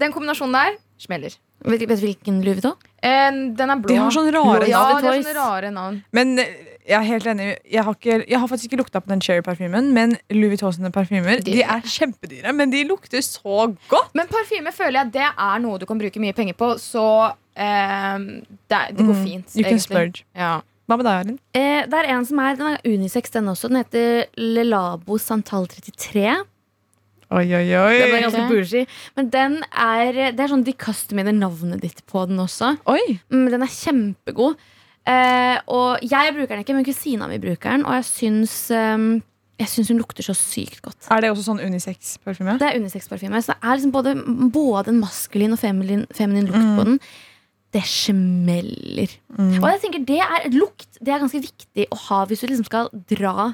Den 0.00 0.12
kombinasjonen 0.14 0.58
der 0.58 0.76
smeller. 0.98 1.36
Vet, 1.64 1.80
du 1.80 1.86
hvilken 1.96 2.42
Louis 2.44 2.58
Vuitton? 2.58 2.74
Eh, 3.00 3.30
den 3.56 3.70
er 3.72 3.78
blå. 3.80 3.88
De 3.88 3.96
har 4.00 4.10
sånne 4.12 4.32
rare 4.34 4.66
ja, 4.68 4.80
de 4.98 5.06
har 5.06 5.20
sånne 5.22 5.34
rare 5.36 5.70
navn. 5.72 6.00
Men 6.12 6.34
jeg 6.36 6.96
er 6.98 7.06
helt 7.08 7.28
enig. 7.30 7.46
Jeg 7.72 7.84
har, 7.86 7.94
ikke, 7.96 8.16
jeg 8.28 8.40
har 8.42 8.48
faktisk 8.50 8.68
ikke 8.72 8.80
lukta 8.82 9.00
på 9.00 9.08
den 9.08 9.22
cherry-parfymen, 9.24 9.92
men 9.96 10.16
Louis 10.34 10.50
Vuitton 10.56 10.74
sine 10.76 10.90
parfymer 10.92 11.40
De- 11.40 11.54
de 11.56 11.62
er 11.62 11.80
kjempedyre, 11.88 12.52
men 12.52 12.72
de 12.74 12.82
lukter 12.88 13.22
så 13.24 13.70
godt. 13.88 14.10
Men 14.18 14.28
parfyme 14.28 14.72
føler 14.76 15.04
jeg 15.04 15.12
det 15.16 15.30
er 15.30 15.62
noe 15.64 15.78
du 15.80 15.86
kan 15.88 16.00
bruke 16.02 16.20
mye 16.20 16.34
penger 16.36 16.58
på, 16.58 16.74
så 16.82 17.06
det, 17.54 18.80
det 18.96 19.04
går 19.06 19.14
Mm, 19.14 19.24
fint. 19.24 19.56
You 19.56 19.64
can 19.64 19.78
splurge. 19.82 20.24
Ja. 20.34 20.60
Hva 20.88 20.98
med 21.00 21.06
deg, 21.06 21.14
Arin? 21.22 21.38
Eh, 21.56 21.86
det 21.88 21.94
er 22.00 22.10
en 22.12 22.26
som 22.28 22.38
er, 22.44 22.56
Den 22.58 22.66
er 22.74 22.80
unisex, 22.84 23.30
den 23.32 23.46
også. 23.48 23.68
Den 23.70 23.78
heter 23.80 24.26
Lelabo 24.36 25.16
Santal 25.18 25.66
33. 25.66 26.34
Oi, 27.34 27.46
oi, 27.56 27.64
oi. 27.72 27.94
Den 27.98 28.14
er 28.14 28.20
ganske 28.26 28.48
bougie. 28.50 28.86
Men 29.16 29.30
den 29.32 29.56
er, 29.72 30.12
det 30.36 30.40
er 30.44 30.50
sånn 30.52 30.62
de 30.66 30.74
customiser 30.76 31.32
navnet 31.34 31.80
ditt 31.82 32.02
på 32.10 32.26
den 32.28 32.38
også. 32.38 32.74
oi. 32.86 33.18
Mm, 33.32 33.48
den 33.50 33.62
er 33.64 33.72
kjempegod. 33.72 34.58
Eh, 35.08 35.56
og 35.68 36.04
jeg 36.04 36.34
bruker 36.36 36.54
den 36.54 36.62
ikke, 36.64 36.74
men 36.76 36.84
kusina 36.86 37.26
mi 37.28 37.38
bruker 37.42 37.70
den. 37.74 37.86
Og 37.88 37.96
jeg 37.98 38.04
syns, 38.10 38.54
um, 38.76 39.08
jeg 39.60 39.68
syns 39.72 39.88
hun 39.88 39.98
lukter 40.04 40.22
så 40.26 40.34
sykt 40.36 40.82
godt. 40.84 41.08
Er 41.10 41.24
det 41.24 41.30
også 41.32 41.48
sånn 41.48 41.64
unisex-parfyme? 41.64 42.58
Det 42.60 42.68
er 42.70 42.78
unisex-parfyme. 42.80 43.40
Så 43.42 43.52
det 43.54 43.60
er 43.62 43.76
liksom 43.80 43.92
både, 43.96 44.14
både 44.52 44.92
en 44.94 45.00
maskulin 45.00 45.56
og 45.56 45.60
feminin, 45.64 46.04
feminin 46.14 46.46
lukt 46.52 46.70
på 46.78 46.86
den. 46.92 47.00
Det 47.74 47.82
smeller. 47.90 49.10
Mm. 49.34 49.58
Og 49.58 49.68
jeg 49.72 49.82
tenker 49.82 50.06
det 50.06 50.20
er 50.22 50.48
lukt 50.54 51.00
Det 51.00 51.10
er 51.10 51.22
ganske 51.24 51.40
viktig 51.42 51.88
å 51.90 51.98
ha 52.06 52.22
hvis 52.30 52.44
du 52.44 52.48
liksom 52.52 52.68
skal 52.68 52.90
dra 53.10 53.52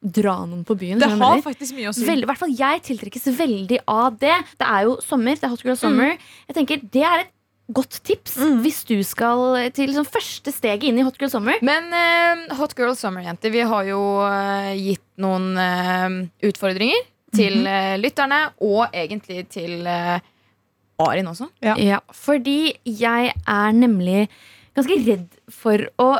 Dra 0.00 0.38
noen 0.48 0.62
på 0.64 0.72
byen. 0.80 0.96
Det 0.96 1.10
har 1.12 1.42
faktisk 1.44 1.74
mye 1.76 1.90
å 1.90 1.92
si. 1.92 2.06
Veldig, 2.08 2.24
hvert 2.30 2.40
fall 2.40 2.54
Jeg 2.56 2.80
tiltrekkes 2.86 3.26
veldig 3.36 3.82
av 3.84 4.16
det. 4.22 4.32
Det 4.56 4.64
er 4.64 4.86
jo 4.86 4.94
sommer. 5.04 5.36
Det 5.36 5.44
er 5.44 5.52
Hot 5.52 5.64
Girl 5.66 5.76
Summer. 5.76 6.14
Jeg 6.48 6.56
tenker 6.56 6.80
Det 6.80 7.02
er 7.04 7.26
et 7.26 7.34
godt 7.70 8.00
tips 8.08 8.38
Mm. 8.40 8.62
hvis 8.64 8.80
du 8.88 8.96
skal 9.04 9.70
til 9.76 9.90
liksom 9.90 10.08
første 10.08 10.50
steget 10.56 10.88
inn 10.88 10.98
i 10.98 11.04
Hot 11.06 11.20
Girl 11.20 11.30
Summer. 11.30 11.60
Men 11.62 11.92
uh, 11.92 12.56
Hot 12.56 12.72
Girl 12.78 12.96
Summer-jenter, 12.96 13.52
vi 13.52 13.60
har 13.60 13.84
jo 13.92 14.00
uh, 14.24 14.72
gitt 14.74 15.04
noen 15.20 15.52
uh, 15.60 16.08
utfordringer 16.48 17.04
til 17.36 17.66
eh, 17.68 17.94
lytterne, 18.00 18.40
og 18.66 18.90
egentlig 18.90 19.44
til 19.54 19.86
Arin 21.04 21.30
også. 21.30 21.50
Ja. 21.64 21.76
Ja, 21.80 22.00
fordi 22.14 22.74
jeg 22.84 23.32
er 23.34 23.72
nemlig 23.76 24.28
ganske 24.76 24.98
redd 25.06 25.40
for 25.52 25.86
å 26.00 26.10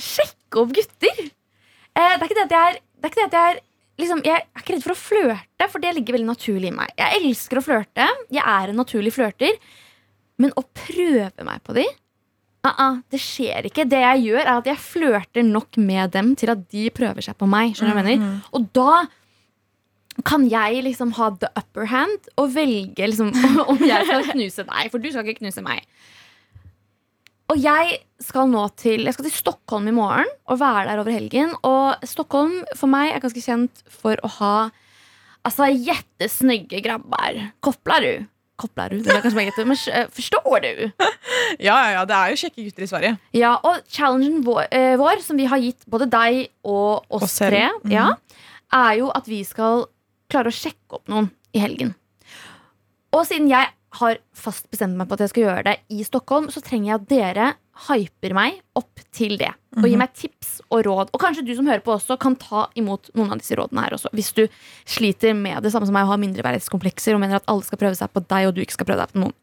sjekke 0.00 0.62
opp 0.62 0.74
gutter. 0.76 1.20
Eh, 1.20 2.14
det 2.14 2.22
er 2.22 2.28
ikke 2.28 2.38
det 2.38 2.46
at 2.48 2.56
jeg 2.56 2.70
er, 2.70 2.80
det 2.80 3.08
er, 3.08 3.12
ikke 3.12 3.20
det 3.20 3.28
at 3.28 3.38
jeg 3.38 3.52
er 3.52 3.60
liksom, 4.00 4.22
Jeg 4.24 4.36
er 4.36 4.62
ikke 4.62 4.74
redd 4.76 4.84
for 4.86 4.94
å 4.94 5.00
flørte, 5.00 5.70
for 5.72 5.82
det 5.82 5.94
ligger 5.96 6.16
veldig 6.16 6.30
naturlig 6.30 6.70
i 6.70 6.76
meg. 6.76 6.92
Jeg 6.98 7.22
elsker 7.22 7.60
å 7.60 7.64
flørte. 7.64 8.10
Jeg 8.32 8.44
er 8.44 8.72
en 8.72 8.80
naturlig 8.80 9.14
flørter. 9.16 9.58
Men 10.40 10.54
å 10.56 10.64
prøve 10.64 11.44
meg 11.44 11.60
på 11.66 11.76
de 11.76 11.84
uh 11.84 12.72
-uh, 12.72 13.02
Det 13.10 13.20
skjer 13.20 13.66
ikke. 13.66 13.84
Det 13.84 14.00
jeg 14.00 14.24
gjør, 14.24 14.40
er 14.40 14.56
at 14.56 14.66
jeg 14.66 14.76
flørter 14.76 15.42
nok 15.44 15.76
med 15.76 16.10
dem 16.10 16.36
til 16.36 16.50
at 16.50 16.70
de 16.70 16.90
prøver 16.90 17.20
seg 17.20 17.36
på 17.36 17.46
meg. 17.46 17.74
Skjønner 17.74 17.92
du 17.92 18.00
hva 18.00 18.08
jeg 18.08 18.18
mener? 18.18 18.40
Og 18.52 18.72
da 18.72 19.06
kan 20.26 20.44
jeg 20.50 20.82
liksom 20.84 21.14
ha 21.16 21.30
the 21.40 21.48
upper 21.56 21.86
hand 21.90 22.30
og 22.40 22.54
velge 22.54 23.06
liksom, 23.12 23.30
om 23.70 23.80
jeg 23.80 24.08
skal 24.08 24.26
knuse 24.32 24.66
deg. 24.66 24.90
For 24.92 25.02
du 25.02 25.10
skal 25.10 25.26
ikke 25.26 25.44
knuse 25.44 25.64
meg. 25.64 25.84
Og 27.50 27.58
jeg 27.58 27.96
skal 28.22 28.46
nå 28.46 28.62
til 28.78 29.08
Jeg 29.08 29.16
skal 29.16 29.26
til 29.26 29.34
Stockholm 29.34 29.88
i 29.90 29.94
morgen 29.94 30.28
og 30.46 30.60
være 30.60 30.86
der 30.90 31.00
over 31.02 31.14
helgen. 31.14 31.54
Og 31.66 32.02
Stockholm 32.06 32.60
for 32.78 32.90
meg 32.90 33.14
er 33.14 33.22
ganske 33.22 33.42
kjent 33.42 33.82
for 33.90 34.20
å 34.22 34.30
ha 34.40 34.54
Altså 35.40 35.70
jettesnygge 35.72 36.82
grabber. 36.84 37.38
Kopler 37.64 38.04
du? 38.04 38.26
Kopler 38.60 38.92
du? 38.92 38.98
Det 39.00 39.14
er 39.14 39.22
kanskje 39.24 39.38
meget, 39.38 39.60
men 39.64 39.78
eh, 39.88 40.10
forstår 40.12 40.58
du? 40.66 41.06
Ja, 41.66 41.78
ja, 41.80 41.86
ja, 41.94 42.02
det 42.04 42.16
er 42.16 42.32
jo 42.34 42.40
kjekke 42.42 42.64
gutter 42.66 42.84
i 42.84 42.88
Sverige. 42.90 43.12
Ja, 43.32 43.54
og 43.64 43.80
challengen 43.88 44.42
vår, 44.44 44.66
eh, 44.68 44.98
vår, 45.00 45.22
som 45.24 45.40
vi 45.40 45.48
har 45.48 45.62
gitt 45.64 45.88
både 45.90 46.10
deg 46.12 46.42
og 46.60 47.08
oss 47.08 47.24
Oss 47.24 47.38
tre, 47.40 47.48
tre, 47.48 47.62
-hmm. 47.80 47.94
ja, 47.94 48.10
er 48.72 48.92
jo 49.00 49.08
at 49.16 49.28
vi 49.28 49.40
skal 49.44 49.86
klare 50.30 50.52
å 50.52 50.54
sjekke 50.56 50.98
opp 51.00 51.10
noen 51.12 51.30
i 51.54 51.62
helgen. 51.62 51.94
Og 53.16 53.24
siden 53.26 53.48
jeg 53.50 53.70
har 53.98 54.20
fast 54.38 54.68
bestemt 54.70 54.94
meg 54.94 55.08
på 55.10 55.16
at 55.16 55.24
jeg 55.24 55.32
skal 55.32 55.42
gjøre 55.48 55.64
det 55.66 55.72
i 55.90 56.04
Stockholm, 56.06 56.46
så 56.54 56.62
trenger 56.62 56.92
jeg 56.92 57.00
at 57.00 57.08
dere 57.10 57.48
hyper 57.88 58.34
meg 58.36 58.60
opp 58.78 59.00
til 59.16 59.34
det. 59.40 59.48
Og 59.74 59.82
Mhm. 59.82 59.88
gir 59.90 59.98
meg 59.98 60.12
tips 60.14 60.60
og 60.70 60.84
råd. 60.86 61.10
Og 61.14 61.20
kanskje 61.20 61.44
du 61.46 61.54
som 61.56 61.66
hører 61.66 61.82
på 61.82 61.94
også 61.96 62.18
kan 62.20 62.36
ta 62.36 62.68
imot 62.76 63.10
noen 63.16 63.32
av 63.32 63.38
disse 63.38 63.56
rådene 63.58 63.82
her 63.82 63.90
også. 63.96 64.12
Hvis 64.14 64.32
du 64.34 64.46
sliter 64.86 65.34
med 65.34 65.62
det 65.62 65.72
samme 65.72 65.86
som 65.86 65.94
meg 65.94 66.04
og 66.04 66.10
har 66.14 66.18
mindreverdighetskomplekser 66.22 67.14
og 67.14 67.20
mener 67.20 67.36
at 67.36 67.46
alle 67.48 67.62
skal 67.66 67.78
prøve 67.78 67.96
seg 67.96 68.12
på 68.12 68.22
deg, 68.28 68.46
og 68.46 68.54
du 68.54 68.60
ikke 68.62 68.76
skal 68.78 68.86
prøve 68.86 69.02
deg 69.06 69.12
på 69.14 69.20
noen. 69.24 69.34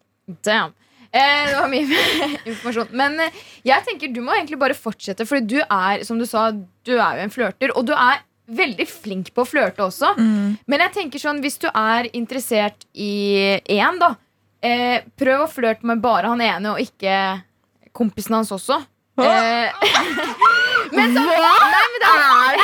Damn. 0.44 0.74
Eh, 1.12 1.46
det 1.48 1.56
var 1.56 1.68
mye 1.72 1.88
informasjon. 2.52 2.90
Men 2.92 3.20
eh, 3.20 3.32
jeg 3.66 3.84
tenker 3.86 4.14
du 4.14 4.22
må 4.22 4.32
egentlig 4.36 4.60
bare 4.60 4.76
fortsette, 4.76 5.26
for 5.28 5.40
du 5.42 5.60
er 5.64 6.04
som 6.06 6.20
du 6.20 6.26
sa, 6.26 6.52
du 6.52 6.94
er 7.00 7.18
jo 7.20 7.24
en 7.28 7.30
flørter. 7.36 7.76
Og 7.76 7.86
du 7.88 7.94
er 7.94 8.20
veldig 8.48 8.86
flink 8.88 9.34
på 9.36 9.44
å 9.44 9.48
flørte 9.48 9.84
også. 9.86 10.14
Men 10.68 10.84
jeg 10.86 10.94
tenker 10.96 11.22
sånn, 11.22 11.42
hvis 11.44 11.60
du 11.62 11.68
er 11.72 12.08
interessert 12.16 12.88
i 12.94 13.58
én, 13.60 14.00
da 14.00 14.14
eh, 14.64 15.04
Prøv 15.20 15.44
å 15.46 15.50
flørte 15.52 15.88
med 15.88 16.02
bare 16.04 16.32
han 16.32 16.42
ene, 16.42 16.76
og 16.76 16.82
ikke 16.82 17.42
kompisen 17.98 18.38
hans 18.38 18.54
også. 18.56 18.80
Eh, 19.18 19.74
men 20.96 21.16
sånn 21.16 21.26
Nei, 21.26 21.86
men 21.92 22.04
det 22.04 22.10
er 22.14 22.60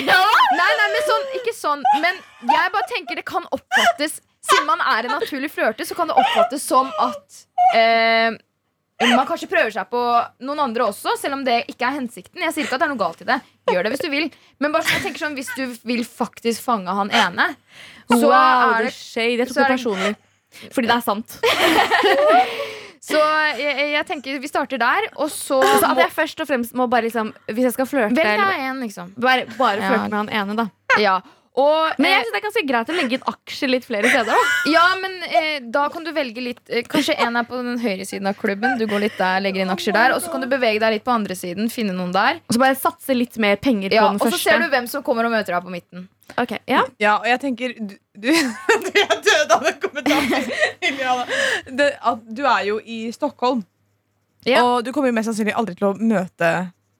Nei, 0.10 0.70
nei, 0.80 0.86
men 0.94 1.02
sånn, 1.06 1.26
ikke 1.36 1.54
sånn. 1.56 1.84
Men 2.00 2.20
jeg 2.48 2.72
bare 2.72 2.88
tenker 2.88 3.20
det 3.20 3.26
kan 3.28 3.44
oppfattes 3.52 4.20
Siden 4.40 4.64
man 4.70 4.80
er 4.80 5.04
en 5.04 5.18
naturlig 5.18 5.50
flørte, 5.52 5.84
så 5.84 5.92
kan 5.94 6.08
det 6.08 6.14
oppfattes 6.16 6.62
som 6.64 6.88
at 7.04 7.42
eh, 7.76 8.32
man 9.00 9.26
kanskje 9.28 9.48
prøver 9.50 9.72
seg 9.74 9.88
på 9.92 10.00
noen 10.44 10.60
andre 10.66 10.88
også, 10.90 11.14
selv 11.20 11.38
om 11.38 11.44
det 11.46 11.62
ikke 11.72 11.88
er 11.88 11.96
hensikten. 11.96 12.42
Jeg 12.44 12.52
sier 12.56 12.66
ikke 12.66 12.76
at 12.76 12.82
det 12.82 12.88
er 12.88 12.92
noe 12.92 13.00
galt 13.00 13.22
i 13.24 13.28
det. 13.28 13.38
Gjør 13.70 13.86
det 13.86 13.92
hvis 13.94 14.04
du 14.04 14.10
vil. 14.12 14.26
Men 14.60 14.74
bare 14.74 14.84
sånn, 14.84 14.98
jeg 14.98 15.06
tenker 15.06 15.24
sånn, 15.24 15.38
hvis 15.38 15.52
du 15.56 15.62
vil 15.88 16.02
faktisk 16.04 16.64
fange 16.66 16.96
han 16.98 17.12
ene, 17.14 17.46
så 18.10 18.20
wow, 18.26 18.74
er 18.76 18.90
det 18.90 18.92
shade. 18.96 19.38
Jeg 19.40 19.48
tok 19.52 19.62
det 19.62 19.70
personlig. 19.72 20.12
Fordi 20.74 20.90
det 20.90 20.96
er 20.98 21.06
sant. 21.06 21.38
Så 23.00 23.16
jeg, 23.56 23.76
jeg 23.94 24.06
tenker 24.06 24.40
vi 24.42 24.48
starter 24.50 24.78
der, 24.80 25.06
og 25.16 25.30
så 25.32 25.56
altså, 25.64 25.88
at 25.88 26.00
jeg 26.02 26.12
først 26.12 26.42
og 26.44 26.48
fremst 26.50 26.74
må 26.76 26.84
bare 26.92 27.06
liksom 27.06 27.30
Hvis 27.48 27.70
jeg 27.70 27.72
skal 27.72 27.86
flørte 27.88 28.18
Velg 28.18 28.42
deg 28.42 28.64
en, 28.68 28.82
liksom. 28.84 29.14
bare, 29.16 29.46
bare 29.56 29.80
Ja. 29.80 29.88
flørte 29.88 30.10
med 30.12 30.18
han 30.18 30.28
ene, 30.42 30.56
da. 30.58 30.66
Ja. 31.00 31.14
Og, 31.60 31.96
Men 32.00 32.08
jeg 32.12 32.20
eh, 32.20 32.24
synes 32.24 32.32
det 32.34 32.38
er 32.40 32.44
ganske 32.46 32.62
greit 32.70 32.90
å 32.92 32.96
legge 32.96 33.16
inn 33.18 33.24
aksjer 33.32 33.70
litt 33.72 33.86
flere 33.88 34.08
steder. 34.12 34.30
da 34.30 34.70
ja, 34.72 34.84
men 35.02 35.16
eh, 35.28 35.56
da 35.74 35.82
kan 35.92 36.06
du 36.06 36.10
velge 36.16 36.44
litt 36.44 36.60
eh, 36.72 36.84
Kanskje 36.88 37.16
en 37.20 37.36
er 37.40 37.46
på 37.48 37.58
den 37.60 37.76
høyre 37.82 38.06
siden 38.08 38.30
av 38.30 38.38
klubben. 38.40 38.78
Du 38.80 38.86
går 38.90 39.02
litt 39.04 39.18
der, 39.20 39.40
legger 39.44 39.64
inn 39.66 39.72
aksjer 39.74 39.96
der. 39.96 40.14
Og 40.16 40.22
så 40.24 40.32
kan 40.32 40.44
du 40.44 40.48
bevege 40.50 40.80
deg 40.82 40.96
litt 40.96 41.04
på 41.06 41.12
andre 41.14 41.36
siden, 41.38 41.68
finne 41.72 41.92
noen 41.96 42.14
der. 42.14 42.40
Og 42.48 42.56
så 42.56 42.62
bare 42.62 42.78
satse 42.78 43.16
litt 43.18 43.36
mer 43.42 43.58
penger 43.60 43.92
Ja, 43.92 44.06
på 44.08 44.14
den 44.16 44.22
og 44.24 44.34
så 44.36 44.40
ser 44.40 44.62
du 44.64 44.70
hvem 44.72 44.88
som 44.90 45.04
kommer 45.06 45.28
og 45.28 45.34
møter 45.34 45.56
deg 45.58 45.66
på 45.66 45.74
midten. 45.74 46.08
Ok, 46.38 46.54
ja. 46.70 46.84
Ja, 47.02 47.16
og 47.18 47.26
jeg 47.26 47.40
tenker 47.42 47.72
Du, 47.80 47.94
du, 48.14 48.28
du 48.86 48.90
er 49.02 49.16
død 49.26 49.54
av 49.56 49.64
den 49.66 49.78
kommentaren. 49.82 50.50
Det, 51.80 51.88
at 52.00 52.22
du 52.30 52.42
er 52.46 52.64
jo 52.68 52.78
i 52.84 53.00
Stockholm, 53.14 53.64
Ja. 54.46 54.62
og 54.64 54.84
du 54.86 54.92
kommer 54.94 55.10
jo 55.10 55.16
mest 55.18 55.28
sannsynlig 55.28 55.52
aldri 55.58 55.74
til 55.76 55.90
å 55.90 55.96
møte 55.98 56.50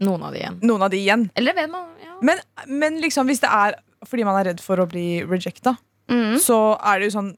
Noen 0.01 0.23
av 0.25 0.33
de 0.35 0.41
igjen. 0.41 0.59
noen 0.65 0.83
av 0.85 0.91
de 0.93 0.97
igjen. 1.01 1.27
Eller 1.37 1.57
vet 1.57 1.69
man 1.73 1.87
ja. 2.03 2.15
Men, 2.25 2.39
men 2.69 2.99
liksom, 3.03 3.29
hvis 3.29 3.41
det 3.43 3.49
er 3.53 3.77
fordi 4.07 4.25
man 4.25 4.39
er 4.41 4.51
redd 4.53 4.61
for 4.61 4.77
å 4.77 4.89
bli 4.89 5.23
rejecta, 5.25 5.77
Mm. 6.11 6.39
så 6.43 6.77
er 6.83 6.99
det 6.99 7.13
jo 7.13 7.21
sånn 7.21 7.35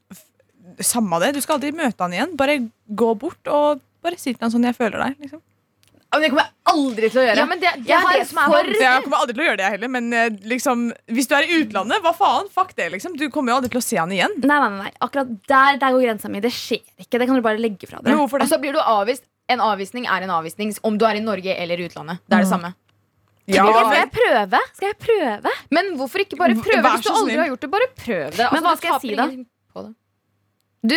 Samme 0.81 1.19
det, 1.21 1.35
du 1.35 1.41
skal 1.43 1.59
aldri 1.59 1.71
møte 1.77 2.01
han 2.01 2.13
igjen. 2.15 2.31
Bare 2.39 2.55
gå 2.97 3.09
bort 3.19 3.47
og 3.53 3.83
bare 4.03 4.17
si 4.17 4.33
til 4.33 4.41
han 4.41 4.51
sånn 4.51 4.65
'Jeg 4.65 4.75
føler 4.79 4.99
deg'. 5.03 5.17
Liksom. 5.21 5.41
Men 6.13 6.21
det 6.23 6.29
kommer 6.31 6.45
jeg 6.45 6.53
aldri 6.73 7.09
til 7.11 7.21
å 7.21 7.25
gjøre. 7.27 7.37
Ja, 7.37 7.45
men 7.47 7.61
det, 7.61 7.71
det 7.77 7.87
Jeg 7.89 8.01
har 8.01 8.13
det 8.13 8.27
for- 8.27 8.65
Jeg 8.81 9.03
kommer 9.05 9.17
aldri 9.21 9.35
til 9.35 9.43
å 9.45 9.49
gjøre 9.49 9.57
det, 9.57 9.65
jeg 9.65 9.71
heller. 9.73 9.89
Men 9.89 10.13
eh, 10.13 10.29
liksom, 10.45 10.93
hvis 11.09 11.27
du 11.29 11.35
er 11.35 11.43
i 11.45 11.63
utlandet, 11.65 12.01
hva 12.03 12.15
faen? 12.15 12.49
Fuck 12.49 12.75
det, 12.77 12.91
liksom. 12.93 13.17
Du 13.17 13.29
kommer 13.29 13.53
jo 13.53 13.57
aldri 13.61 13.71
til 13.71 13.81
å 13.81 13.83
se 13.83 13.97
han 13.97 14.11
igjen. 14.11 14.33
Nei, 14.43 14.59
nei, 14.61 14.79
nei. 14.79 14.91
Akkurat 15.01 15.29
der, 15.47 15.77
der 15.79 15.91
går 15.93 16.03
grensa 16.05 16.29
mi. 16.31 16.41
Det 16.41 16.53
skjer 16.53 16.81
ikke. 17.01 17.19
Det 17.19 17.27
kan 17.27 17.37
du 17.37 17.43
bare 17.43 17.59
legge 17.59 17.87
fra 17.89 17.99
hvorfor 17.99 18.41
Og 18.41 18.41
det? 18.41 18.49
så 18.49 18.61
blir 18.61 18.73
du 18.73 18.79
avvist. 18.81 19.23
En 19.49 19.59
avvisning 19.61 20.07
er 20.07 20.23
en 20.23 20.31
avvisning 20.31 20.73
om 20.85 20.97
du 20.97 21.05
er 21.05 21.17
i 21.17 21.21
Norge 21.21 21.53
eller 21.59 21.77
i 21.77 21.89
utlandet. 21.89 22.19
Det 22.29 22.39
er 22.39 22.43
det 22.45 22.49
samme. 22.49 22.75
Ja, 23.51 23.65
skal 23.67 23.97
jeg 23.99 24.11
prøve? 24.15 24.61
Skal 24.77 24.87
jeg 24.93 24.99
prøve? 25.03 25.51
Men 25.75 25.97
hvorfor 25.99 26.23
ikke 26.23 26.37
bare 26.39 26.55
prøve? 26.55 26.83
Hvis 26.93 27.07
du 27.07 27.11
aldri 27.11 27.33
snill. 27.33 27.41
har 27.43 27.49
gjort 27.51 27.61
det, 27.67 27.71
bare 27.73 27.89
prøv 27.97 28.31
det. 28.31 28.41
Altså, 28.47 28.53
Men 28.55 28.63
hva 28.69 28.77
skal 28.79 28.91
jeg 28.93 29.01
si 29.03 29.15
da? 29.19 29.25
ingenting 29.27 29.47
på 29.75 29.83
det. 29.87 29.93
Du, 30.85 30.97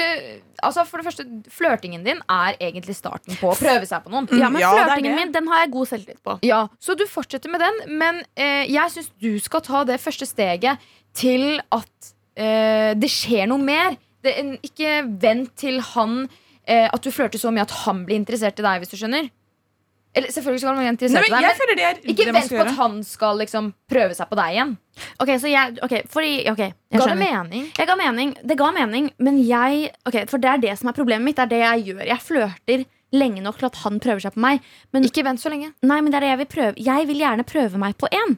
altså 0.66 0.84
for 0.90 0.98
det 0.98 1.06
første, 1.06 1.26
Flørtingen 1.54 2.04
din 2.06 2.22
er 2.30 2.56
egentlig 2.60 2.96
starten 2.98 3.36
på 3.38 3.52
å 3.52 3.58
prøve 3.58 3.86
seg 3.86 4.02
på 4.06 4.10
noen. 4.14 4.26
Ja, 4.34 4.50
men 4.50 4.62
ja, 4.64 4.72
Flørtingen 4.74 5.16
min 5.20 5.32
den 5.36 5.48
har 5.52 5.60
jeg 5.66 5.72
god 5.76 5.90
selvtillit 5.92 6.22
på. 6.26 6.38
Ja, 6.46 6.64
Så 6.82 6.96
du 6.98 7.04
fortsetter 7.10 7.50
med 7.54 7.62
den, 7.62 7.98
men 8.02 8.22
eh, 8.36 8.66
jeg 8.66 8.90
syns 8.96 9.12
du 9.22 9.36
skal 9.40 9.62
ta 9.62 9.84
det 9.86 10.00
første 10.02 10.26
steget 10.26 10.82
til 11.14 11.62
at 11.72 12.12
eh, 12.36 12.94
det 12.98 13.10
skjer 13.14 13.46
noe 13.52 13.62
mer. 13.62 13.94
Det, 14.26 14.34
en- 14.42 14.58
ikke 14.66 15.04
vent 15.22 15.52
til 15.56 15.78
han 15.94 16.24
eh, 16.66 16.90
At 16.90 17.04
du 17.06 17.12
flørter 17.14 17.38
så 17.38 17.52
mye 17.54 17.62
at 17.68 17.76
han 17.86 18.06
blir 18.08 18.18
interessert 18.18 18.58
i 18.58 18.66
deg, 18.66 18.82
hvis 18.82 18.90
du 18.90 18.98
skjønner. 18.98 19.30
Eller 20.16 20.32
selvfølgelig 20.32 20.62
skal 20.62 20.70
man 20.72 20.80
være 20.80 20.86
Nei, 20.86 20.94
interessert 20.96 21.26
men 21.28 21.44
men 21.44 22.12
ikke 22.14 22.26
vent 22.32 22.52
på 22.54 22.64
at 22.64 22.76
han 22.78 22.94
skal 23.04 23.40
liksom 23.42 23.66
prøve 23.92 24.16
seg 24.16 24.30
på 24.32 24.38
deg 24.40 24.56
igjen. 24.56 24.74
Ok, 25.20 25.32
så 25.44 25.52
jeg, 25.52 25.76
okay, 25.84 26.06
fordi, 26.08 26.34
okay, 26.52 26.72
jeg 26.94 27.02
Ga 27.02 27.08
det 27.12 27.18
mening? 27.20 27.66
Jeg 27.76 27.90
ga 27.90 27.98
mening, 28.00 28.32
det 28.40 28.58
ga 28.62 28.70
mening, 28.72 29.10
men 29.20 29.42
jeg 29.44 29.90
okay, 30.08 30.24
For 30.32 30.40
det 30.40 30.54
er 30.54 30.62
det 30.70 30.78
som 30.80 30.92
er 30.92 30.96
problemet 30.96 31.28
mitt. 31.28 31.36
Det 31.36 31.44
er 31.44 31.52
det 31.52 31.64
jeg 31.66 31.88
gjør. 31.90 32.06
Jeg 32.08 32.24
flørter 32.24 32.86
lenge 33.16 33.44
nok 33.44 33.60
til 33.60 33.68
at 33.68 33.80
han 33.84 34.00
prøver 34.04 34.24
seg 34.24 34.36
på 34.36 34.44
meg. 34.44 34.64
Men, 34.96 35.08
Ikke 35.08 35.24
vent 35.28 35.44
så 35.44 35.52
lenge. 35.52 35.74
nei, 35.84 36.00
men 36.00 36.12
det 36.12 36.22
er 36.22 36.28
det 36.28 36.32
jeg 36.32 36.42
vil 36.44 36.52
prøve. 36.56 36.86
Jeg 36.88 37.08
vil 37.12 37.24
gjerne 37.26 37.48
prøve 37.48 37.82
meg 37.82 37.98
på 38.00 38.12
én. 38.12 38.38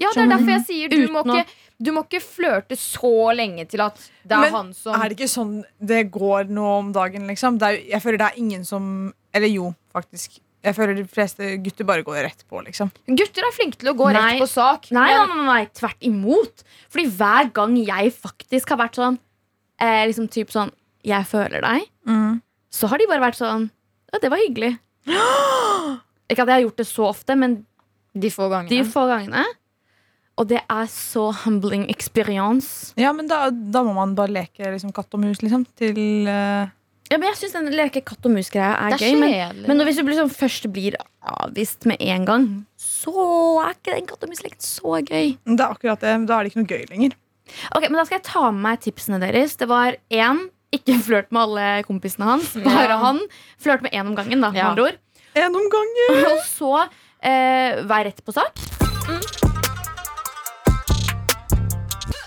Ja, 0.00 0.08
Det 0.14 0.22
er 0.24 0.30
derfor 0.32 0.50
jeg 0.50 0.64
sier 0.66 0.88
du 0.88 1.12
må, 1.12 1.22
ikke, 1.22 1.44
du 1.78 1.90
må 1.92 2.02
ikke 2.06 2.22
flørte 2.24 2.78
så 2.80 3.32
lenge 3.36 3.66
til 3.68 3.82
at 3.84 4.00
det 4.24 4.34
er 4.34 4.40
Men 4.40 4.54
han 4.56 4.70
som 4.74 4.96
Er 4.96 5.10
det 5.12 5.18
ikke 5.18 5.28
sånn 5.30 5.52
det 5.78 6.06
går 6.10 6.48
nå 6.48 6.64
om 6.78 6.88
dagen, 6.96 7.28
liksom? 7.28 7.60
Er, 7.62 7.76
jeg 7.92 8.02
føler 8.02 8.18
det 8.18 8.30
er 8.32 8.40
ingen 8.40 8.64
som 8.64 9.12
Eller 9.36 9.52
jo, 9.52 9.74
faktisk. 9.92 10.40
Jeg 10.62 10.76
føler 10.76 10.94
de 10.94 11.04
fleste 11.10 11.48
gutter 11.64 11.84
bare 11.88 12.04
går 12.06 12.20
rett 12.22 12.44
på, 12.48 12.60
liksom. 12.62 12.90
Gutter 13.08 13.42
er 13.48 13.54
flinke 13.56 13.80
til 13.80 13.90
å 13.90 13.96
gå 13.98 14.12
Nei. 14.12 14.20
rett 14.36 14.42
på 14.44 14.46
sak. 14.48 14.90
Nei, 14.94 15.08
nei, 15.10 15.26
men- 15.26 15.36
nei, 15.38 15.46
nei, 15.46 15.66
tvert 15.74 16.06
imot. 16.06 16.62
Fordi 16.88 17.06
hver 17.10 17.52
gang 17.52 17.76
jeg 17.76 18.12
faktisk 18.14 18.68
har 18.70 18.78
vært 18.78 18.94
sånn 19.00 19.18
eh, 19.80 20.06
Liksom 20.06 20.28
typ 20.30 20.50
sånn 20.54 20.70
Jeg 21.02 21.24
føler 21.26 21.60
deg. 21.60 22.40
Så 22.70 22.88
har 22.88 22.98
de 22.98 23.06
bare 23.10 23.20
vært 23.24 23.40
sånn 23.40 23.70
Ja, 24.12 24.18
det 24.22 24.30
var 24.30 24.38
hyggelig. 24.38 24.78
Ikke 26.30 26.44
at 26.44 26.48
jeg 26.48 26.54
har 26.54 26.62
gjort 26.66 26.78
det 26.80 26.86
så 26.88 27.08
ofte, 27.10 27.36
men 27.36 27.66
De 28.14 28.28
få 28.30 28.46
gangene. 28.52 28.68
de 28.70 28.84
få 28.88 29.06
gangene. 29.08 29.44
Og 30.38 30.46
det 30.48 30.62
er 30.70 30.86
så 30.88 31.30
humbling 31.44 31.88
experience. 31.90 32.94
Ja, 32.96 33.12
men 33.12 33.26
da, 33.28 33.50
da 33.50 33.82
må 33.84 33.92
man 33.94 34.14
bare 34.16 34.32
leke 34.32 34.64
liksom, 34.72 34.92
katt 34.94 35.12
og 35.12 35.20
mus, 35.20 35.42
liksom. 35.44 35.66
Til 35.76 36.28
eh, 36.28 36.70
Ja, 37.12 37.18
men 37.20 37.28
jeg 37.28 37.36
syns 37.42 37.52
den 37.58 37.66
leke 37.76 38.00
katt 38.08 38.24
og 38.24 38.32
mus-greia 38.32 38.70
er, 38.72 38.94
det 38.94 39.02
er 39.04 39.10
gøy. 39.12 39.18
Men, 39.20 39.32
kjedelig. 39.34 39.66
men 39.68 39.76
når 39.76 39.88
hvis 39.90 39.98
du 40.00 40.06
liksom 40.08 40.30
først 40.32 40.68
blir 40.72 40.94
avvist 41.44 41.84
med 41.90 42.00
en 42.00 42.24
gang, 42.24 42.46
så 42.80 43.12
er 43.66 43.74
ikke 43.74 43.96
den 43.98 44.06
katt 44.08 44.24
og 44.24 44.32
mus-leken 44.32 44.64
så 44.64 44.94
gøy. 45.04 45.34
Det 45.44 45.58
er 45.60 45.66
akkurat 45.66 46.00
det. 46.00 46.14
Da 46.30 46.38
er 46.38 46.46
det 46.48 46.52
ikke 46.54 46.62
noe 46.62 46.70
gøy 46.72 46.86
lenger. 46.88 47.18
Ok, 47.76 47.84
men 47.90 47.98
Da 48.00 48.06
skal 48.08 48.16
jeg 48.16 48.24
ta 48.30 48.46
med 48.48 48.64
meg 48.64 48.80
tipsene 48.86 49.20
deres. 49.20 49.58
Det 49.60 49.68
var 49.68 49.98
én. 50.08 50.40
Ikke 50.72 50.96
flørt 51.04 51.28
med 51.36 51.42
alle 51.44 51.66
kompisene 51.84 52.24
hans. 52.30 52.54
Bare 52.56 52.88
Ja. 52.94 52.96
han. 53.04 53.20
Flørt 53.60 53.82
med 53.84 53.92
én 53.92 54.06
om 54.08 54.16
gangen, 54.16 54.40
da. 54.40 54.48
med 54.50 54.62
Ja. 54.62 54.70
andre 54.70 54.82
ord. 54.88 54.96
En 55.36 55.54
om 55.54 55.68
gangen! 55.68 56.24
Og 56.32 56.40
så 56.48 56.88
eh, 57.20 57.82
vær 57.84 58.08
rett 58.08 58.24
på 58.24 58.32
sak. 58.32 58.56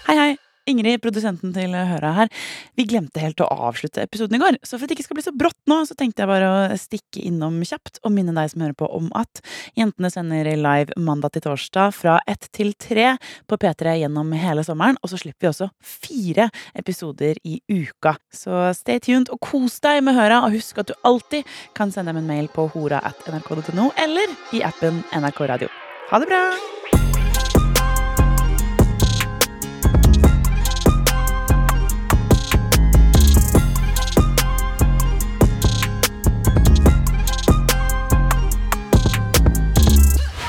Hei, 0.06 0.16
hei. 0.16 0.38
Ingrid, 0.70 1.02
produsenten 1.04 1.54
til 1.54 1.76
Høra 1.76 2.12
her. 2.18 2.32
Vi 2.78 2.88
glemte 2.90 3.22
helt 3.22 3.42
å 3.44 3.50
avslutte 3.68 4.02
episoden 4.02 4.38
i 4.38 4.42
går, 4.42 4.58
så 4.66 4.76
for 4.76 4.86
at 4.86 4.92
det 4.92 4.98
ikke 4.98 5.08
skal 5.08 5.20
bli 5.20 5.26
så 5.28 5.34
brått 5.36 5.60
nå, 5.70 5.78
så 5.86 5.98
tenkte 5.98 6.24
jeg 6.24 6.32
bare 6.32 6.50
å 6.50 6.80
stikke 6.80 7.22
innom 7.28 7.60
kjapt 7.66 8.00
og 8.04 8.14
minne 8.16 8.34
deg 8.36 8.52
som 8.52 8.66
hører 8.66 8.78
på 8.80 8.90
om 8.98 9.12
at 9.18 9.44
Jentene 9.78 10.10
sender 10.14 10.50
live 10.58 10.96
mandag 10.98 11.36
til 11.36 11.46
torsdag 11.46 11.94
fra 11.96 12.18
ett 12.30 12.50
til 12.56 12.74
tre 12.82 13.14
på 13.50 13.60
P3 13.62 13.98
gjennom 14.02 14.34
hele 14.38 14.66
sommeren, 14.66 14.98
og 15.02 15.12
så 15.12 15.20
slipper 15.22 15.48
vi 15.48 15.52
også 15.52 15.70
fire 15.86 16.50
episoder 16.78 17.40
i 17.46 17.60
uka. 17.70 18.16
Så 18.34 18.70
stay 18.78 19.02
tuned 19.04 19.30
og 19.34 19.42
kos 19.46 19.78
deg 19.86 20.02
med 20.06 20.18
Høra, 20.18 20.44
og 20.46 20.56
husk 20.56 20.82
at 20.82 20.90
du 20.90 20.96
alltid 21.06 21.46
kan 21.78 21.94
sende 21.94 22.14
dem 22.14 22.24
en 22.24 22.32
mail 22.32 22.50
på 22.54 22.70
hora 22.74 23.04
at 23.06 23.28
nrk.no 23.30 23.92
eller 24.02 24.40
i 24.56 24.64
appen 24.66 25.04
NRK 25.14 25.46
Radio. 25.54 25.70
Ha 26.12 26.22
det 26.22 26.32
bra! 26.32 26.46